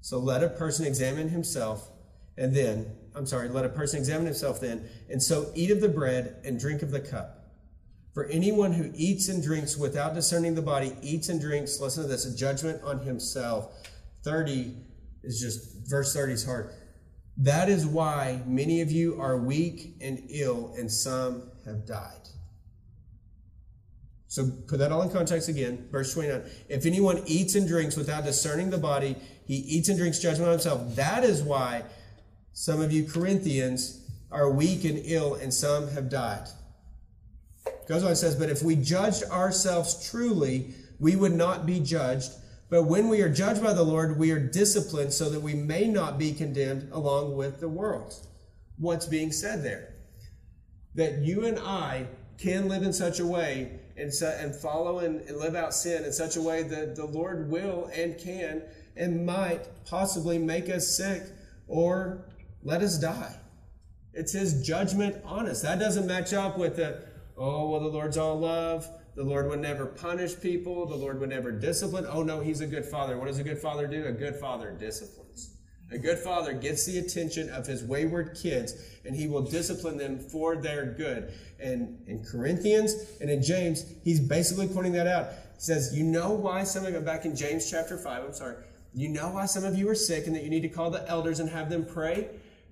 So 0.00 0.18
let 0.18 0.42
a 0.42 0.48
person 0.48 0.86
examine 0.86 1.28
himself, 1.28 1.90
and 2.36 2.54
then, 2.54 2.96
I'm 3.14 3.26
sorry, 3.26 3.48
let 3.48 3.64
a 3.66 3.68
person 3.68 3.98
examine 3.98 4.26
himself 4.26 4.60
then, 4.60 4.88
and 5.10 5.22
so 5.22 5.52
eat 5.54 5.70
of 5.70 5.80
the 5.80 5.88
bread 5.88 6.36
and 6.44 6.58
drink 6.58 6.82
of 6.82 6.90
the 6.90 7.00
cup. 7.00 7.37
For 8.18 8.26
anyone 8.30 8.72
who 8.72 8.90
eats 8.96 9.28
and 9.28 9.40
drinks 9.40 9.76
without 9.76 10.12
discerning 10.12 10.56
the 10.56 10.60
body 10.60 10.96
eats 11.02 11.28
and 11.28 11.40
drinks, 11.40 11.78
listen 11.78 12.02
to 12.02 12.08
this, 12.08 12.26
a 12.26 12.36
judgment 12.36 12.82
on 12.82 12.98
himself. 12.98 13.88
30 14.24 14.74
is 15.22 15.40
just, 15.40 15.88
verse 15.88 16.12
30 16.14 16.32
is 16.32 16.44
hard. 16.44 16.70
That 17.36 17.68
is 17.68 17.86
why 17.86 18.42
many 18.44 18.80
of 18.80 18.90
you 18.90 19.20
are 19.20 19.36
weak 19.36 19.94
and 20.00 20.20
ill, 20.30 20.74
and 20.76 20.90
some 20.90 21.48
have 21.64 21.86
died. 21.86 22.28
So 24.26 24.50
put 24.66 24.80
that 24.80 24.90
all 24.90 25.02
in 25.02 25.10
context 25.10 25.48
again. 25.48 25.86
Verse 25.92 26.12
29. 26.12 26.42
If 26.68 26.86
anyone 26.86 27.22
eats 27.24 27.54
and 27.54 27.68
drinks 27.68 27.96
without 27.96 28.24
discerning 28.24 28.70
the 28.70 28.78
body, 28.78 29.14
he 29.46 29.54
eats 29.58 29.90
and 29.90 29.96
drinks 29.96 30.18
judgment 30.18 30.48
on 30.48 30.54
himself. 30.54 30.96
That 30.96 31.22
is 31.22 31.40
why 31.40 31.84
some 32.52 32.80
of 32.80 32.90
you 32.90 33.04
Corinthians 33.04 34.10
are 34.32 34.50
weak 34.50 34.84
and 34.84 35.00
ill, 35.04 35.36
and 35.36 35.54
some 35.54 35.86
have 35.90 36.10
died. 36.10 36.48
Goes 37.88 38.04
on, 38.04 38.12
it 38.12 38.16
says, 38.16 38.36
But 38.36 38.50
if 38.50 38.62
we 38.62 38.76
judged 38.76 39.24
ourselves 39.24 40.08
truly, 40.10 40.74
we 41.00 41.16
would 41.16 41.32
not 41.32 41.64
be 41.64 41.80
judged. 41.80 42.32
But 42.70 42.84
when 42.84 43.08
we 43.08 43.22
are 43.22 43.30
judged 43.30 43.62
by 43.62 43.72
the 43.72 43.82
Lord, 43.82 44.18
we 44.18 44.30
are 44.30 44.38
disciplined 44.38 45.14
so 45.14 45.30
that 45.30 45.40
we 45.40 45.54
may 45.54 45.88
not 45.88 46.18
be 46.18 46.32
condemned 46.32 46.90
along 46.92 47.34
with 47.34 47.60
the 47.60 47.68
world. 47.68 48.14
What's 48.76 49.06
being 49.06 49.32
said 49.32 49.64
there? 49.64 49.94
That 50.94 51.18
you 51.18 51.46
and 51.46 51.58
I 51.58 52.06
can 52.36 52.68
live 52.68 52.82
in 52.82 52.92
such 52.92 53.20
a 53.20 53.26
way 53.26 53.80
and, 53.96 54.12
so, 54.12 54.28
and 54.38 54.54
follow 54.54 54.98
and, 54.98 55.22
and 55.22 55.38
live 55.38 55.54
out 55.54 55.72
sin 55.72 56.04
in 56.04 56.12
such 56.12 56.36
a 56.36 56.42
way 56.42 56.62
that 56.64 56.94
the 56.94 57.06
Lord 57.06 57.50
will 57.50 57.90
and 57.94 58.18
can 58.18 58.62
and 58.96 59.24
might 59.24 59.66
possibly 59.86 60.36
make 60.38 60.68
us 60.68 60.86
sick 60.94 61.22
or 61.66 62.26
let 62.62 62.82
us 62.82 62.98
die. 62.98 63.34
It's 64.12 64.32
His 64.32 64.66
judgment 64.66 65.16
on 65.24 65.48
us. 65.48 65.62
That 65.62 65.78
doesn't 65.78 66.06
match 66.06 66.32
up 66.32 66.58
with 66.58 66.76
the, 66.76 67.02
oh, 67.38 67.68
well, 67.68 67.80
the 67.80 67.88
Lord's 67.88 68.16
all 68.16 68.38
love. 68.38 68.88
The 69.14 69.24
Lord 69.24 69.48
would 69.48 69.60
never 69.60 69.86
punish 69.86 70.38
people. 70.40 70.86
The 70.86 70.96
Lord 70.96 71.20
would 71.20 71.30
never 71.30 71.50
discipline. 71.50 72.06
Oh, 72.08 72.22
no, 72.22 72.40
He's 72.40 72.60
a 72.60 72.66
good 72.66 72.84
father. 72.84 73.18
What 73.18 73.26
does 73.26 73.38
a 73.38 73.44
good 73.44 73.58
father 73.58 73.86
do? 73.86 74.06
A 74.06 74.12
good 74.12 74.36
father 74.36 74.70
disciplines. 74.70 75.54
A 75.90 75.98
good 75.98 76.18
father 76.18 76.52
gets 76.52 76.84
the 76.84 76.98
attention 76.98 77.48
of 77.48 77.66
his 77.66 77.82
wayward 77.82 78.36
kids 78.40 78.74
and 79.06 79.16
he 79.16 79.26
will 79.26 79.40
discipline 79.40 79.96
them 79.96 80.18
for 80.18 80.56
their 80.56 80.84
good. 80.84 81.32
And 81.58 81.98
in 82.06 82.22
Corinthians 82.22 82.94
and 83.22 83.30
in 83.30 83.42
James, 83.42 83.84
he's 84.04 84.20
basically 84.20 84.68
pointing 84.68 84.92
that 84.92 85.06
out. 85.06 85.30
He 85.54 85.60
says, 85.60 85.96
You 85.96 86.04
know 86.04 86.32
why 86.32 86.64
some 86.64 86.84
of 86.84 86.92
you, 86.92 87.00
back 87.00 87.24
in 87.24 87.34
James 87.34 87.70
chapter 87.70 87.96
5, 87.96 88.24
I'm 88.24 88.34
sorry, 88.34 88.56
you 88.94 89.08
know 89.08 89.30
why 89.30 89.46
some 89.46 89.64
of 89.64 89.76
you 89.76 89.88
are 89.88 89.94
sick 89.94 90.26
and 90.26 90.36
that 90.36 90.42
you 90.42 90.50
need 90.50 90.62
to 90.62 90.68
call 90.68 90.90
the 90.90 91.08
elders 91.08 91.40
and 91.40 91.48
have 91.48 91.70
them 91.70 91.86
pray? 91.86 92.28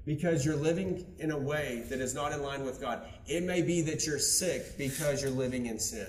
Because 0.07 0.47
you're 0.47 0.57
living 0.57 1.05
in 1.19 1.33
a 1.33 1.39
way 1.39 1.85
that 1.91 2.01
is 2.01 2.15
not 2.15 2.33
in 2.33 2.43
line 2.43 2.65
with 2.65 2.81
God. 2.81 3.07
It 3.27 3.43
may 3.43 3.61
be 3.61 3.83
that 3.83 4.07
you're 4.07 4.21
sick 4.21 4.79
because 4.79 5.21
you're 5.21 5.33
living 5.33 5.67
in 5.67 5.79
sin. 5.79 6.07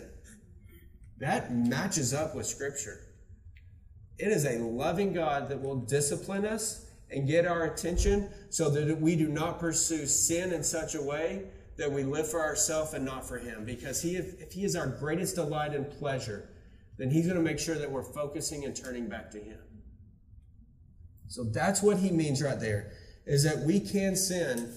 That 1.19 1.53
matches 1.53 2.13
up 2.13 2.35
with 2.35 2.45
Scripture. 2.45 2.99
It 4.19 4.27
is 4.27 4.45
a 4.45 4.59
loving 4.59 5.13
God 5.13 5.49
that 5.49 5.61
will 5.61 5.77
discipline 5.77 6.45
us 6.45 6.85
and 7.09 7.27
get 7.27 7.45
our 7.45 7.65
attention 7.65 8.29
so 8.49 8.69
that 8.69 8.99
we 8.99 9.15
do 9.15 9.27
not 9.27 9.59
pursue 9.59 10.05
sin 10.05 10.53
in 10.53 10.63
such 10.63 10.95
a 10.95 11.01
way 11.01 11.45
that 11.77 11.91
we 11.91 12.03
live 12.03 12.29
for 12.29 12.41
ourselves 12.41 12.93
and 12.93 13.05
not 13.05 13.27
for 13.27 13.37
Him. 13.37 13.63
Because 13.65 14.01
he, 14.01 14.15
if 14.17 14.51
He 14.51 14.63
is 14.63 14.75
our 14.75 14.87
greatest 14.87 15.35
delight 15.35 15.73
and 15.73 15.89
pleasure, 15.89 16.49
then 16.97 17.09
He's 17.09 17.25
going 17.25 17.37
to 17.37 17.43
make 17.43 17.59
sure 17.59 17.77
that 17.77 17.89
we're 17.89 18.03
focusing 18.03 18.65
and 18.65 18.75
turning 18.75 19.07
back 19.07 19.31
to 19.31 19.39
Him. 19.39 19.59
So 21.27 21.43
that's 21.43 21.81
what 21.81 21.97
He 21.97 22.11
means 22.11 22.41
right 22.41 22.59
there, 22.59 22.91
is 23.27 23.43
that 23.43 23.59
we 23.59 23.79
can 23.79 24.15
sin. 24.15 24.73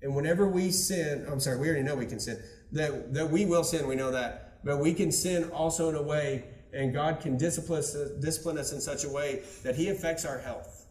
And 0.00 0.14
whenever 0.14 0.48
we 0.48 0.70
sin, 0.70 1.26
I'm 1.30 1.40
sorry, 1.40 1.58
we 1.58 1.66
already 1.68 1.82
know 1.82 1.96
we 1.96 2.06
can 2.06 2.20
sin. 2.20 2.42
That, 2.72 3.12
that 3.12 3.30
we 3.30 3.44
will 3.44 3.64
sin, 3.64 3.86
we 3.86 3.96
know 3.96 4.12
that. 4.12 4.64
But 4.64 4.78
we 4.78 4.94
can 4.94 5.12
sin 5.12 5.50
also 5.50 5.88
in 5.90 5.96
a 5.96 6.02
way, 6.02 6.44
and 6.72 6.94
God 6.94 7.20
can 7.20 7.36
discipline 7.36 7.80
us, 7.80 7.94
discipline 8.20 8.58
us 8.58 8.72
in 8.72 8.80
such 8.80 9.04
a 9.04 9.08
way 9.08 9.42
that 9.62 9.74
He 9.74 9.88
affects 9.88 10.24
our 10.24 10.38
health. 10.38 10.86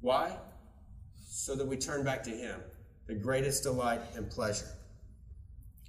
Why? 0.00 0.36
So 1.28 1.54
that 1.56 1.66
we 1.66 1.76
turn 1.76 2.04
back 2.04 2.22
to 2.24 2.30
Him, 2.30 2.60
the 3.06 3.14
greatest 3.14 3.64
delight 3.64 4.00
and 4.14 4.30
pleasure. 4.30 4.70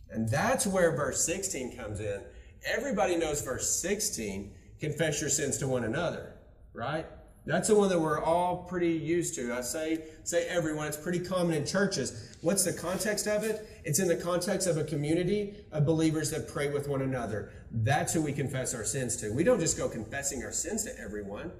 And 0.10 0.27
that's 0.29 0.67
where 0.67 0.95
verse 0.95 1.23
16 1.25 1.77
comes 1.77 1.99
in. 1.99 2.21
Everybody 2.65 3.15
knows 3.15 3.41
verse 3.41 3.69
16 3.82 4.53
confess 4.79 5.21
your 5.21 5.29
sins 5.29 5.58
to 5.58 5.67
one 5.67 5.86
another, 5.86 6.34
right? 6.73 7.06
That's 7.45 7.67
the 7.67 7.75
one 7.75 7.89
that 7.89 7.99
we're 7.99 8.21
all 8.21 8.63
pretty 8.63 8.91
used 8.91 9.36
to. 9.36 9.53
I 9.53 9.62
say, 9.62 10.06
say 10.23 10.47
everyone. 10.47 10.88
It's 10.88 10.95
pretty 10.95 11.19
common 11.19 11.56
in 11.56 11.65
churches. 11.65 12.38
What's 12.41 12.63
the 12.63 12.71
context 12.71 13.27
of 13.27 13.43
it? 13.43 13.67
It's 13.84 13.99
in 13.99 14.08
the 14.08 14.15
context 14.15 14.65
of 14.65 14.77
a 14.77 14.84
community 14.84 15.56
of 15.71 15.86
believers 15.86 16.32
that 16.32 16.47
pray 16.47 16.69
with 16.69 16.88
one 16.88 17.01
another. 17.01 17.51
That's 17.71 18.13
who 18.13 18.21
we 18.21 18.32
confess 18.32 18.73
our 18.73 18.86
sins 18.86 19.17
to. 19.17 19.34
We 19.34 19.43
don't 19.43 19.60
just 19.60 19.77
go 19.77 19.89
confessing 19.89 20.43
our 20.43 20.53
sins 20.53 20.84
to 20.86 20.97
everyone. 20.97 21.51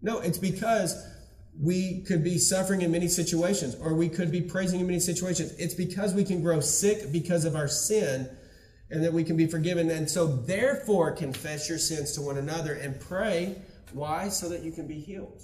No, 0.00 0.18
it's 0.18 0.38
because 0.38 1.06
we 1.60 2.00
could 2.02 2.24
be 2.24 2.38
suffering 2.38 2.82
in 2.82 2.90
many 2.90 3.06
situations, 3.06 3.76
or 3.76 3.94
we 3.94 4.08
could 4.08 4.32
be 4.32 4.40
praising 4.40 4.80
in 4.80 4.86
many 4.86 4.98
situations. 4.98 5.52
It's 5.52 5.74
because 5.74 6.14
we 6.14 6.24
can 6.24 6.42
grow 6.42 6.60
sick 6.60 7.12
because 7.12 7.44
of 7.44 7.54
our 7.54 7.68
sin 7.68 8.28
and 8.90 9.04
that 9.04 9.12
we 9.12 9.22
can 9.22 9.36
be 9.36 9.46
forgiven. 9.46 9.90
And 9.90 10.10
so, 10.10 10.26
therefore, 10.26 11.12
confess 11.12 11.68
your 11.68 11.78
sins 11.78 12.12
to 12.12 12.22
one 12.22 12.38
another 12.38 12.74
and 12.74 12.98
pray. 13.00 13.62
Why? 13.94 14.28
So 14.28 14.48
that 14.48 14.62
you 14.62 14.72
can 14.72 14.86
be 14.86 14.98
healed. 14.98 15.42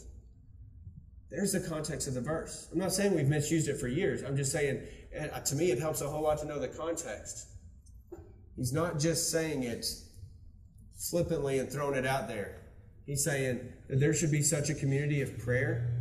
There's 1.31 1.53
the 1.53 1.61
context 1.61 2.09
of 2.09 2.15
the 2.15 2.21
verse. 2.21 2.69
I'm 2.73 2.79
not 2.79 2.93
saying 2.93 3.15
we've 3.15 3.29
misused 3.29 3.69
it 3.69 3.79
for 3.79 3.87
years. 3.87 4.23
I'm 4.23 4.37
just 4.37 4.51
saying, 4.51 4.83
uh, 5.19 5.41
to 5.41 5.57
me, 5.57 5.71
it 5.71 5.79
helps 5.79 6.01
a 6.01 6.09
whole 6.09 6.23
lot 6.23 6.39
to 6.39 6.47
know 6.47 6.59
the 6.59 6.69
context. 6.69 7.47
He's 8.57 8.73
not 8.73 8.99
just 8.99 9.31
saying 9.31 9.63
it 9.63 9.85
flippantly 11.11 11.59
and 11.59 11.71
throwing 11.71 11.97
it 11.97 12.07
out 12.07 12.29
there. 12.29 12.63
He's 13.05 13.23
saying 13.23 13.61
that 13.89 14.01
there 14.01 14.15
should 14.15 14.31
be 14.31 14.43
such 14.43 14.71
a 14.71 14.75
community 14.75 15.21
of 15.21 15.39
prayer 15.39 15.99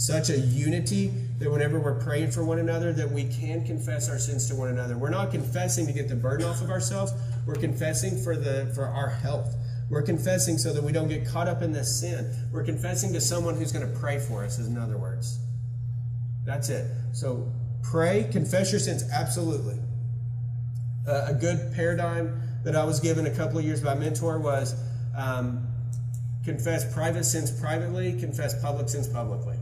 such 0.00 0.30
a 0.30 0.38
unity 0.38 1.08
that 1.38 1.50
whenever 1.50 1.78
we're 1.78 2.00
praying 2.00 2.30
for 2.30 2.44
one 2.44 2.58
another 2.58 2.92
that 2.92 3.10
we 3.10 3.24
can 3.24 3.64
confess 3.66 4.08
our 4.08 4.18
sins 4.18 4.48
to 4.48 4.54
one 4.54 4.68
another 4.68 4.96
we're 4.96 5.10
not 5.10 5.30
confessing 5.30 5.86
to 5.86 5.92
get 5.92 6.08
the 6.08 6.14
burden 6.14 6.46
off 6.46 6.62
of 6.62 6.70
ourselves 6.70 7.12
we're 7.46 7.54
confessing 7.54 8.16
for 8.22 8.36
the 8.36 8.70
for 8.74 8.86
our 8.86 9.10
health 9.10 9.54
we're 9.90 10.02
confessing 10.02 10.56
so 10.56 10.72
that 10.72 10.82
we 10.82 10.92
don't 10.92 11.08
get 11.08 11.26
caught 11.26 11.48
up 11.48 11.62
in 11.62 11.72
this 11.72 12.00
sin. 12.00 12.32
We're 12.52 12.64
confessing 12.64 13.12
to 13.12 13.20
someone 13.20 13.56
who's 13.56 13.72
going 13.72 13.92
to 13.92 13.98
pray 13.98 14.20
for 14.20 14.44
us 14.44 14.58
in 14.58 14.78
other 14.78 14.96
words. 14.96 15.40
That's 16.44 16.68
it. 16.68 16.86
So 17.12 17.52
pray 17.82 18.28
confess 18.30 18.70
your 18.70 18.80
sins 18.80 19.04
absolutely. 19.12 19.78
Uh, 21.08 21.26
a 21.28 21.34
good 21.34 21.72
paradigm 21.74 22.40
that 22.62 22.76
i 22.76 22.84
was 22.84 23.00
given 23.00 23.26
a 23.26 23.30
couple 23.30 23.58
of 23.58 23.64
years 23.64 23.80
by 23.80 23.94
mentor 23.94 24.38
was 24.38 24.74
um, 25.16 25.66
confess 26.44 26.92
private 26.92 27.24
sins 27.24 27.50
privately 27.50 28.18
confess 28.20 28.60
public 28.62 28.88
sins 28.88 29.08
publicly. 29.08 29.56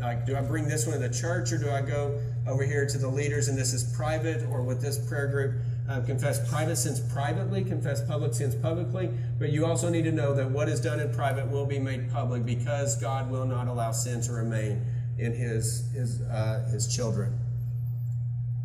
Like, 0.00 0.26
do 0.26 0.36
I 0.36 0.42
bring 0.42 0.68
this 0.68 0.86
one 0.86 1.00
to 1.00 1.08
the 1.08 1.12
church 1.12 1.52
or 1.52 1.58
do 1.58 1.70
I 1.70 1.80
go 1.80 2.20
over 2.46 2.64
here 2.64 2.86
to 2.86 2.98
the 2.98 3.08
leaders 3.08 3.48
and 3.48 3.58
this 3.58 3.72
is 3.72 3.82
private 3.96 4.46
or 4.50 4.62
with 4.62 4.80
this 4.80 4.98
prayer 5.08 5.26
group? 5.26 5.60
Um, 5.90 6.04
confess 6.04 6.46
private 6.50 6.76
sins 6.76 7.00
privately, 7.00 7.64
confess 7.64 8.06
public 8.06 8.34
sins 8.34 8.54
publicly, 8.54 9.08
but 9.38 9.48
you 9.48 9.64
also 9.64 9.88
need 9.88 10.02
to 10.02 10.12
know 10.12 10.34
that 10.34 10.50
what 10.50 10.68
is 10.68 10.80
done 10.80 11.00
in 11.00 11.10
private 11.14 11.50
will 11.50 11.64
be 11.64 11.78
made 11.78 12.12
public 12.12 12.44
because 12.44 12.94
God 12.96 13.30
will 13.30 13.46
not 13.46 13.68
allow 13.68 13.92
sin 13.92 14.20
to 14.22 14.32
remain 14.32 14.84
in 15.16 15.32
His 15.32 15.90
His 15.94 16.20
uh, 16.20 16.68
His 16.70 16.94
children. 16.94 17.38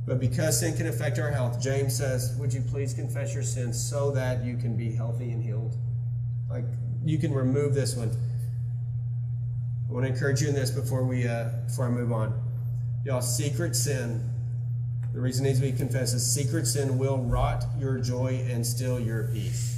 But 0.06 0.20
because 0.20 0.60
sin 0.60 0.76
can 0.76 0.88
affect 0.88 1.18
our 1.18 1.32
health, 1.32 1.62
James 1.62 1.96
says, 1.96 2.36
"Would 2.40 2.54
you 2.54 2.60
please 2.60 2.94
confess 2.94 3.34
your 3.34 3.44
sins 3.44 3.82
so 3.82 4.12
that 4.12 4.44
you 4.44 4.58
can 4.58 4.76
be 4.76 4.92
healthy 4.92 5.32
and 5.32 5.42
healed?" 5.42 5.78
Like 6.50 6.66
you 7.06 7.18
can 7.18 7.34
remove 7.34 7.74
this 7.74 7.96
one. 7.96 8.12
I 9.90 9.94
want 9.94 10.06
to 10.06 10.12
encourage 10.12 10.42
you 10.42 10.50
in 10.50 10.56
this 10.56 10.72
before 10.72 11.06
we 11.06 11.26
uh, 11.26 11.50
before 11.68 11.86
I 11.86 11.90
move 11.90 12.12
on. 12.12 12.34
Y'all, 13.06 13.22
secret 13.22 13.78
sin, 13.78 14.30
the 15.14 15.22
reason 15.22 15.46
needs 15.46 15.60
to 15.60 15.66
be 15.66 15.72
confessed 15.72 16.16
is 16.16 16.26
secret 16.26 16.66
sin 16.66 16.98
will 16.98 17.20
rot 17.20 17.66
your 17.78 18.00
joy 18.00 18.44
and 18.50 18.66
steal 18.66 19.00
your 19.00 19.26
peace. 19.28 19.78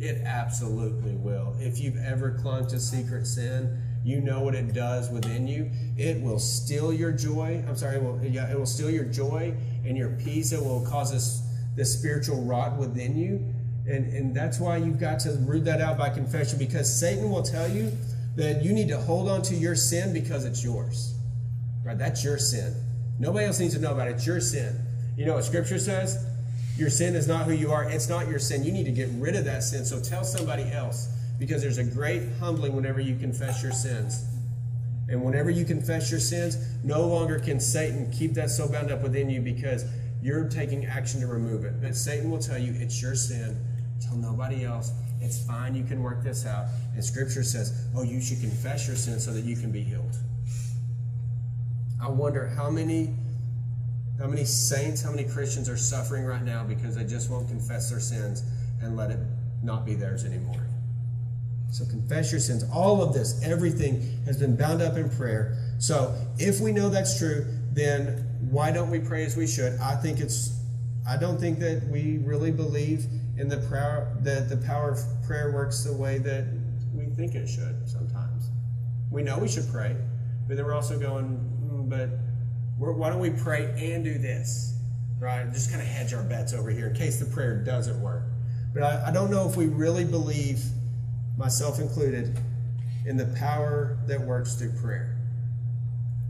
It 0.00 0.22
absolutely 0.24 1.14
will. 1.14 1.54
If 1.60 1.78
you've 1.78 1.96
ever 1.96 2.32
clung 2.42 2.66
to 2.66 2.80
secret 2.80 3.28
sin, 3.28 3.80
you 4.04 4.20
know 4.20 4.40
what 4.40 4.56
it 4.56 4.74
does 4.74 5.10
within 5.10 5.46
you. 5.46 5.70
It 5.96 6.20
will 6.20 6.40
steal 6.40 6.92
your 6.92 7.12
joy. 7.12 7.64
I'm 7.68 7.76
sorry, 7.76 7.96
it 7.96 8.02
will, 8.02 8.20
yeah, 8.24 8.50
it 8.50 8.58
will 8.58 8.66
steal 8.66 8.90
your 8.90 9.04
joy 9.04 9.54
and 9.84 9.96
your 9.96 10.10
peace. 10.10 10.50
It 10.50 10.60
will 10.60 10.84
cause 10.84 11.12
this, 11.12 11.42
this 11.76 11.96
spiritual 11.96 12.42
rot 12.42 12.76
within 12.76 13.16
you. 13.16 13.36
And, 13.86 14.12
and 14.12 14.34
that's 14.34 14.58
why 14.58 14.78
you've 14.78 14.98
got 14.98 15.20
to 15.20 15.30
root 15.42 15.64
that 15.66 15.80
out 15.80 15.98
by 15.98 16.10
confession 16.10 16.58
because 16.58 16.92
Satan 16.92 17.30
will 17.30 17.42
tell 17.44 17.70
you 17.70 17.92
that 18.34 18.64
you 18.64 18.72
need 18.72 18.88
to 18.88 18.98
hold 18.98 19.28
on 19.28 19.40
to 19.42 19.54
your 19.54 19.76
sin 19.76 20.12
because 20.12 20.44
it's 20.44 20.64
yours. 20.64 21.14
Right? 21.84 21.96
That's 21.96 22.24
your 22.24 22.38
sin. 22.38 22.74
Nobody 23.18 23.46
else 23.46 23.60
needs 23.60 23.74
to 23.74 23.80
know 23.80 23.92
about 23.92 24.08
it. 24.08 24.12
It's 24.12 24.26
your 24.26 24.40
sin. 24.40 24.76
You 25.16 25.26
know 25.26 25.34
what 25.34 25.44
Scripture 25.44 25.78
says? 25.78 26.26
Your 26.76 26.90
sin 26.90 27.14
is 27.14 27.28
not 27.28 27.46
who 27.46 27.52
you 27.52 27.70
are. 27.70 27.88
It's 27.88 28.08
not 28.08 28.28
your 28.28 28.40
sin. 28.40 28.64
You 28.64 28.72
need 28.72 28.86
to 28.86 28.92
get 28.92 29.08
rid 29.14 29.36
of 29.36 29.44
that 29.44 29.62
sin. 29.62 29.84
So 29.84 30.00
tell 30.00 30.24
somebody 30.24 30.64
else 30.72 31.08
because 31.38 31.62
there's 31.62 31.78
a 31.78 31.84
great 31.84 32.22
humbling 32.40 32.74
whenever 32.74 33.00
you 33.00 33.16
confess 33.16 33.62
your 33.62 33.72
sins. 33.72 34.24
And 35.08 35.22
whenever 35.22 35.50
you 35.50 35.64
confess 35.64 36.10
your 36.10 36.18
sins, 36.18 36.56
no 36.82 37.06
longer 37.06 37.38
can 37.38 37.60
Satan 37.60 38.10
keep 38.10 38.34
that 38.34 38.50
so 38.50 38.68
bound 38.68 38.90
up 38.90 39.02
within 39.02 39.30
you 39.30 39.40
because 39.40 39.84
you're 40.22 40.48
taking 40.48 40.86
action 40.86 41.20
to 41.20 41.26
remove 41.26 41.64
it. 41.64 41.80
But 41.80 41.94
Satan 41.94 42.30
will 42.30 42.38
tell 42.38 42.58
you 42.58 42.74
it's 42.76 43.00
your 43.00 43.14
sin. 43.14 43.56
Tell 44.00 44.16
nobody 44.16 44.64
else. 44.64 44.90
It's 45.20 45.44
fine. 45.44 45.74
You 45.74 45.84
can 45.84 46.02
work 46.02 46.24
this 46.24 46.46
out. 46.46 46.66
And 46.94 47.04
Scripture 47.04 47.44
says, 47.44 47.86
oh, 47.94 48.02
you 48.02 48.20
should 48.20 48.40
confess 48.40 48.86
your 48.86 48.96
sin 48.96 49.20
so 49.20 49.32
that 49.32 49.44
you 49.44 49.56
can 49.56 49.70
be 49.70 49.82
healed. 49.82 50.16
I 52.04 52.08
wonder 52.08 52.46
how 52.48 52.68
many 52.68 53.14
how 54.18 54.26
many 54.26 54.44
saints, 54.44 55.02
how 55.02 55.10
many 55.10 55.24
Christians 55.24 55.68
are 55.68 55.76
suffering 55.76 56.24
right 56.24 56.42
now 56.42 56.62
because 56.62 56.94
they 56.94 57.04
just 57.04 57.30
won't 57.30 57.48
confess 57.48 57.90
their 57.90 57.98
sins 57.98 58.44
and 58.80 58.96
let 58.96 59.10
it 59.10 59.18
not 59.62 59.84
be 59.84 59.94
theirs 59.94 60.24
anymore. 60.24 60.66
So 61.72 61.84
confess 61.86 62.30
your 62.30 62.40
sins. 62.40 62.64
All 62.72 63.02
of 63.02 63.12
this, 63.12 63.42
everything 63.42 64.22
has 64.26 64.36
been 64.36 64.54
bound 64.54 64.82
up 64.82 64.96
in 64.96 65.10
prayer. 65.10 65.56
So 65.78 66.14
if 66.38 66.60
we 66.60 66.70
know 66.70 66.90
that's 66.90 67.18
true, 67.18 67.46
then 67.72 68.24
why 68.50 68.70
don't 68.70 68.90
we 68.90 69.00
pray 69.00 69.24
as 69.24 69.36
we 69.36 69.46
should? 69.46 69.76
I 69.80 69.96
think 69.96 70.20
it's 70.20 70.60
I 71.08 71.16
don't 71.16 71.40
think 71.40 71.58
that 71.60 71.88
we 71.88 72.18
really 72.18 72.52
believe 72.52 73.06
in 73.38 73.48
the 73.48 73.58
power 73.70 74.14
that 74.20 74.50
the 74.50 74.58
power 74.58 74.90
of 74.90 75.00
prayer 75.26 75.52
works 75.52 75.84
the 75.84 75.92
way 75.92 76.18
that 76.18 76.44
we 76.94 77.06
think 77.06 77.34
it 77.34 77.48
should 77.48 77.88
sometimes. 77.88 78.50
We 79.10 79.22
know 79.22 79.38
we 79.38 79.48
should 79.48 79.68
pray, 79.72 79.96
but 80.46 80.56
then 80.56 80.66
we're 80.66 80.74
also 80.74 80.98
going, 80.98 81.53
but 81.82 82.10
why 82.78 83.10
don't 83.10 83.20
we 83.20 83.30
pray 83.30 83.74
and 83.78 84.04
do 84.04 84.18
this? 84.18 84.78
Right? 85.18 85.50
Just 85.52 85.70
kind 85.70 85.80
of 85.80 85.88
hedge 85.88 86.12
our 86.12 86.22
bets 86.22 86.52
over 86.52 86.70
here 86.70 86.88
in 86.88 86.94
case 86.94 87.18
the 87.18 87.26
prayer 87.26 87.62
doesn't 87.62 88.00
work. 88.00 88.24
But 88.72 88.82
I, 88.82 89.08
I 89.08 89.10
don't 89.12 89.30
know 89.30 89.48
if 89.48 89.56
we 89.56 89.66
really 89.66 90.04
believe, 90.04 90.62
myself 91.36 91.80
included, 91.80 92.38
in 93.06 93.16
the 93.16 93.26
power 93.38 93.98
that 94.06 94.20
works 94.20 94.54
through 94.54 94.72
prayer. 94.72 95.16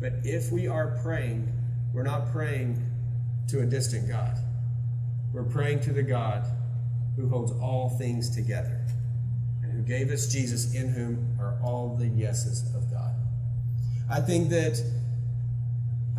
But 0.01 0.15
if 0.25 0.53
we 0.53 0.69
are 0.69 0.99
praying, 1.03 1.51
we're 1.93 2.03
not 2.03 2.31
praying 2.31 2.85
to 3.49 3.61
a 3.61 3.67
distant 3.67 4.09
God. 4.09 4.37
We're 5.33 5.45
praying 5.45 5.81
to 5.81 5.93
the 5.93 6.03
God 6.03 6.45
who 7.17 7.29
holds 7.29 7.53
all 7.53 7.91
things 7.91 8.29
together 8.29 8.85
and 9.63 9.73
who 9.73 9.83
gave 9.83 10.11
us 10.11 10.27
Jesus, 10.27 10.75
in 10.75 10.89
whom 10.89 11.39
are 11.41 11.57
all 11.63 11.97
the 11.97 12.09
yeses 12.09 12.65
of 12.75 12.91
God. 12.91 13.15
I 14.11 14.21
think 14.21 14.51
that 14.51 14.83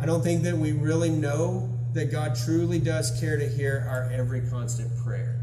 I 0.00 0.06
don't 0.06 0.22
think 0.22 0.42
that 0.42 0.56
we 0.56 0.72
really 0.72 1.10
know 1.10 1.72
that 1.94 2.12
God 2.12 2.36
truly 2.36 2.78
does 2.78 3.18
care 3.18 3.38
to 3.38 3.48
hear 3.48 3.86
our 3.88 4.10
every 4.12 4.42
constant 4.42 4.90
prayer. 5.02 5.40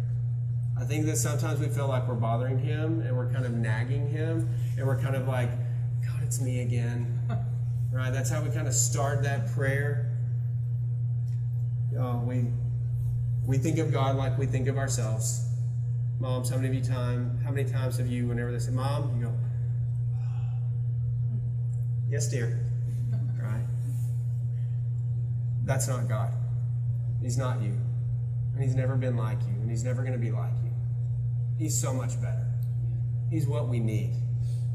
I 0.80 0.86
think 0.86 1.06
that 1.08 1.18
sometimes 1.18 1.60
we 1.60 1.68
feel 1.68 1.88
like 1.88 2.08
we're 2.08 2.16
bothering 2.16 2.60
Him 2.60 3.02
and 3.02 3.16
we're 3.16 3.32
kind 3.32 3.46
of 3.46 3.54
nagging 3.54 4.08
Him 4.10 4.50
and 4.78 4.86
we're 4.86 5.00
kind 5.00 5.16
of 5.16 5.28
like, 5.28 5.50
God, 6.06 6.22
it's 6.24 6.39
me 6.39 6.62
again. 6.62 7.20
right? 7.92 8.12
That's 8.12 8.30
how 8.30 8.44
we 8.44 8.50
kind 8.50 8.68
of 8.68 8.74
start 8.74 9.24
that 9.24 9.52
prayer. 9.54 10.12
Uh, 11.98 12.20
we, 12.24 12.46
we 13.46 13.58
think 13.58 13.80
of 13.80 13.92
God 13.92 14.16
like 14.16 14.38
we 14.38 14.46
think 14.46 14.68
of 14.68 14.78
ourselves. 14.78 15.48
Moms, 16.20 16.50
how 16.50 16.58
many 16.58 16.70
of 16.70 16.74
you 16.74 16.84
time, 16.84 17.39
how 17.44 17.52
many 17.52 17.70
times 17.70 17.98
have 17.98 18.08
you, 18.08 18.28
whenever 18.28 18.52
they 18.52 18.60
say, 18.60 18.72
Mom, 18.72 19.18
you 19.18 19.26
go, 19.26 19.34
Yes, 22.10 22.28
dear. 22.28 22.60
That's 25.63 25.88
not 25.88 26.08
God. 26.08 26.34
He's 27.21 27.38
not 27.38 27.62
you. 27.62 27.78
And 28.54 28.63
He's 28.63 28.76
never 28.76 28.95
been 28.95 29.15
like 29.15 29.39
you, 29.41 29.54
and 29.62 29.69
He's 29.69 29.84
never 29.84 30.02
going 30.02 30.13
to 30.13 30.19
be 30.19 30.32
like 30.32 30.52
you. 30.63 30.71
He's 31.58 31.80
so 31.80 31.93
much 31.93 32.21
better. 32.21 32.45
He's 33.30 33.47
what 33.47 33.67
we 33.67 33.80
need. 33.80 34.15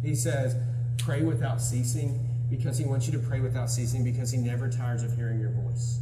He 0.03 0.15
says, 0.15 0.57
pray 0.99 1.23
without 1.23 1.61
ceasing 1.61 2.27
because 2.51 2.79
He 2.79 2.85
wants 2.85 3.07
you 3.07 3.13
to 3.13 3.19
pray 3.19 3.41
without 3.41 3.71
ceasing 3.71 4.03
because 4.03 4.31
He 4.31 4.39
never 4.39 4.69
tires 4.69 5.03
of 5.03 5.15
hearing 5.15 5.39
your 5.39 5.51
voice. 5.51 6.01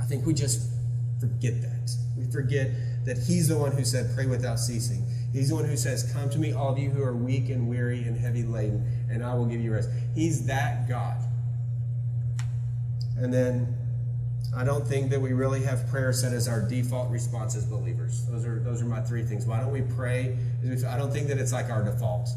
I 0.00 0.04
think 0.04 0.26
we 0.26 0.34
just 0.34 0.70
forget 1.18 1.60
that. 1.62 1.90
We 2.16 2.30
forget 2.30 2.70
that 3.06 3.18
He's 3.18 3.48
the 3.48 3.56
one 3.56 3.72
who 3.72 3.84
said, 3.84 4.14
pray 4.14 4.26
without 4.26 4.60
ceasing. 4.60 5.04
He's 5.32 5.48
the 5.48 5.56
one 5.56 5.64
who 5.64 5.76
says, 5.76 6.12
Come 6.12 6.30
to 6.30 6.38
me, 6.38 6.52
all 6.52 6.70
of 6.70 6.78
you 6.78 6.90
who 6.90 7.02
are 7.02 7.16
weak 7.16 7.48
and 7.50 7.68
weary 7.68 8.04
and 8.04 8.16
heavy 8.16 8.44
laden, 8.44 8.86
and 9.10 9.24
I 9.24 9.34
will 9.34 9.46
give 9.46 9.60
you 9.60 9.72
rest. 9.72 9.90
He's 10.14 10.46
that 10.46 10.88
God. 10.88 11.16
And 13.16 13.32
then 13.32 13.76
I 14.56 14.64
don't 14.64 14.86
think 14.86 15.10
that 15.10 15.20
we 15.20 15.32
really 15.32 15.62
have 15.62 15.88
prayer 15.88 16.12
set 16.12 16.32
as 16.32 16.46
our 16.46 16.60
default 16.60 17.10
response 17.10 17.56
as 17.56 17.64
believers. 17.64 18.24
Those 18.26 18.44
are 18.44 18.60
those 18.60 18.82
are 18.82 18.86
my 18.86 19.00
three 19.00 19.24
things. 19.24 19.46
Why 19.46 19.60
don't 19.60 19.72
we 19.72 19.82
pray? 19.82 20.36
I 20.86 20.96
don't 20.96 21.12
think 21.12 21.28
that 21.28 21.38
it's 21.38 21.52
like 21.52 21.70
our 21.70 21.82
default. 21.82 22.28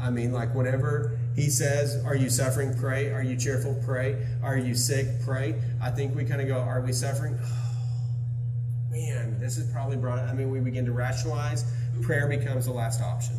I 0.00 0.10
mean, 0.10 0.32
like 0.32 0.54
whenever 0.54 1.18
he 1.34 1.50
says, 1.50 2.04
Are 2.04 2.14
you 2.14 2.30
suffering? 2.30 2.76
Pray. 2.78 3.10
Are 3.12 3.22
you 3.22 3.36
cheerful? 3.36 3.80
Pray. 3.84 4.26
Are 4.42 4.56
you 4.56 4.74
sick? 4.74 5.06
Pray. 5.24 5.60
I 5.82 5.90
think 5.90 6.14
we 6.14 6.24
kind 6.24 6.40
of 6.40 6.48
go, 6.48 6.58
Are 6.58 6.80
we 6.80 6.92
suffering? 6.92 7.38
Oh, 7.42 8.90
man, 8.90 9.38
this 9.40 9.56
is 9.56 9.70
probably 9.72 9.96
brought 9.96 10.18
I 10.18 10.34
mean, 10.34 10.50
we 10.50 10.60
begin 10.60 10.84
to 10.86 10.92
rationalize. 10.92 11.64
Prayer 12.02 12.28
becomes 12.28 12.66
the 12.66 12.72
last 12.72 13.00
option. 13.00 13.34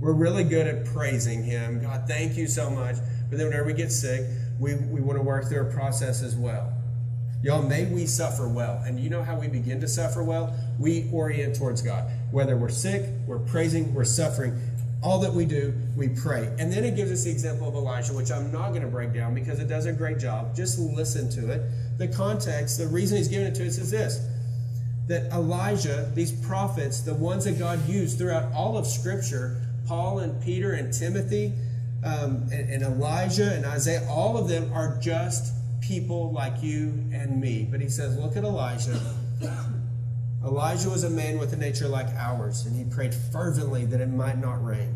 We're 0.00 0.12
really 0.12 0.44
good 0.44 0.66
at 0.66 0.84
praising 0.86 1.42
him. 1.42 1.80
God, 1.80 2.04
thank 2.06 2.36
you 2.36 2.46
so 2.46 2.68
much. 2.70 2.96
But 3.30 3.38
then 3.38 3.46
whenever 3.46 3.66
we 3.66 3.72
get 3.72 3.90
sick, 3.90 4.26
we, 4.58 4.74
we 4.74 5.00
want 5.00 5.18
to 5.18 5.22
work 5.22 5.48
through 5.48 5.68
a 5.68 5.72
process 5.72 6.22
as 6.22 6.36
well. 6.36 6.72
Y'all, 7.42 7.62
may 7.62 7.84
we 7.84 8.06
suffer 8.06 8.48
well. 8.48 8.82
And 8.86 8.98
you 8.98 9.10
know 9.10 9.22
how 9.22 9.38
we 9.38 9.48
begin 9.48 9.80
to 9.82 9.88
suffer 9.88 10.24
well? 10.24 10.56
We 10.78 11.10
orient 11.12 11.56
towards 11.56 11.82
God. 11.82 12.10
Whether 12.30 12.56
we're 12.56 12.70
sick, 12.70 13.06
we're 13.26 13.38
praising, 13.38 13.92
we're 13.92 14.04
suffering, 14.04 14.58
all 15.02 15.18
that 15.18 15.32
we 15.32 15.44
do, 15.44 15.74
we 15.96 16.08
pray. 16.08 16.50
And 16.58 16.72
then 16.72 16.82
it 16.84 16.96
gives 16.96 17.12
us 17.12 17.24
the 17.24 17.30
example 17.30 17.68
of 17.68 17.74
Elijah, 17.74 18.14
which 18.14 18.32
I'm 18.32 18.50
not 18.50 18.70
going 18.70 18.80
to 18.80 18.88
break 18.88 19.12
down 19.12 19.34
because 19.34 19.60
it 19.60 19.68
does 19.68 19.84
a 19.84 19.92
great 19.92 20.18
job. 20.18 20.56
Just 20.56 20.78
listen 20.78 21.28
to 21.30 21.52
it. 21.52 21.62
The 21.98 22.08
context, 22.08 22.78
the 22.78 22.86
reason 22.86 23.18
he's 23.18 23.28
giving 23.28 23.46
it 23.46 23.54
to 23.56 23.66
us 23.66 23.76
is 23.76 23.90
this 23.90 24.26
that 25.06 25.30
Elijah, 25.32 26.10
these 26.14 26.32
prophets, 26.32 27.02
the 27.02 27.12
ones 27.12 27.44
that 27.44 27.58
God 27.58 27.86
used 27.86 28.16
throughout 28.16 28.50
all 28.54 28.78
of 28.78 28.86
Scripture, 28.86 29.60
Paul 29.86 30.20
and 30.20 30.42
Peter 30.42 30.72
and 30.72 30.90
Timothy, 30.90 31.52
um, 32.04 32.46
and, 32.52 32.70
and 32.70 32.82
Elijah 32.82 33.52
and 33.54 33.64
Isaiah, 33.64 34.06
all 34.08 34.36
of 34.36 34.48
them 34.48 34.70
are 34.72 34.98
just 35.00 35.54
people 35.80 36.32
like 36.32 36.62
you 36.62 36.88
and 37.12 37.40
me. 37.40 37.66
But 37.70 37.80
he 37.80 37.88
says, 37.88 38.16
look 38.18 38.36
at 38.36 38.44
Elijah. 38.44 39.00
Elijah 40.44 40.90
was 40.90 41.04
a 41.04 41.10
man 41.10 41.38
with 41.38 41.54
a 41.54 41.56
nature 41.56 41.88
like 41.88 42.08
ours, 42.16 42.66
and 42.66 42.76
he 42.76 42.84
prayed 42.84 43.14
fervently 43.14 43.86
that 43.86 44.00
it 44.00 44.10
might 44.10 44.38
not 44.38 44.62
rain. 44.62 44.94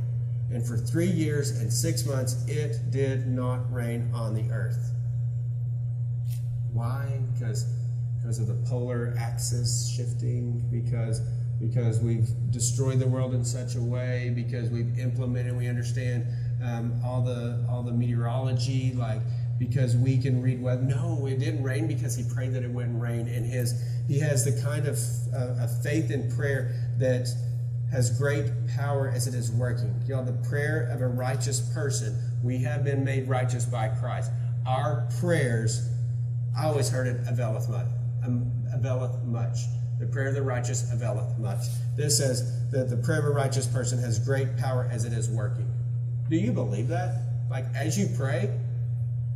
And 0.50 0.66
for 0.66 0.76
three 0.76 1.06
years 1.06 1.58
and 1.60 1.72
six 1.72 2.04
months, 2.04 2.46
it 2.46 2.90
did 2.90 3.26
not 3.26 3.70
rain 3.72 4.10
on 4.14 4.34
the 4.34 4.50
earth. 4.52 4.92
Why? 6.72 7.20
Because, 7.32 7.64
because 8.18 8.38
of 8.38 8.46
the 8.46 8.54
polar 8.68 9.14
axis 9.18 9.90
shifting, 9.94 10.62
because, 10.70 11.20
because 11.58 12.00
we've 12.00 12.28
destroyed 12.50 12.98
the 12.98 13.08
world 13.08 13.34
in 13.34 13.44
such 13.44 13.74
a 13.76 13.80
way, 13.80 14.32
because 14.34 14.68
we've 14.68 14.98
implemented, 14.98 15.56
we 15.56 15.66
understand 15.66 16.26
um, 16.62 17.00
all 17.04 17.22
the 17.22 17.64
all 17.68 17.82
the 17.82 17.92
meteorology, 17.92 18.92
like 18.94 19.20
because 19.58 19.96
we 19.96 20.18
can 20.18 20.40
read 20.40 20.62
weather. 20.62 20.82
No, 20.82 21.26
it 21.26 21.38
didn't 21.38 21.62
rain 21.62 21.86
because 21.86 22.16
he 22.16 22.24
prayed 22.32 22.52
that 22.54 22.62
it 22.62 22.70
wouldn't 22.70 23.00
rain, 23.00 23.28
and 23.28 23.44
his 23.44 23.82
he 24.06 24.18
has 24.20 24.44
the 24.44 24.60
kind 24.62 24.86
of 24.86 24.98
uh, 25.34 25.64
a 25.64 25.68
faith 25.82 26.10
in 26.10 26.30
prayer 26.34 26.74
that 26.98 27.28
has 27.90 28.16
great 28.18 28.50
power 28.76 29.08
as 29.08 29.26
it 29.26 29.34
is 29.34 29.50
working. 29.50 29.94
You 30.06 30.16
know, 30.16 30.24
the 30.24 30.48
prayer 30.48 30.88
of 30.92 31.00
a 31.00 31.06
righteous 31.06 31.60
person. 31.72 32.16
We 32.42 32.58
have 32.58 32.84
been 32.84 33.04
made 33.04 33.28
righteous 33.28 33.64
by 33.64 33.88
Christ. 33.88 34.30
Our 34.66 35.08
prayers, 35.20 35.88
I 36.56 36.66
always 36.66 36.88
heard 36.88 37.06
it 37.06 37.20
availeth 37.26 37.68
much. 37.68 37.86
Um, 38.24 38.52
availeth 38.72 39.22
much. 39.24 39.58
The 39.98 40.06
prayer 40.06 40.28
of 40.28 40.34
the 40.34 40.42
righteous 40.42 40.92
availeth 40.92 41.38
much. 41.38 41.60
This 41.96 42.18
says 42.18 42.70
that 42.70 42.88
the 42.88 42.96
prayer 42.96 43.18
of 43.18 43.24
a 43.24 43.30
righteous 43.30 43.66
person 43.66 43.98
has 43.98 44.18
great 44.18 44.56
power 44.56 44.88
as 44.92 45.04
it 45.04 45.12
is 45.12 45.28
working. 45.28 45.67
Do 46.28 46.36
you 46.36 46.52
believe 46.52 46.88
that? 46.88 47.22
Like 47.50 47.64
as 47.74 47.98
you 47.98 48.08
pray, 48.16 48.50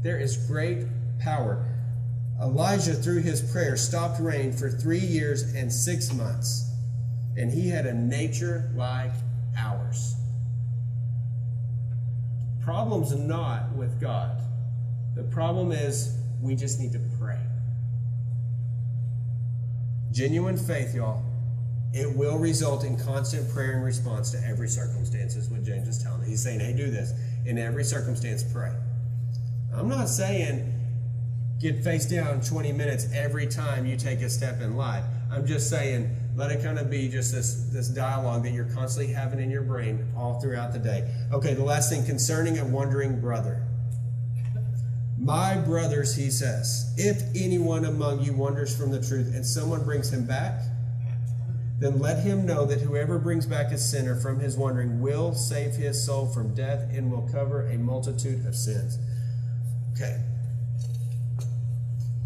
there 0.02 0.18
is 0.18 0.36
great 0.36 0.86
power. 1.20 1.66
Elijah, 2.40 2.94
through 2.94 3.22
his 3.22 3.40
prayer, 3.40 3.76
stopped 3.76 4.20
rain 4.20 4.52
for 4.52 4.68
three 4.68 4.98
years 4.98 5.54
and 5.54 5.72
six 5.72 6.12
months, 6.12 6.70
and 7.36 7.52
he 7.52 7.68
had 7.68 7.86
a 7.86 7.94
nature 7.94 8.70
like 8.74 9.12
ours. 9.56 10.16
Problem's 12.62 13.14
not 13.14 13.72
with 13.74 14.00
God. 14.00 14.40
The 15.14 15.22
problem 15.24 15.72
is 15.72 16.16
we 16.40 16.56
just 16.56 16.80
need 16.80 16.92
to 16.92 17.00
pray. 17.18 17.38
Genuine 20.10 20.56
faith, 20.56 20.94
y'all, 20.94 21.22
it 21.92 22.16
will 22.16 22.38
result 22.38 22.84
in 22.84 22.96
constant 22.98 23.50
prayer 23.52 23.72
and 23.72 23.84
response 23.84 24.30
to 24.32 24.38
every 24.46 24.68
circumstance, 24.68 25.36
is 25.36 25.50
what 25.50 25.62
James 25.62 25.88
is 25.88 26.02
telling 26.02 26.22
me. 26.22 26.28
He's 26.28 26.42
saying, 26.42 26.60
hey, 26.60 26.72
do 26.72 26.90
this. 26.90 27.12
In 27.44 27.58
every 27.58 27.84
circumstance, 27.84 28.42
pray. 28.42 28.72
I'm 29.74 29.88
not 29.88 30.08
saying 30.08 30.72
get 31.60 31.84
face 31.84 32.06
down 32.06 32.40
20 32.40 32.72
minutes 32.72 33.06
every 33.14 33.46
time 33.46 33.86
you 33.86 33.96
take 33.96 34.20
a 34.20 34.28
step 34.28 34.60
in 34.60 34.76
life. 34.76 35.04
I'm 35.30 35.46
just 35.46 35.70
saying 35.70 36.14
let 36.34 36.50
it 36.50 36.62
kind 36.62 36.78
of 36.78 36.90
be 36.90 37.08
just 37.08 37.32
this, 37.32 37.68
this 37.72 37.88
dialogue 37.88 38.42
that 38.44 38.52
you're 38.52 38.64
constantly 38.64 39.12
having 39.12 39.38
in 39.38 39.50
your 39.50 39.62
brain 39.62 40.06
all 40.16 40.40
throughout 40.40 40.72
the 40.72 40.78
day. 40.78 41.08
Okay, 41.30 41.54
the 41.54 41.64
last 41.64 41.90
thing 41.90 42.04
concerning 42.04 42.58
a 42.58 42.64
wandering 42.64 43.20
brother. 43.20 43.62
My 45.18 45.56
brothers, 45.56 46.16
he 46.16 46.30
says, 46.30 46.92
if 46.96 47.22
anyone 47.36 47.84
among 47.84 48.22
you 48.22 48.32
wanders 48.32 48.76
from 48.76 48.90
the 48.90 49.00
truth 49.00 49.34
and 49.34 49.44
someone 49.44 49.84
brings 49.84 50.12
him 50.12 50.26
back, 50.26 50.62
then 51.82 51.98
let 51.98 52.22
him 52.22 52.46
know 52.46 52.64
that 52.66 52.80
whoever 52.80 53.18
brings 53.18 53.46
back 53.46 53.72
a 53.72 53.78
sinner 53.78 54.14
from 54.14 54.38
his 54.38 54.56
wandering 54.56 55.00
will 55.00 55.34
save 55.34 55.74
his 55.74 56.04
soul 56.04 56.26
from 56.26 56.54
death 56.54 56.88
and 56.92 57.10
will 57.10 57.28
cover 57.32 57.66
a 57.68 57.78
multitude 57.78 58.46
of 58.46 58.54
sins. 58.54 58.98
Okay. 59.92 60.20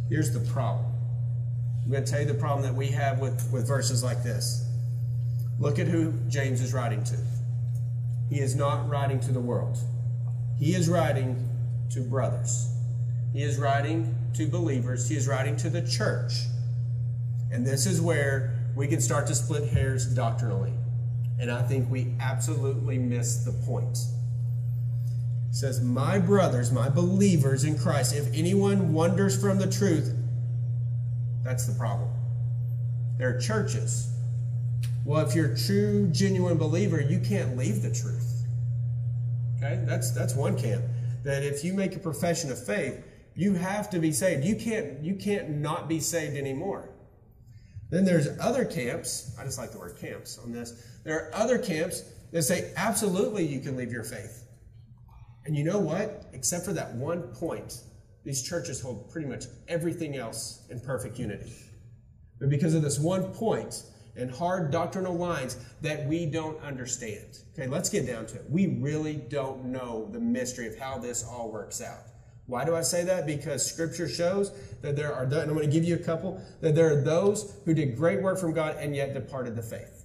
Here's 0.09 0.33
the 0.33 0.41
problem. 0.53 0.87
I'm 1.85 1.91
going 1.91 2.05
to 2.05 2.11
tell 2.11 2.21
you 2.21 2.27
the 2.27 2.35
problem 2.35 2.63
that 2.63 2.75
we 2.75 2.89
have 2.89 3.21
with, 3.21 3.51
with 3.53 3.67
verses 3.67 4.03
like 4.03 4.23
this. 4.23 4.69
Look 5.59 5.79
at 5.79 5.87
who 5.87 6.13
James 6.29 6.61
is 6.61 6.75
writing 6.75 7.03
to. 7.05 7.17
He 8.29 8.41
is 8.41 8.57
not 8.57 8.89
writing 8.89 9.21
to 9.21 9.33
the 9.33 9.41
world, 9.41 9.79
he 10.59 10.75
is 10.75 10.89
writing 10.89 11.49
to 11.91 12.01
brothers. 12.01 12.73
He 13.33 13.43
is 13.43 13.59
writing 13.59 14.15
to 14.35 14.47
believers. 14.47 15.09
He 15.09 15.15
is 15.15 15.29
writing 15.29 15.57
to 15.59 15.69
the 15.69 15.83
church. 15.83 16.33
And 17.53 17.67
this 17.67 17.85
is 17.85 18.01
where 18.01 18.56
we 18.77 18.87
can 18.87 19.01
start 19.01 19.27
to 19.27 19.35
split 19.35 19.68
hairs 19.70 20.07
doctrinally. 20.07 20.72
And 21.41 21.51
I 21.51 21.62
think 21.62 21.91
we 21.91 22.14
absolutely 22.20 22.99
miss 22.99 23.45
the 23.45 23.53
point. 23.53 23.99
It 25.49 25.55
says, 25.55 25.81
My 25.81 26.18
brothers, 26.18 26.70
my 26.70 26.91
believers 26.91 27.64
in 27.64 27.79
Christ, 27.79 28.14
if 28.14 28.29
anyone 28.35 28.93
wanders 28.93 29.41
from 29.41 29.59
the 29.59 29.66
truth, 29.66 30.14
that's 31.43 31.66
the 31.66 31.74
problem. 31.74 32.11
There 33.18 33.35
are 33.35 33.41
churches. 33.41 34.12
Well, 35.05 35.27
if 35.27 35.35
you're 35.35 35.53
a 35.53 35.57
true, 35.57 36.09
genuine 36.09 36.59
believer, 36.59 37.01
you 37.01 37.20
can't 37.20 37.57
leave 37.57 37.83
the 37.83 37.93
truth. 37.93 38.45
Okay? 39.57 39.83
That's 39.87 40.11
that's 40.11 40.35
one 40.35 40.59
camp. 40.59 40.85
That 41.22 41.43
if 41.43 41.64
you 41.64 41.72
make 41.72 41.97
a 41.97 41.99
profession 41.99 42.51
of 42.51 42.62
faith, 42.62 43.03
you 43.35 43.55
have 43.55 43.89
to 43.91 43.99
be 43.99 44.12
saved. 44.12 44.45
You 44.45 44.57
can't 44.57 45.03
you 45.03 45.14
can't 45.14 45.49
not 45.51 45.89
be 45.89 46.01
saved 46.01 46.37
anymore. 46.37 46.91
Then 47.91 48.05
there's 48.05 48.28
other 48.41 48.64
camps. 48.64 49.34
I 49.39 49.45
just 49.45 49.59
like 49.59 49.72
the 49.72 49.78
word 49.78 49.97
camps 49.99 50.39
on 50.39 50.53
this. 50.53 50.99
There 51.05 51.14
are 51.16 51.34
other 51.34 51.59
camps 51.59 52.03
that 52.32 52.43
say 52.43 52.72
absolutely 52.76 53.47
you 53.47 53.61
can 53.61 53.76
leave 53.76 53.93
your 53.93 54.05
faith. 54.05 54.45
And 55.45 55.57
you 55.57 55.62
know 55.62 55.78
what? 55.78 56.26
Except 56.32 56.64
for 56.64 56.72
that 56.72 56.95
one 56.95 57.22
point, 57.34 57.82
these 58.24 58.43
churches 58.43 58.80
hold 58.80 59.11
pretty 59.11 59.28
much 59.28 59.45
everything 59.68 60.16
else 60.16 60.66
in 60.68 60.80
perfect 60.80 61.18
unity. 61.18 61.53
But 62.41 62.51
because 62.51 62.74
of 62.74 62.82
this 62.82 62.99
one 62.99 63.32
point 63.32 63.84
and 64.16 64.30
hard 64.30 64.72
doctrinal 64.72 65.14
lines 65.14 65.57
that 65.82 66.07
we 66.07 66.26
don't 66.26 66.61
understand. 66.62 67.39
Okay, 67.53 67.68
let's 67.68 67.89
get 67.89 68.07
down 68.07 68.26
to 68.26 68.37
it. 68.37 68.45
We 68.51 68.78
really 68.80 69.14
don't 69.14 69.66
know 69.66 70.09
the 70.11 70.20
mystery 70.20 70.66
of 70.66 70.76
how 70.76 70.99
this 70.99 71.24
all 71.24 71.53
works 71.53 71.80
out. 71.80 72.06
Why 72.47 72.64
do 72.64 72.76
I 72.76 72.82
say 72.82 73.05
that? 73.05 73.26
Because 73.26 73.68
scripture 73.68 74.09
shows 74.09 74.53
that 74.80 74.94
there 74.94 75.12
are, 75.12 75.24
and 75.24 75.34
I'm 75.34 75.49
going 75.49 75.66
to 75.66 75.72
give 75.72 75.84
you 75.84 75.97
a 75.97 75.99
couple, 75.99 76.40
that 76.61 76.74
there 76.74 76.92
are 76.92 77.03
those 77.03 77.57
who 77.64 77.74
did 77.74 77.97
great 77.97 78.22
work 78.22 78.38
from 78.38 78.53
God 78.53 78.76
and 78.78 78.94
yet 78.94 79.14
departed 79.14 79.57
the 79.57 79.62
faith. 79.62 80.05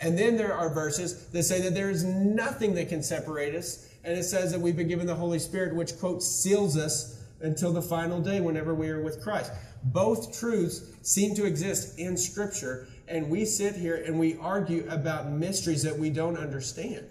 And 0.00 0.18
then 0.18 0.36
there 0.36 0.54
are 0.54 0.72
verses 0.72 1.26
that 1.28 1.42
say 1.42 1.60
that 1.62 1.74
there 1.74 1.90
is 1.90 2.04
nothing 2.04 2.74
that 2.74 2.88
can 2.88 3.02
separate 3.02 3.54
us. 3.54 3.88
And 4.02 4.18
it 4.18 4.24
says 4.24 4.50
that 4.52 4.60
we've 4.60 4.76
been 4.76 4.88
given 4.88 5.06
the 5.06 5.14
Holy 5.14 5.38
Spirit, 5.38 5.74
which, 5.74 5.98
quote, 5.98 6.22
seals 6.22 6.76
us 6.76 7.22
until 7.40 7.72
the 7.72 7.82
final 7.82 8.20
day 8.20 8.40
whenever 8.40 8.74
we 8.74 8.88
are 8.88 9.02
with 9.02 9.22
Christ. 9.22 9.52
Both 9.82 10.38
truths 10.38 10.82
seem 11.02 11.34
to 11.36 11.44
exist 11.44 11.98
in 11.98 12.16
Scripture, 12.16 12.88
and 13.08 13.30
we 13.30 13.44
sit 13.44 13.74
here 13.74 13.96
and 13.96 14.18
we 14.18 14.36
argue 14.38 14.86
about 14.90 15.30
mysteries 15.30 15.82
that 15.82 15.98
we 15.98 16.10
don't 16.10 16.36
understand. 16.36 17.08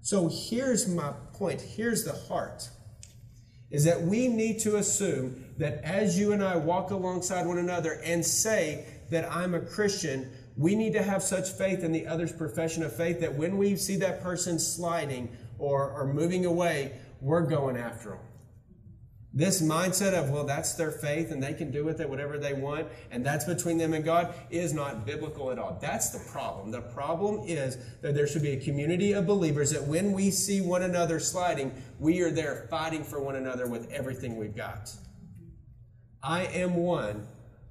So 0.00 0.28
here's 0.28 0.88
my 0.88 1.12
point. 1.34 1.60
Here's 1.60 2.04
the 2.04 2.12
heart 2.12 2.68
is 3.70 3.84
that 3.84 4.00
we 4.00 4.28
need 4.28 4.60
to 4.60 4.76
assume 4.76 5.44
that 5.58 5.82
as 5.84 6.18
you 6.18 6.32
and 6.32 6.42
I 6.42 6.56
walk 6.56 6.90
alongside 6.90 7.46
one 7.46 7.58
another 7.58 8.00
and 8.04 8.24
say 8.24 8.86
that 9.10 9.30
I'm 9.30 9.54
a 9.54 9.60
Christian, 9.60 10.30
we 10.56 10.74
need 10.74 10.92
to 10.94 11.02
have 11.02 11.22
such 11.22 11.50
faith 11.50 11.84
in 11.84 11.92
the 11.92 12.06
other's 12.06 12.32
profession 12.32 12.82
of 12.82 12.94
faith 12.94 13.20
that 13.20 13.34
when 13.34 13.58
we 13.58 13.76
see 13.76 13.96
that 13.96 14.22
person 14.22 14.58
sliding 14.58 15.36
or, 15.58 15.90
or 15.90 16.12
moving 16.12 16.46
away, 16.46 16.92
we're 17.20 17.42
going 17.42 17.76
after 17.76 18.10
them. 18.10 18.18
This 19.38 19.62
mindset 19.62 20.14
of, 20.14 20.30
well, 20.30 20.42
that's 20.42 20.72
their 20.72 20.90
faith 20.90 21.30
and 21.30 21.40
they 21.40 21.54
can 21.54 21.70
do 21.70 21.84
with 21.84 22.00
it 22.00 22.10
whatever 22.10 22.38
they 22.38 22.54
want 22.54 22.88
and 23.12 23.24
that's 23.24 23.44
between 23.44 23.78
them 23.78 23.94
and 23.94 24.04
God 24.04 24.34
is 24.50 24.74
not 24.74 25.06
biblical 25.06 25.52
at 25.52 25.60
all. 25.60 25.78
That's 25.80 26.10
the 26.10 26.18
problem. 26.32 26.72
The 26.72 26.80
problem 26.80 27.42
is 27.46 27.78
that 28.02 28.16
there 28.16 28.26
should 28.26 28.42
be 28.42 28.50
a 28.50 28.56
community 28.56 29.12
of 29.12 29.28
believers 29.28 29.70
that 29.70 29.84
when 29.84 30.10
we 30.10 30.32
see 30.32 30.60
one 30.60 30.82
another 30.82 31.20
sliding, 31.20 31.72
we 32.00 32.20
are 32.22 32.32
there 32.32 32.66
fighting 32.68 33.04
for 33.04 33.20
one 33.20 33.36
another 33.36 33.68
with 33.68 33.88
everything 33.92 34.36
we've 34.36 34.56
got. 34.56 34.92
I 36.20 36.46
am 36.46 36.74
one 36.74 37.24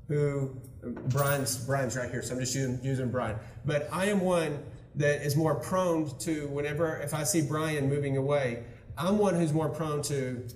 who, 0.07 0.55
Brian's, 0.81 1.57
Brian's 1.57 1.97
right 1.97 2.09
here, 2.09 2.21
so 2.21 2.33
I'm 2.33 2.39
just 2.39 2.55
using, 2.55 2.79
using 2.81 3.11
Brian, 3.11 3.35
but 3.65 3.89
I 3.91 4.05
am 4.05 4.21
one 4.21 4.63
that 4.95 5.21
is 5.21 5.35
more 5.35 5.55
prone 5.55 6.17
to 6.19 6.47
whenever, 6.47 6.95
if 6.99 7.13
I 7.13 7.25
see 7.25 7.41
Brian 7.41 7.89
moving 7.89 8.15
away, 8.15 8.63
I'm 8.97 9.17
one 9.17 9.35
who's 9.35 9.51
more 9.51 9.67
prone 9.67 10.01
to 10.03 10.47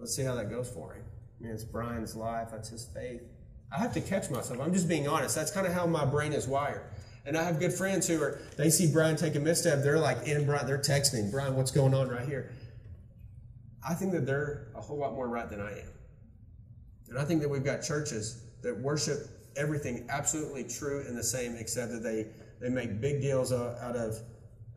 Let's 0.00 0.16
see 0.16 0.22
how 0.22 0.34
that 0.34 0.50
goes 0.50 0.68
for 0.68 0.94
him. 0.94 1.04
I 1.38 1.44
mean, 1.44 1.52
it's 1.52 1.64
Brian's 1.64 2.16
life, 2.16 2.48
that's 2.50 2.70
his 2.70 2.86
faith. 2.86 3.22
I 3.72 3.78
have 3.78 3.92
to 3.94 4.00
catch 4.00 4.30
myself. 4.30 4.60
I'm 4.60 4.72
just 4.72 4.88
being 4.88 5.06
honest. 5.06 5.36
That's 5.36 5.50
kind 5.50 5.66
of 5.66 5.72
how 5.72 5.86
my 5.86 6.04
brain 6.04 6.32
is 6.32 6.48
wired. 6.48 6.82
And 7.24 7.36
I 7.36 7.44
have 7.44 7.60
good 7.60 7.72
friends 7.72 8.08
who 8.08 8.20
are, 8.20 8.40
they 8.56 8.70
see 8.70 8.90
Brian 8.90 9.14
take 9.14 9.36
a 9.36 9.40
misstep, 9.40 9.82
they're 9.82 9.98
like 9.98 10.26
in 10.26 10.46
Brian, 10.46 10.66
they're 10.66 10.78
texting, 10.78 11.30
Brian, 11.30 11.54
what's 11.54 11.70
going 11.70 11.94
on 11.94 12.08
right 12.08 12.26
here? 12.26 12.50
I 13.86 13.94
think 13.94 14.12
that 14.12 14.26
they're 14.26 14.68
a 14.74 14.80
whole 14.80 14.98
lot 14.98 15.14
more 15.14 15.28
right 15.28 15.48
than 15.48 15.60
I 15.60 15.70
am. 15.70 15.92
And 17.08 17.18
I 17.18 17.24
think 17.24 17.42
that 17.42 17.48
we've 17.48 17.64
got 17.64 17.82
churches 17.82 18.42
that 18.62 18.78
worship 18.78 19.28
everything 19.56 20.06
absolutely 20.08 20.64
true 20.64 21.04
and 21.06 21.16
the 21.16 21.22
same, 21.22 21.56
except 21.56 21.92
that 21.92 22.02
they, 22.02 22.26
they 22.60 22.68
make 22.68 23.00
big 23.00 23.20
deals 23.20 23.52
out 23.52 23.96
of, 23.96 24.18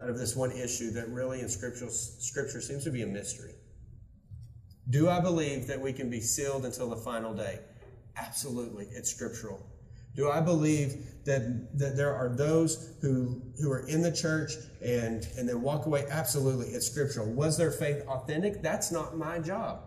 out 0.01 0.09
of 0.09 0.17
this 0.17 0.36
one 0.36 0.51
issue 0.51 0.91
that 0.91 1.07
really 1.09 1.39
in 1.41 1.49
scripture, 1.49 1.89
scripture 1.89 2.61
seems 2.61 2.84
to 2.84 2.91
be 2.91 3.03
a 3.03 3.07
mystery. 3.07 3.53
Do 4.89 5.09
I 5.09 5.19
believe 5.19 5.67
that 5.67 5.79
we 5.79 5.93
can 5.93 6.09
be 6.09 6.19
sealed 6.19 6.65
until 6.65 6.89
the 6.89 6.97
final 6.97 7.34
day? 7.34 7.59
Absolutely. 8.17 8.88
It's 8.91 9.09
scriptural. 9.09 9.65
Do 10.15 10.29
I 10.29 10.41
believe 10.41 11.23
that, 11.25 11.77
that 11.79 11.97
there 11.97 12.13
are 12.13 12.29
those 12.29 12.93
who, 13.01 13.41
who 13.59 13.71
are 13.71 13.88
in 13.88 14.01
the 14.01 14.11
church 14.11 14.53
and, 14.84 15.27
and 15.38 15.49
then 15.49 15.61
walk 15.61 15.88
away? 15.88 16.05
Absolutely. 16.09 16.67
It's 16.67 16.86
scriptural. 16.86 17.27
Was 17.31 17.57
their 17.57 17.71
faith 17.71 18.03
authentic? 18.07 18.61
That's 18.61 18.91
not 18.91 19.17
my 19.17 19.39
job. 19.39 19.81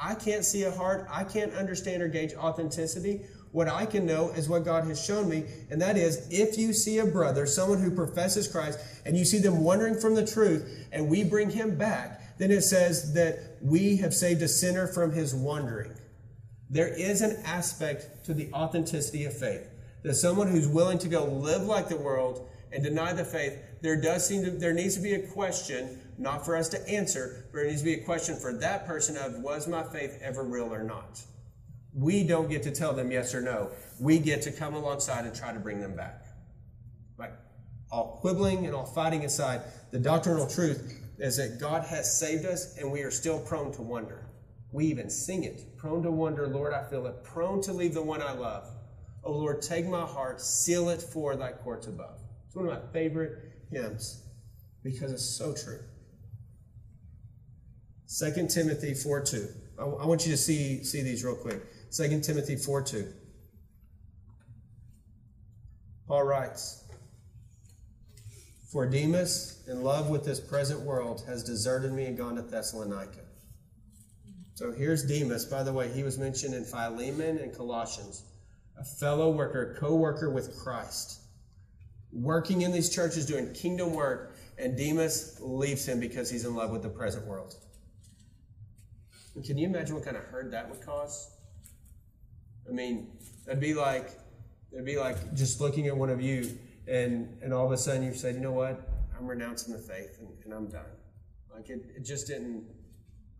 I 0.00 0.14
can't 0.14 0.44
see 0.44 0.62
a 0.62 0.70
heart. 0.70 1.06
I 1.10 1.24
can't 1.24 1.52
understand 1.54 2.02
or 2.02 2.08
gauge 2.08 2.34
authenticity. 2.34 3.26
What 3.50 3.68
I 3.68 3.86
can 3.86 4.06
know 4.06 4.30
is 4.30 4.48
what 4.48 4.64
God 4.64 4.84
has 4.84 5.02
shown 5.02 5.28
me, 5.28 5.44
and 5.70 5.80
that 5.80 5.96
is 5.96 6.28
if 6.30 6.58
you 6.58 6.72
see 6.72 6.98
a 6.98 7.06
brother, 7.06 7.46
someone 7.46 7.80
who 7.80 7.90
professes 7.90 8.46
Christ, 8.46 8.78
and 9.06 9.16
you 9.16 9.24
see 9.24 9.38
them 9.38 9.64
wandering 9.64 9.98
from 9.98 10.14
the 10.14 10.26
truth, 10.26 10.86
and 10.92 11.08
we 11.08 11.24
bring 11.24 11.48
him 11.50 11.76
back, 11.76 12.17
then 12.38 12.52
it 12.52 12.62
says 12.62 13.12
that 13.14 13.58
we 13.60 13.96
have 13.96 14.14
saved 14.14 14.42
a 14.42 14.48
sinner 14.48 14.86
from 14.86 15.12
his 15.12 15.34
wandering. 15.34 15.92
There 16.70 16.88
is 16.88 17.20
an 17.20 17.42
aspect 17.44 18.24
to 18.26 18.34
the 18.34 18.52
authenticity 18.52 19.24
of 19.24 19.36
faith. 19.36 19.68
That 20.04 20.14
someone 20.14 20.48
who's 20.48 20.68
willing 20.68 20.98
to 20.98 21.08
go 21.08 21.24
live 21.24 21.62
like 21.62 21.88
the 21.88 21.96
world 21.96 22.48
and 22.72 22.84
deny 22.84 23.12
the 23.12 23.24
faith, 23.24 23.58
there 23.82 24.00
does 24.00 24.26
seem 24.26 24.44
to, 24.44 24.50
there 24.50 24.72
needs 24.72 24.94
to 24.94 25.00
be 25.00 25.14
a 25.14 25.26
question, 25.28 26.00
not 26.18 26.44
for 26.44 26.56
us 26.56 26.68
to 26.68 26.88
answer, 26.88 27.48
but 27.52 27.60
it 27.60 27.68
needs 27.68 27.80
to 27.80 27.84
be 27.84 27.94
a 27.94 28.04
question 28.04 28.36
for 28.36 28.52
that 28.52 28.86
person 28.86 29.16
of 29.16 29.40
was 29.42 29.66
my 29.66 29.82
faith 29.82 30.18
ever 30.22 30.44
real 30.44 30.72
or 30.72 30.84
not? 30.84 31.20
We 31.94 32.22
don't 32.22 32.48
get 32.48 32.62
to 32.64 32.70
tell 32.70 32.92
them 32.92 33.10
yes 33.10 33.34
or 33.34 33.40
no. 33.40 33.70
We 33.98 34.20
get 34.20 34.42
to 34.42 34.52
come 34.52 34.74
alongside 34.74 35.24
and 35.24 35.34
try 35.34 35.52
to 35.52 35.58
bring 35.58 35.80
them 35.80 35.96
back. 35.96 36.26
Right? 37.16 37.32
All 37.90 38.18
quibbling 38.20 38.66
and 38.66 38.74
all 38.74 38.86
fighting 38.86 39.24
aside, 39.24 39.62
the 39.90 39.98
doctrinal 39.98 40.46
truth 40.46 41.07
is 41.18 41.36
that 41.36 41.58
God 41.58 41.84
has 41.84 42.18
saved 42.18 42.46
us 42.46 42.76
and 42.78 42.90
we 42.90 43.02
are 43.02 43.10
still 43.10 43.40
prone 43.40 43.72
to 43.72 43.82
wonder. 43.82 44.28
We 44.72 44.86
even 44.86 45.10
sing 45.10 45.44
it. 45.44 45.76
Prone 45.76 46.02
to 46.02 46.10
wonder, 46.10 46.46
Lord, 46.46 46.72
I 46.72 46.88
feel 46.88 47.06
it. 47.06 47.24
Prone 47.24 47.60
to 47.62 47.72
leave 47.72 47.94
the 47.94 48.02
one 48.02 48.22
I 48.22 48.32
love. 48.32 48.68
O 49.24 49.32
Lord, 49.32 49.62
take 49.62 49.86
my 49.86 50.04
heart, 50.06 50.40
seal 50.40 50.90
it 50.90 51.02
for 51.02 51.36
thy 51.36 51.52
courts 51.52 51.86
above. 51.86 52.20
It's 52.46 52.54
one 52.54 52.68
of 52.68 52.72
my 52.72 52.92
favorite 52.92 53.52
hymns 53.70 54.22
because 54.82 55.12
it's 55.12 55.24
so 55.24 55.54
true. 55.54 55.80
2 58.18 58.46
Timothy 58.48 58.94
4 58.94 59.22
2. 59.22 59.48
I, 59.78 59.82
I 59.82 60.06
want 60.06 60.24
you 60.24 60.32
to 60.32 60.38
see, 60.38 60.82
see 60.82 61.02
these 61.02 61.24
real 61.24 61.36
quick. 61.36 61.62
2 61.90 62.20
Timothy 62.20 62.56
4 62.56 62.82
2. 62.82 63.12
Paul 66.06 66.24
writes, 66.24 66.87
For 68.70 68.84
Demas, 68.84 69.64
in 69.66 69.82
love 69.82 70.10
with 70.10 70.24
this 70.26 70.40
present 70.40 70.80
world, 70.80 71.22
has 71.26 71.42
deserted 71.42 71.92
me 71.92 72.04
and 72.04 72.18
gone 72.18 72.36
to 72.36 72.42
Thessalonica. 72.42 73.20
So 74.54 74.72
here's 74.72 75.06
Demas. 75.06 75.46
By 75.46 75.62
the 75.62 75.72
way, 75.72 75.88
he 75.88 76.02
was 76.02 76.18
mentioned 76.18 76.52
in 76.52 76.64
Philemon 76.64 77.38
and 77.38 77.56
Colossians, 77.56 78.24
a 78.78 78.84
fellow 78.84 79.30
worker, 79.30 79.74
co 79.80 79.94
worker 79.96 80.30
with 80.30 80.58
Christ, 80.58 81.20
working 82.12 82.60
in 82.60 82.70
these 82.70 82.90
churches, 82.90 83.24
doing 83.24 83.54
kingdom 83.54 83.94
work, 83.94 84.36
and 84.58 84.76
Demas 84.76 85.38
leaves 85.40 85.88
him 85.88 85.98
because 85.98 86.28
he's 86.28 86.44
in 86.44 86.54
love 86.54 86.70
with 86.70 86.82
the 86.82 86.90
present 86.90 87.26
world. 87.26 87.54
And 89.34 89.42
can 89.42 89.56
you 89.56 89.66
imagine 89.66 89.94
what 89.94 90.04
kind 90.04 90.16
of 90.16 90.24
hurt 90.24 90.50
that 90.50 90.68
would 90.68 90.84
cause? 90.84 91.30
I 92.68 92.72
mean, 92.72 93.12
it'd 93.46 93.60
be 93.60 93.72
like 93.72 94.10
it'd 94.72 94.84
be 94.84 94.98
like 94.98 95.34
just 95.34 95.58
looking 95.58 95.86
at 95.86 95.96
one 95.96 96.10
of 96.10 96.20
you 96.20 96.58
and 96.88 97.36
and 97.42 97.52
all 97.52 97.66
of 97.66 97.72
a 97.72 97.76
sudden 97.76 98.02
you 98.02 98.14
said, 98.14 98.34
you 98.34 98.40
know 98.40 98.52
what? 98.52 98.88
I'm 99.16 99.26
renouncing 99.26 99.72
the 99.72 99.80
faith 99.80 100.18
and, 100.20 100.28
and 100.44 100.52
I'm 100.54 100.68
done. 100.68 100.84
Like 101.54 101.70
it, 101.70 101.84
it 101.96 102.04
just 102.04 102.26
didn't 102.26 102.64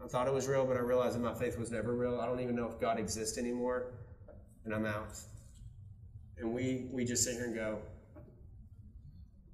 I 0.02 0.06
thought 0.06 0.28
it 0.28 0.32
was 0.32 0.46
real, 0.46 0.64
but 0.64 0.76
I 0.76 0.80
realized 0.80 1.16
that 1.16 1.22
my 1.22 1.34
faith 1.34 1.58
was 1.58 1.70
never 1.70 1.94
real. 1.94 2.20
I 2.20 2.26
don't 2.26 2.40
even 2.40 2.54
know 2.54 2.68
if 2.68 2.80
God 2.80 2.98
exists 2.98 3.36
anymore, 3.36 3.94
and 4.64 4.72
I'm 4.72 4.86
out. 4.86 5.18
And 6.38 6.52
we 6.52 6.86
we 6.92 7.04
just 7.04 7.24
sit 7.24 7.34
here 7.34 7.46
and 7.46 7.54
go, 7.54 7.78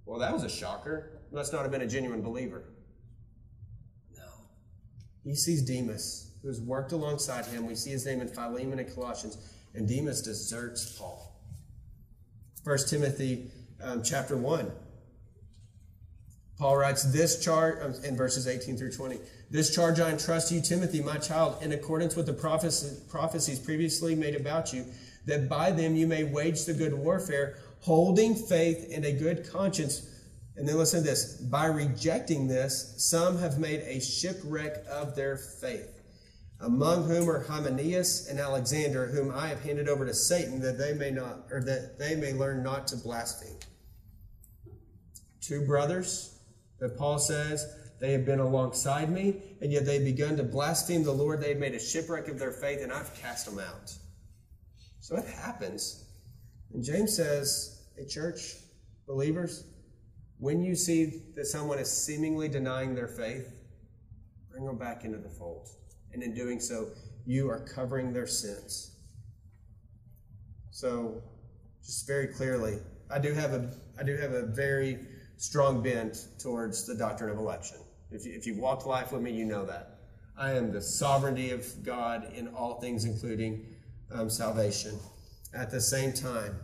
Well, 0.05 0.19
that 0.19 0.33
was 0.33 0.45
a 0.45 0.51
shocker. 0.51 1.21
Must 1.33 1.53
not 1.53 1.63
have 1.63 1.71
been 1.71 1.83
a 1.83 1.87
genuine 1.87 2.23
believer. 2.23 2.65
No. 4.17 4.23
He 5.25 5.35
sees 5.35 5.63
Demas, 5.63 6.33
who's 6.43 6.61
worked 6.61 6.93
alongside 6.93 7.47
him. 7.47 7.67
We 7.67 7.75
see 7.75 7.91
his 7.91 8.05
name 8.05 8.21
in 8.21 8.29
Philemon 8.29 8.79
and 8.79 8.95
Colossians, 8.95 9.39
and 9.75 9.89
Demas 9.89 10.21
deserts 10.21 10.97
Paul. 10.99 11.33
1 12.65 12.79
Timothy 12.89 13.51
um, 13.85 14.03
chapter 14.03 14.37
1. 14.37 14.71
Paul 16.59 16.77
writes 16.77 17.03
this 17.13 17.43
charge 17.45 17.79
um, 17.83 17.95
in 18.05 18.17
verses 18.17 18.47
18 18.47 18.77
through 18.77 18.93
20. 18.93 19.19
This 19.51 19.75
charge 19.75 20.01
I 20.01 20.11
entrust 20.11 20.49
to 20.49 20.55
you, 20.55 20.61
Timothy, 20.61 21.03
my 21.03 21.19
child, 21.19 21.63
in 21.63 21.73
accordance 21.73 22.17
with 22.17 22.27
the 22.27 22.33
prophecies 22.33 23.59
previously 23.59 24.15
made 24.15 24.35
about 24.35 24.73
you, 24.73 24.87
that 25.27 25.49
by 25.49 25.71
them 25.71 25.97
you 25.97 26.07
may 26.07 26.25
wage 26.25 26.65
the 26.65 26.75
good 26.75 26.95
warfare, 26.95 27.59
holding 27.81 28.35
faith 28.35 28.91
and 28.93 29.05
a 29.05 29.13
good 29.13 29.49
conscience. 29.51 30.09
And 30.57 30.69
then 30.69 30.79
listen 30.79 31.03
to 31.03 31.07
this 31.09 31.37
by 31.37 31.67
rejecting 31.67 32.47
this, 32.47 32.95
some 32.99 33.39
have 33.39 33.59
made 33.59 33.81
a 33.81 34.01
shipwreck 34.01 34.85
of 34.89 35.17
their 35.17 35.37
faith 35.37 35.95
among 36.61 37.07
whom 37.07 37.29
are 37.29 37.45
Hymenaeus 37.45 38.29
and 38.29 38.39
Alexander, 38.39 39.07
whom 39.07 39.35
I 39.35 39.49
have 39.49 39.63
handed 39.63 39.89
over 39.89 40.07
to 40.07 40.15
Satan, 40.15 40.61
that 40.61 40.79
they 40.79 40.95
may 40.95 41.11
not, 41.11 41.47
or 41.51 41.61
that 41.63 41.99
they 41.99 42.15
may 42.15 42.33
learn 42.33 42.63
not 42.63 42.87
to 42.89 42.97
blaspheme. 42.97 43.59
Two 45.47 45.67
brothers 45.67 46.39
that 46.81 46.97
Paul 46.97 47.19
says 47.19 47.67
they 48.01 48.13
have 48.13 48.25
been 48.25 48.41
alongside 48.41 49.11
me, 49.11 49.43
and 49.61 49.73
yet 49.73 49.87
they've 49.87 50.05
begun 50.05 50.37
to 50.37 50.43
blaspheme 50.43 51.05
the 51.05 51.13
Lord. 51.13 51.41
They've 51.41 51.59
made 51.59 51.75
a 51.75 51.81
shipwreck 51.81 52.29
of 52.29 52.39
their 52.39 52.53
faith, 52.53 52.81
and 52.83 52.93
I've 52.93 53.15
cast 53.15 53.47
them 53.47 53.59
out. 53.59 53.93
So 55.01 55.17
it 55.17 55.27
happens. 55.27 56.05
And 56.73 56.83
James 56.83 57.15
says, 57.15 57.83
Hey, 57.97 58.07
church, 58.07 58.55
believers, 59.07 59.65
when 60.39 60.63
you 60.63 60.75
see 60.75 61.23
that 61.35 61.47
someone 61.47 61.79
is 61.79 61.91
seemingly 61.91 62.49
denying 62.49 62.95
their 62.95 63.09
faith, 63.09 63.53
bring 64.51 64.65
them 64.65 64.79
back 64.79 65.05
into 65.05 65.19
the 65.19 65.29
fold 65.29 65.69
and 66.15 66.23
in 66.23 66.33
doing 66.33 66.61
so, 66.61 66.89
you 67.27 67.51
are 67.51 67.61
covering 67.61 68.13
their 68.13 68.27
sins. 68.27 68.93
So, 70.71 71.23
just 71.85 72.07
very 72.07 72.29
clearly, 72.29 72.79
I 73.11 73.19
do 73.19 73.33
have 73.35 73.53
a 73.53 73.71
I 73.99 74.05
do 74.05 74.17
have 74.17 74.33
a 74.33 74.47
very 74.47 74.99
strong 75.37 75.83
bent 75.83 76.29
towards 76.39 76.87
the 76.87 76.95
doctrine 76.95 77.31
of 77.31 77.39
election. 77.39 77.79
If 78.11 78.25
you, 78.25 78.33
if 78.33 78.47
you've 78.47 78.59
walked 78.59 78.87
life 78.87 79.13
with 79.13 79.23
me, 79.23 79.33
you 79.33 79.45
know 79.45 79.65
that. 79.67 79.99
I 80.37 80.53
am 80.53 80.73
the 80.73 80.81
sovereignty 80.81 81.51
of 81.51 81.67
God 81.85 82.33
in 82.35 82.49
all 82.49 82.81
things, 82.81 83.05
including 83.05 83.67
um, 84.13 84.29
salvation. 84.29 84.99
At 85.53 85.71
the 85.71 85.81
same 85.81 86.13
time, 86.13 86.59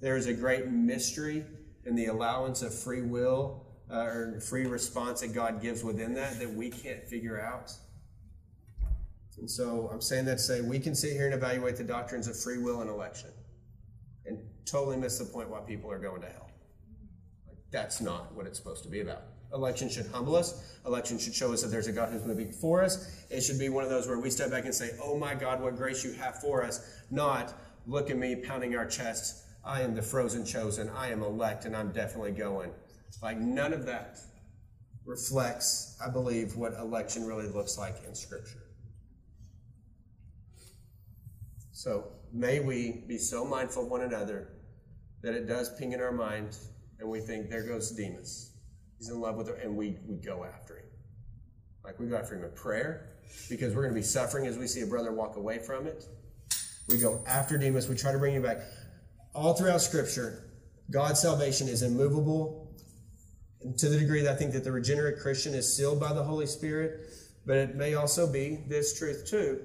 there 0.00 0.16
is 0.16 0.26
a 0.26 0.34
great 0.34 0.68
mystery 0.68 1.44
in 1.84 1.94
the 1.94 2.06
allowance 2.06 2.62
of 2.62 2.74
free 2.74 3.02
will 3.02 3.66
uh, 3.90 4.04
or 4.04 4.40
free 4.40 4.66
response 4.66 5.20
that 5.20 5.34
God 5.34 5.60
gives 5.60 5.84
within 5.84 6.14
that 6.14 6.38
that 6.38 6.50
we 6.50 6.70
can't 6.70 7.04
figure 7.04 7.40
out. 7.40 7.72
And 9.38 9.50
so 9.50 9.90
I'm 9.92 10.00
saying 10.00 10.26
that 10.26 10.38
to 10.38 10.42
say 10.42 10.60
we 10.60 10.78
can 10.78 10.94
sit 10.94 11.12
here 11.12 11.26
and 11.26 11.34
evaluate 11.34 11.76
the 11.76 11.84
doctrines 11.84 12.28
of 12.28 12.38
free 12.38 12.58
will 12.58 12.80
and 12.80 12.88
election 12.88 13.30
and 14.26 14.38
totally 14.64 14.96
miss 14.96 15.18
the 15.18 15.24
point 15.24 15.50
why 15.50 15.60
people 15.60 15.90
are 15.90 15.98
going 15.98 16.22
to 16.22 16.28
hell. 16.28 16.43
That's 17.74 18.00
not 18.00 18.32
what 18.36 18.46
it's 18.46 18.56
supposed 18.56 18.84
to 18.84 18.88
be 18.88 19.00
about. 19.00 19.22
Election 19.52 19.88
should 19.88 20.06
humble 20.06 20.36
us. 20.36 20.78
Election 20.86 21.18
should 21.18 21.34
show 21.34 21.52
us 21.52 21.60
that 21.60 21.72
there's 21.72 21.88
a 21.88 21.92
God 21.92 22.12
who's 22.12 22.24
moving 22.24 22.52
for 22.52 22.84
us. 22.84 23.26
It 23.30 23.40
should 23.40 23.58
be 23.58 23.68
one 23.68 23.82
of 23.82 23.90
those 23.90 24.06
where 24.06 24.20
we 24.20 24.30
step 24.30 24.52
back 24.52 24.64
and 24.64 24.72
say, 24.72 24.90
Oh 25.02 25.18
my 25.18 25.34
God, 25.34 25.60
what 25.60 25.76
grace 25.76 26.04
you 26.04 26.12
have 26.12 26.40
for 26.40 26.62
us. 26.62 27.02
Not, 27.10 27.52
look 27.88 28.10
at 28.10 28.16
me 28.16 28.36
pounding 28.36 28.76
our 28.76 28.86
chests. 28.86 29.42
I 29.64 29.80
am 29.80 29.96
the 29.96 30.02
frozen 30.02 30.44
chosen. 30.44 30.88
I 30.88 31.10
am 31.10 31.24
elect 31.24 31.64
and 31.64 31.76
I'm 31.76 31.90
definitely 31.90 32.30
going. 32.30 32.70
Like 33.20 33.38
none 33.38 33.72
of 33.72 33.86
that 33.86 34.18
reflects, 35.04 35.98
I 36.04 36.08
believe, 36.08 36.54
what 36.54 36.74
election 36.74 37.26
really 37.26 37.48
looks 37.48 37.76
like 37.76 37.96
in 38.06 38.14
Scripture. 38.14 38.62
So 41.72 42.04
may 42.32 42.60
we 42.60 43.02
be 43.08 43.18
so 43.18 43.44
mindful 43.44 43.82
of 43.82 43.90
one 43.90 44.02
another 44.02 44.50
that 45.22 45.34
it 45.34 45.48
does 45.48 45.76
ping 45.76 45.90
in 45.90 46.00
our 46.00 46.12
mind 46.12 46.56
and 46.98 47.08
we 47.08 47.20
think, 47.20 47.50
there 47.50 47.66
goes 47.66 47.90
Demas. 47.90 48.52
He's 48.98 49.08
in 49.08 49.20
love 49.20 49.36
with 49.36 49.48
her, 49.48 49.54
and 49.54 49.76
we, 49.76 49.98
we 50.06 50.16
go 50.16 50.44
after 50.44 50.76
him. 50.76 50.84
Like 51.84 51.98
we 52.00 52.06
go 52.06 52.16
after 52.16 52.36
him 52.36 52.44
in 52.44 52.50
prayer 52.52 53.10
because 53.48 53.74
we're 53.74 53.82
going 53.82 53.94
to 53.94 54.00
be 54.00 54.06
suffering 54.06 54.46
as 54.46 54.56
we 54.56 54.66
see 54.66 54.80
a 54.80 54.86
brother 54.86 55.12
walk 55.12 55.36
away 55.36 55.58
from 55.58 55.86
it. 55.86 56.04
We 56.88 56.98
go 56.98 57.22
after 57.26 57.58
Demas, 57.58 57.88
we 57.88 57.96
try 57.96 58.12
to 58.12 58.18
bring 58.18 58.34
him 58.34 58.42
back. 58.42 58.58
All 59.34 59.54
throughout 59.54 59.80
Scripture, 59.80 60.50
God's 60.90 61.20
salvation 61.20 61.68
is 61.68 61.82
immovable 61.82 62.74
and 63.62 63.76
to 63.78 63.88
the 63.88 63.98
degree 63.98 64.22
that 64.22 64.32
I 64.32 64.36
think 64.36 64.52
that 64.52 64.64
the 64.64 64.72
regenerate 64.72 65.18
Christian 65.18 65.54
is 65.54 65.74
sealed 65.74 65.98
by 65.98 66.12
the 66.12 66.22
Holy 66.22 66.46
Spirit, 66.46 67.06
but 67.46 67.56
it 67.56 67.74
may 67.74 67.94
also 67.94 68.30
be 68.30 68.64
this 68.68 68.98
truth 68.98 69.26
too 69.26 69.62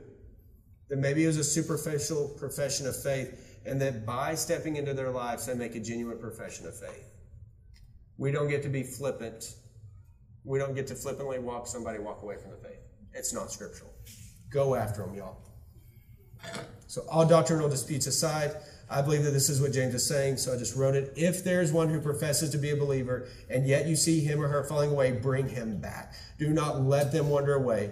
that 0.90 0.98
maybe 0.98 1.24
it 1.24 1.28
was 1.28 1.38
a 1.38 1.44
superficial 1.44 2.28
profession 2.38 2.88
of 2.88 3.02
faith, 3.02 3.62
and 3.66 3.80
that 3.80 4.06
by 4.06 4.36
stepping 4.36 4.76
into 4.76 4.94
their 4.94 5.12
lives, 5.12 5.46
they 5.46 5.54
make 5.54 5.76
a 5.76 5.80
genuine 5.80 6.18
profession 6.18 6.66
of 6.66 6.78
faith. 6.78 7.09
We 8.20 8.32
don't 8.32 8.50
get 8.50 8.62
to 8.64 8.70
be 8.70 8.84
flippant. 8.84 9.56
We 10.44 10.60
don't 10.60 10.76
get 10.76 10.88
to 10.88 10.96
flippantly 10.96 11.40
walk 11.40 11.68
somebody 11.68 12.00
walk 12.00 12.22
away 12.22 12.36
from 12.36 12.52
the 12.52 12.58
faith. 12.58 12.82
It's 13.14 13.34
not 13.34 13.50
scriptural. 13.50 13.92
Go 14.52 14.76
after 14.76 15.04
them, 15.04 15.16
y'all. 15.16 15.38
So, 16.88 17.06
all 17.10 17.26
doctrinal 17.26 17.70
disputes 17.70 18.08
aside, 18.08 18.52
I 18.90 19.02
believe 19.02 19.24
that 19.24 19.32
this 19.32 19.50
is 19.50 19.62
what 19.62 19.72
James 19.72 19.94
is 19.94 20.06
saying, 20.06 20.38
so 20.38 20.54
I 20.54 20.58
just 20.58 20.76
wrote 20.76 20.96
it. 20.96 21.14
If 21.16 21.44
there's 21.44 21.72
one 21.72 21.88
who 21.88 22.02
professes 22.02 22.50
to 22.50 22.58
be 22.58 22.72
a 22.72 22.76
believer, 22.76 23.28
and 23.50 23.66
yet 23.66 23.88
you 23.88 23.96
see 23.96 24.20
him 24.20 24.42
or 24.42 24.48
her 24.48 24.64
falling 24.64 24.92
away, 24.92 25.12
bring 25.14 25.48
him 25.48 25.80
back. 25.80 26.14
Do 26.38 26.50
not 26.50 26.82
let 26.82 27.12
them 27.12 27.30
wander 27.30 27.54
away. 27.54 27.92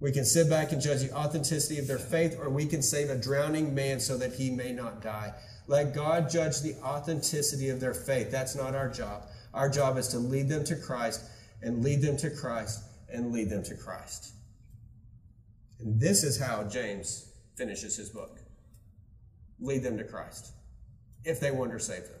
We 0.00 0.12
can 0.12 0.24
sit 0.24 0.50
back 0.50 0.72
and 0.72 0.82
judge 0.82 1.00
the 1.00 1.14
authenticity 1.16 1.78
of 1.78 1.86
their 1.86 1.98
faith, 1.98 2.36
or 2.38 2.50
we 2.50 2.66
can 2.66 2.82
save 2.82 3.08
a 3.08 3.16
drowning 3.16 3.74
man 3.74 4.00
so 4.00 4.18
that 4.18 4.34
he 4.34 4.50
may 4.50 4.72
not 4.72 5.00
die. 5.00 5.32
Let 5.66 5.94
God 5.94 6.28
judge 6.28 6.60
the 6.60 6.74
authenticity 6.82 7.68
of 7.68 7.80
their 7.80 7.94
faith. 7.94 8.30
That's 8.30 8.56
not 8.56 8.74
our 8.74 8.88
job. 8.88 9.24
Our 9.54 9.68
job 9.68 9.96
is 9.96 10.08
to 10.08 10.18
lead 10.18 10.48
them 10.48 10.64
to 10.64 10.76
Christ 10.76 11.22
and 11.62 11.84
lead 11.84 12.02
them 12.02 12.16
to 12.18 12.30
Christ 12.30 12.82
and 13.12 13.32
lead 13.32 13.50
them 13.50 13.62
to 13.64 13.76
Christ. 13.76 14.32
And 15.78 16.00
this 16.00 16.24
is 16.24 16.40
how 16.40 16.64
James 16.64 17.28
finishes 17.56 17.96
his 17.96 18.10
book 18.10 18.42
lead 19.62 19.82
them 19.82 19.96
to 19.96 20.04
Christ. 20.04 20.52
If 21.24 21.40
they 21.40 21.50
wander, 21.50 21.78
save 21.78 22.02
them, 22.02 22.20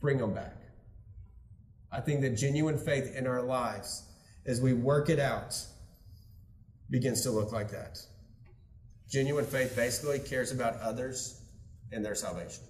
bring 0.00 0.18
them 0.18 0.32
back. 0.32 0.54
I 1.92 2.00
think 2.00 2.20
that 2.22 2.36
genuine 2.36 2.78
faith 2.78 3.14
in 3.14 3.26
our 3.26 3.42
lives, 3.42 4.04
as 4.46 4.60
we 4.60 4.72
work 4.72 5.10
it 5.10 5.18
out, 5.18 5.54
begins 6.90 7.22
to 7.22 7.30
look 7.30 7.52
like 7.52 7.70
that. 7.70 7.98
Genuine 9.10 9.44
faith 9.44 9.74
basically 9.74 10.18
cares 10.18 10.52
about 10.52 10.80
others 10.80 11.42
and 11.92 12.04
their 12.04 12.14
salvation. 12.14 12.62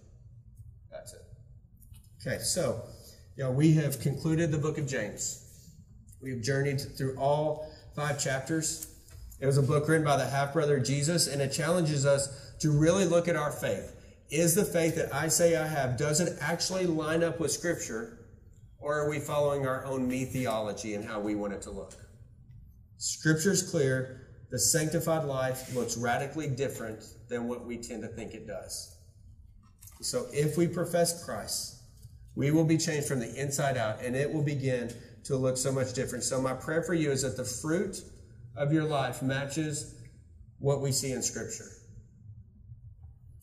Okay, 2.27 2.43
so 2.43 2.83
you 3.37 3.45
know, 3.45 3.53
we 3.53 3.73
have 3.75 4.01
concluded 4.01 4.51
the 4.51 4.59
book 4.59 4.79
of 4.79 4.87
James. 4.87 5.45
We 6.21 6.31
have 6.31 6.41
journeyed 6.41 6.81
through 6.81 7.17
all 7.19 7.71
five 7.95 8.19
chapters. 8.19 8.89
It 9.39 9.47
was 9.47 9.59
a 9.59 9.63
book 9.63 9.87
written 9.87 10.05
by 10.05 10.17
the 10.17 10.27
half 10.27 10.53
brother 10.53 10.81
Jesus, 10.81 11.29
and 11.29 11.41
it 11.41 11.53
challenges 11.53 12.05
us 12.05 12.55
to 12.61 12.73
really 12.73 13.05
look 13.05 13.29
at 13.29 13.37
our 13.37 13.53
faith. 13.53 13.95
Is 14.31 14.57
the 14.57 14.65
faith 14.65 14.97
that 14.97 15.15
I 15.15 15.29
say 15.29 15.57
I 15.57 15.69
have, 15.69 15.97
does 15.97 16.21
it 16.21 16.37
actually 16.41 16.87
line 16.87 17.23
up 17.23 17.39
with 17.39 17.53
Scripture, 17.53 18.27
or 18.81 18.99
are 18.99 19.09
we 19.09 19.21
following 19.21 19.69
our 19.69 19.85
own 19.85 20.09
me 20.09 20.25
theology 20.25 20.95
and 20.95 21.05
how 21.05 21.21
we 21.21 21.37
want 21.37 21.53
it 21.53 21.63
to 21.63 21.71
look? 21.71 21.95
Scripture's 22.97 23.71
clear. 23.71 24.23
The 24.51 24.59
sanctified 24.59 25.27
life 25.27 25.75
looks 25.77 25.97
radically 25.97 26.49
different 26.49 27.05
than 27.29 27.47
what 27.47 27.65
we 27.65 27.77
tend 27.77 28.03
to 28.03 28.09
think 28.09 28.35
it 28.35 28.49
does. 28.49 28.97
So 30.01 30.27
if 30.33 30.57
we 30.57 30.67
profess 30.67 31.25
Christ, 31.25 31.76
we 32.37 32.51
will 32.51 32.65
be 32.65 32.79
changed 32.79 33.09
from 33.09 33.19
the 33.19 33.35
inside 33.35 33.77
out, 33.77 34.01
and 34.03 34.15
it 34.15 34.33
will 34.33 34.43
begin 34.43 34.93
to 35.25 35.37
look 35.37 35.57
so 35.57 35.73
much 35.73 35.95
different. 35.95 36.23
So 36.23 36.41
my 36.41 36.53
prayer 36.53 36.83
for 36.83 36.95
you 36.95 37.11
is 37.11 37.23
that 37.23 37.37
the 37.37 37.45
fruit 37.45 38.03
of 38.55 38.73
your 38.73 38.85
life 38.85 39.23
matches 39.23 39.95
what 40.59 40.81
we 40.81 40.93
see 40.93 41.13
in 41.13 41.23
Scripture. 41.23 41.65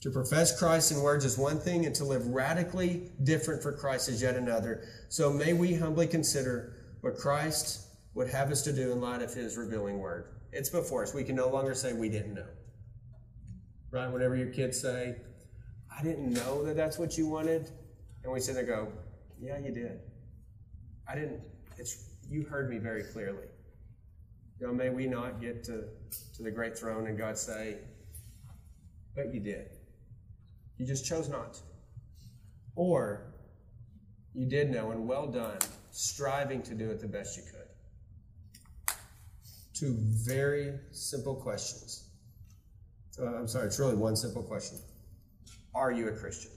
To 0.01 0.11
profess 0.11 0.57
Christ 0.57 0.91
in 0.91 1.01
words 1.01 1.25
is 1.25 1.37
one 1.37 1.59
thing, 1.59 1.85
and 1.85 1.95
to 1.95 2.05
live 2.05 2.25
radically 2.27 3.11
different 3.23 3.63
for 3.63 3.71
Christ 3.71 4.09
is 4.09 4.21
yet 4.21 4.35
another. 4.35 4.83
So 5.09 5.31
may 5.31 5.53
we 5.53 5.73
humbly 5.73 6.07
consider 6.07 6.75
what 7.01 7.17
Christ 7.17 7.87
would 8.13 8.29
have 8.29 8.51
us 8.51 8.61
to 8.63 8.73
do 8.73 8.91
in 8.91 9.01
light 9.01 9.21
of 9.21 9.33
his 9.33 9.57
revealing 9.57 9.99
word. 9.99 10.25
It's 10.51 10.69
before 10.69 11.03
us. 11.03 11.13
We 11.13 11.23
can 11.23 11.35
no 11.35 11.49
longer 11.49 11.73
say 11.73 11.93
we 11.93 12.09
didn't 12.09 12.35
know. 12.35 12.45
Right? 13.91 14.11
Whenever 14.11 14.35
your 14.35 14.51
kids 14.51 14.79
say, 14.79 15.15
I 15.97 16.03
didn't 16.03 16.31
know 16.31 16.63
that 16.63 16.75
that's 16.75 16.99
what 16.99 17.17
you 17.17 17.27
wanted, 17.27 17.71
and 18.23 18.31
we 18.31 18.39
sit 18.39 18.55
there 18.55 18.63
go, 18.63 18.87
Yeah, 19.39 19.57
you 19.59 19.71
did. 19.71 19.99
I 21.07 21.15
didn't. 21.15 21.41
It's 21.77 22.09
you 22.29 22.43
heard 22.43 22.69
me 22.69 22.77
very 22.77 23.03
clearly. 23.03 23.47
You 24.59 24.67
know, 24.67 24.73
may 24.73 24.89
we 24.89 25.07
not 25.07 25.41
get 25.41 25.63
to, 25.65 25.85
to 26.35 26.43
the 26.43 26.51
great 26.51 26.77
throne 26.77 27.07
and 27.07 27.17
God 27.17 27.37
say, 27.37 27.77
But 29.15 29.33
you 29.33 29.39
did. 29.39 29.69
You 30.77 30.85
just 30.85 31.05
chose 31.05 31.29
not 31.29 31.55
to. 31.55 31.59
Or 32.75 33.33
you 34.33 34.47
did 34.47 34.71
know, 34.71 34.91
and 34.91 35.07
well 35.07 35.27
done, 35.27 35.59
striving 35.91 36.63
to 36.63 36.73
do 36.73 36.89
it 36.89 36.99
the 36.99 37.07
best 37.07 37.37
you 37.37 37.43
could. 37.43 38.95
Two 39.75 39.95
very 39.99 40.73
simple 40.91 41.35
questions. 41.35 42.09
Uh, 43.19 43.35
I'm 43.35 43.47
sorry, 43.47 43.67
it's 43.67 43.79
really 43.79 43.95
one 43.95 44.15
simple 44.15 44.41
question. 44.41 44.79
Are 45.75 45.91
you 45.91 46.07
a 46.07 46.11
Christian? 46.11 46.51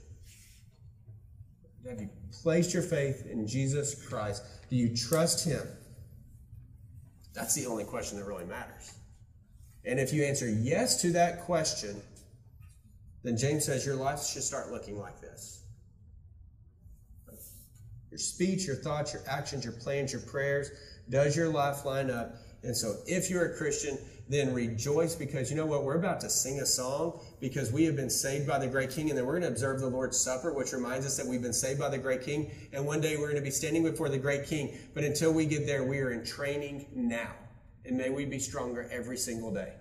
Have 1.87 2.01
you 2.01 2.09
placed 2.43 2.73
your 2.73 2.83
faith 2.83 3.27
in 3.27 3.47
Jesus 3.47 3.95
Christ? 4.07 4.43
Do 4.69 4.75
you 4.75 4.95
trust 4.95 5.45
Him? 5.45 5.65
That's 7.33 7.55
the 7.55 7.65
only 7.65 7.85
question 7.85 8.17
that 8.19 8.25
really 8.25 8.45
matters. 8.45 8.93
And 9.85 9.99
if 9.99 10.11
you 10.11 10.23
answer 10.23 10.49
yes 10.49 11.01
to 11.01 11.11
that 11.13 11.41
question, 11.43 12.01
then 13.23 13.37
James 13.37 13.65
says 13.65 13.85
your 13.85 13.95
life 13.95 14.23
should 14.23 14.43
start 14.43 14.71
looking 14.71 14.99
like 14.99 15.21
this. 15.21 15.63
Your 18.09 18.17
speech, 18.17 18.65
your 18.65 18.77
thoughts, 18.77 19.13
your 19.13 19.21
actions, 19.27 19.63
your 19.63 19.73
plans, 19.73 20.11
your 20.11 20.21
prayers, 20.21 20.71
does 21.09 21.35
your 21.35 21.49
life 21.49 21.85
line 21.85 22.09
up? 22.09 22.35
And 22.63 22.75
so 22.75 22.95
if 23.05 23.29
you're 23.29 23.53
a 23.53 23.57
Christian, 23.57 23.97
then 24.29 24.53
rejoice 24.53 25.15
because 25.15 25.49
you 25.49 25.55
know 25.55 25.65
what? 25.65 25.83
We're 25.83 25.97
about 25.97 26.19
to 26.21 26.29
sing 26.29 26.59
a 26.59 26.65
song 26.65 27.19
because 27.39 27.71
we 27.71 27.85
have 27.85 27.95
been 27.95 28.09
saved 28.09 28.47
by 28.47 28.59
the 28.59 28.67
great 28.67 28.91
King, 28.91 29.09
and 29.09 29.17
then 29.17 29.25
we're 29.25 29.39
going 29.39 29.43
to 29.43 29.47
observe 29.49 29.79
the 29.79 29.87
Lord's 29.87 30.19
Supper, 30.19 30.53
which 30.53 30.73
reminds 30.73 31.05
us 31.05 31.15
that 31.17 31.25
we've 31.25 31.41
been 31.41 31.53
saved 31.53 31.79
by 31.79 31.89
the 31.89 31.97
great 31.97 32.23
King, 32.23 32.51
and 32.73 32.85
one 32.85 32.99
day 32.99 33.15
we're 33.15 33.27
going 33.27 33.35
to 33.35 33.41
be 33.41 33.51
standing 33.51 33.83
before 33.83 34.09
the 34.09 34.17
great 34.17 34.45
King. 34.45 34.77
But 34.93 35.03
until 35.03 35.31
we 35.31 35.45
get 35.45 35.65
there, 35.65 35.83
we 35.83 35.99
are 35.99 36.11
in 36.11 36.25
training 36.25 36.87
now. 36.93 37.31
And 37.85 37.97
may 37.97 38.09
we 38.09 38.25
be 38.25 38.39
stronger 38.39 38.89
every 38.91 39.17
single 39.17 39.53
day. 39.53 39.73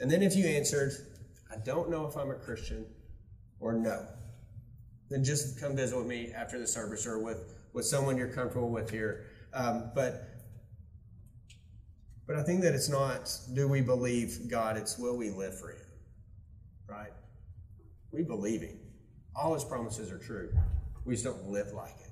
And 0.00 0.10
then 0.10 0.22
if 0.22 0.34
you 0.34 0.44
answered, 0.46 0.92
I 1.52 1.58
don't 1.58 1.90
know 1.90 2.06
if 2.06 2.16
I'm 2.16 2.30
a 2.30 2.34
Christian 2.34 2.86
or 3.60 3.72
no, 3.72 4.06
then 5.10 5.22
just 5.22 5.60
come 5.60 5.76
visit 5.76 5.96
with 5.96 6.06
me 6.06 6.32
after 6.34 6.58
the 6.58 6.66
service 6.66 7.06
or 7.06 7.20
with, 7.20 7.54
with 7.72 7.84
someone 7.84 8.16
you're 8.16 8.32
comfortable 8.32 8.70
with 8.70 8.90
here. 8.90 9.26
Um, 9.52 9.92
but 9.94 10.33
but 12.26 12.36
I 12.36 12.42
think 12.42 12.62
that 12.62 12.74
it's 12.74 12.88
not 12.88 13.30
do 13.52 13.68
we 13.68 13.80
believe 13.80 14.48
God, 14.48 14.76
it's 14.76 14.98
will 14.98 15.16
we 15.16 15.30
live 15.30 15.58
for 15.58 15.70
Him. 15.70 15.86
Right? 16.88 17.12
We 18.12 18.22
believe 18.22 18.62
Him. 18.62 18.78
All 19.36 19.54
His 19.54 19.64
promises 19.64 20.10
are 20.10 20.18
true. 20.18 20.50
We 21.04 21.14
just 21.14 21.24
don't 21.24 21.48
live 21.48 21.72
like 21.72 21.96
it. 22.00 22.10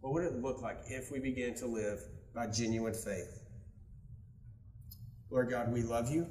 What 0.00 0.12
would 0.12 0.24
it 0.24 0.40
look 0.40 0.62
like 0.62 0.78
if 0.86 1.10
we 1.10 1.18
began 1.18 1.54
to 1.56 1.66
live 1.66 2.00
by 2.34 2.46
genuine 2.46 2.94
faith? 2.94 3.40
Lord 5.30 5.50
God, 5.50 5.72
we 5.72 5.82
love 5.82 6.10
you. 6.10 6.26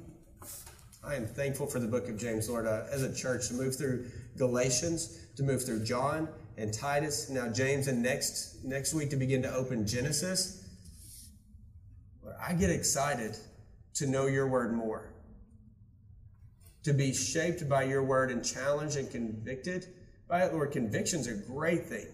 I 1.02 1.14
am 1.14 1.26
thankful 1.26 1.66
for 1.66 1.78
the 1.78 1.86
book 1.86 2.08
of 2.08 2.18
James, 2.18 2.50
Lord, 2.50 2.66
uh, 2.66 2.82
as 2.90 3.02
a 3.02 3.14
church 3.14 3.48
to 3.48 3.54
move 3.54 3.74
through 3.76 4.06
Galatians, 4.36 5.18
to 5.36 5.42
move 5.42 5.64
through 5.64 5.84
John 5.84 6.28
and 6.58 6.72
Titus, 6.72 7.30
now 7.30 7.48
James, 7.48 7.88
and 7.88 8.02
next 8.02 8.62
next 8.64 8.92
week 8.92 9.08
to 9.10 9.16
begin 9.16 9.40
to 9.42 9.54
open 9.54 9.86
Genesis. 9.86 10.59
I 12.50 12.52
get 12.52 12.70
excited 12.70 13.36
to 13.94 14.08
know 14.08 14.26
your 14.26 14.48
word 14.48 14.74
more, 14.74 15.12
to 16.82 16.92
be 16.92 17.14
shaped 17.14 17.68
by 17.68 17.84
your 17.84 18.02
word 18.02 18.32
and 18.32 18.44
challenged 18.44 18.96
and 18.96 19.08
convicted 19.08 19.86
by 20.26 20.42
it. 20.42 20.52
Lord, 20.52 20.72
conviction's 20.72 21.28
a 21.28 21.34
great 21.34 21.86
thing. 21.86 22.08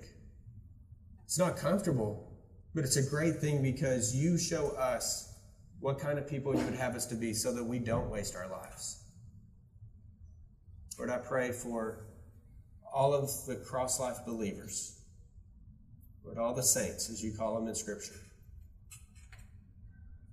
It's 1.25 1.39
not 1.39 1.57
comfortable, 1.57 2.31
but 2.75 2.85
it's 2.85 2.97
a 2.97 3.03
great 3.03 3.37
thing 3.37 3.63
because 3.63 4.15
you 4.15 4.37
show 4.37 4.73
us 4.73 5.39
what 5.81 5.99
kind 5.99 6.19
of 6.19 6.29
people 6.29 6.55
you 6.55 6.63
would 6.67 6.75
have 6.75 6.95
us 6.97 7.07
to 7.07 7.15
be 7.15 7.33
so 7.33 7.51
that 7.55 7.65
we 7.65 7.79
don't 7.79 8.11
waste 8.11 8.37
our 8.37 8.51
lives. 8.51 9.05
Lord, 10.99 11.09
I 11.09 11.17
pray 11.17 11.51
for 11.51 12.05
all 12.93 13.15
of 13.15 13.31
the 13.47 13.57
cross 13.57 13.99
life 13.99 14.19
believers, 14.27 15.01
Lord, 16.27 16.37
all 16.37 16.53
the 16.53 16.63
saints, 16.63 17.09
as 17.09 17.25
you 17.25 17.33
call 17.33 17.55
them 17.55 17.69
in 17.69 17.75
Scripture. 17.75 18.21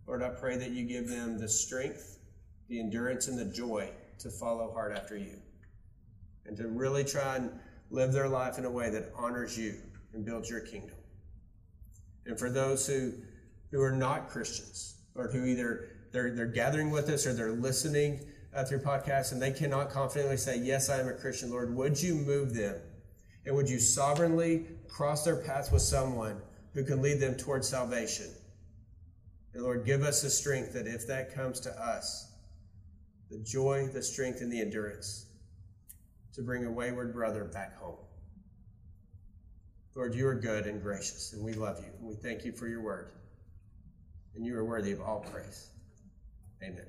Lord, 0.08 0.22
I 0.22 0.30
pray 0.30 0.58
that 0.58 0.72
you 0.72 0.86
give 0.86 1.08
them 1.08 1.40
the 1.40 1.48
strength, 1.48 2.20
the 2.68 2.80
endurance, 2.80 3.28
and 3.28 3.38
the 3.38 3.46
joy 3.46 3.90
to 4.20 4.30
follow 4.30 4.72
hard 4.74 4.96
after 4.96 5.18
you 5.18 5.38
and 6.46 6.58
to 6.58 6.68
really 6.68 7.04
try 7.04 7.38
and 7.38 7.52
live 7.90 8.12
their 8.12 8.28
life 8.28 8.58
in 8.58 8.66
a 8.66 8.72
way 8.72 8.90
that 8.90 9.12
honors 9.16 9.58
you 9.58 9.76
and 10.14 10.26
builds 10.26 10.50
your 10.50 10.60
kingdom. 10.60 10.96
And 12.26 12.38
for 12.38 12.50
those 12.50 12.86
who, 12.88 13.14
who 13.72 13.82
are 13.82 13.92
not 13.92 14.30
Christians 14.30 14.96
or 15.16 15.30
who 15.30 15.46
either 15.46 15.90
they're, 16.12 16.36
they're 16.36 16.46
gathering 16.46 16.92
with 16.92 17.10
us 17.10 17.26
or 17.26 17.34
they're 17.34 17.52
listening 17.52 18.20
uh, 18.54 18.64
through 18.64 18.80
podcasts 18.80 19.32
and 19.32 19.42
they 19.42 19.52
cannot 19.52 19.90
confidently 19.90 20.38
say, 20.38 20.58
Yes, 20.58 20.90
I 20.90 21.00
am 21.00 21.08
a 21.08 21.14
Christian, 21.14 21.50
Lord, 21.50 21.76
would 21.76 22.02
you 22.02 22.16
move 22.16 22.54
them? 22.54 22.76
And 23.46 23.56
would 23.56 23.70
you 23.70 23.80
sovereignly 23.80 24.68
cross 24.88 25.26
their 25.26 25.36
path 25.36 25.72
with 25.72 25.82
someone 25.82 26.42
who 26.74 26.84
can 26.84 27.02
lead 27.02 27.20
them 27.20 27.36
towards 27.36 27.68
salvation? 27.68 28.28
And 29.54 29.64
Lord, 29.64 29.86
give 29.86 30.02
us 30.02 30.22
the 30.22 30.30
strength 30.30 30.74
that 30.74 30.88
if 30.88 31.06
that 31.08 31.34
comes 31.34 31.60
to 31.62 31.72
us, 31.72 32.32
the 33.30 33.38
joy, 33.40 33.88
the 33.88 34.02
strength, 34.02 34.42
and 34.42 34.52
the 34.52 34.62
endurance 34.62 35.28
to 36.34 36.42
bring 36.42 36.66
a 36.66 36.72
wayward 36.72 37.14
brother 37.14 37.46
back 37.46 37.78
home. 37.78 37.98
Lord, 39.96 40.16
you 40.16 40.28
are 40.28 40.36
good 40.36 40.66
and 40.66 40.82
gracious, 40.82 41.34
and 41.34 41.44
we 41.44 41.54
love 41.54 41.80
you, 41.80 41.92
and 42.00 42.08
we 42.08 42.16
thank 42.16 42.46
you 42.46 42.52
for 42.52 42.68
your 42.68 42.82
word. 42.82 43.12
And 44.36 44.44
you 44.44 44.58
are 44.58 44.66
worthy 44.66 44.92
of 44.92 45.02
all 45.02 45.20
praise. 45.20 45.70
Amen. 46.64 46.88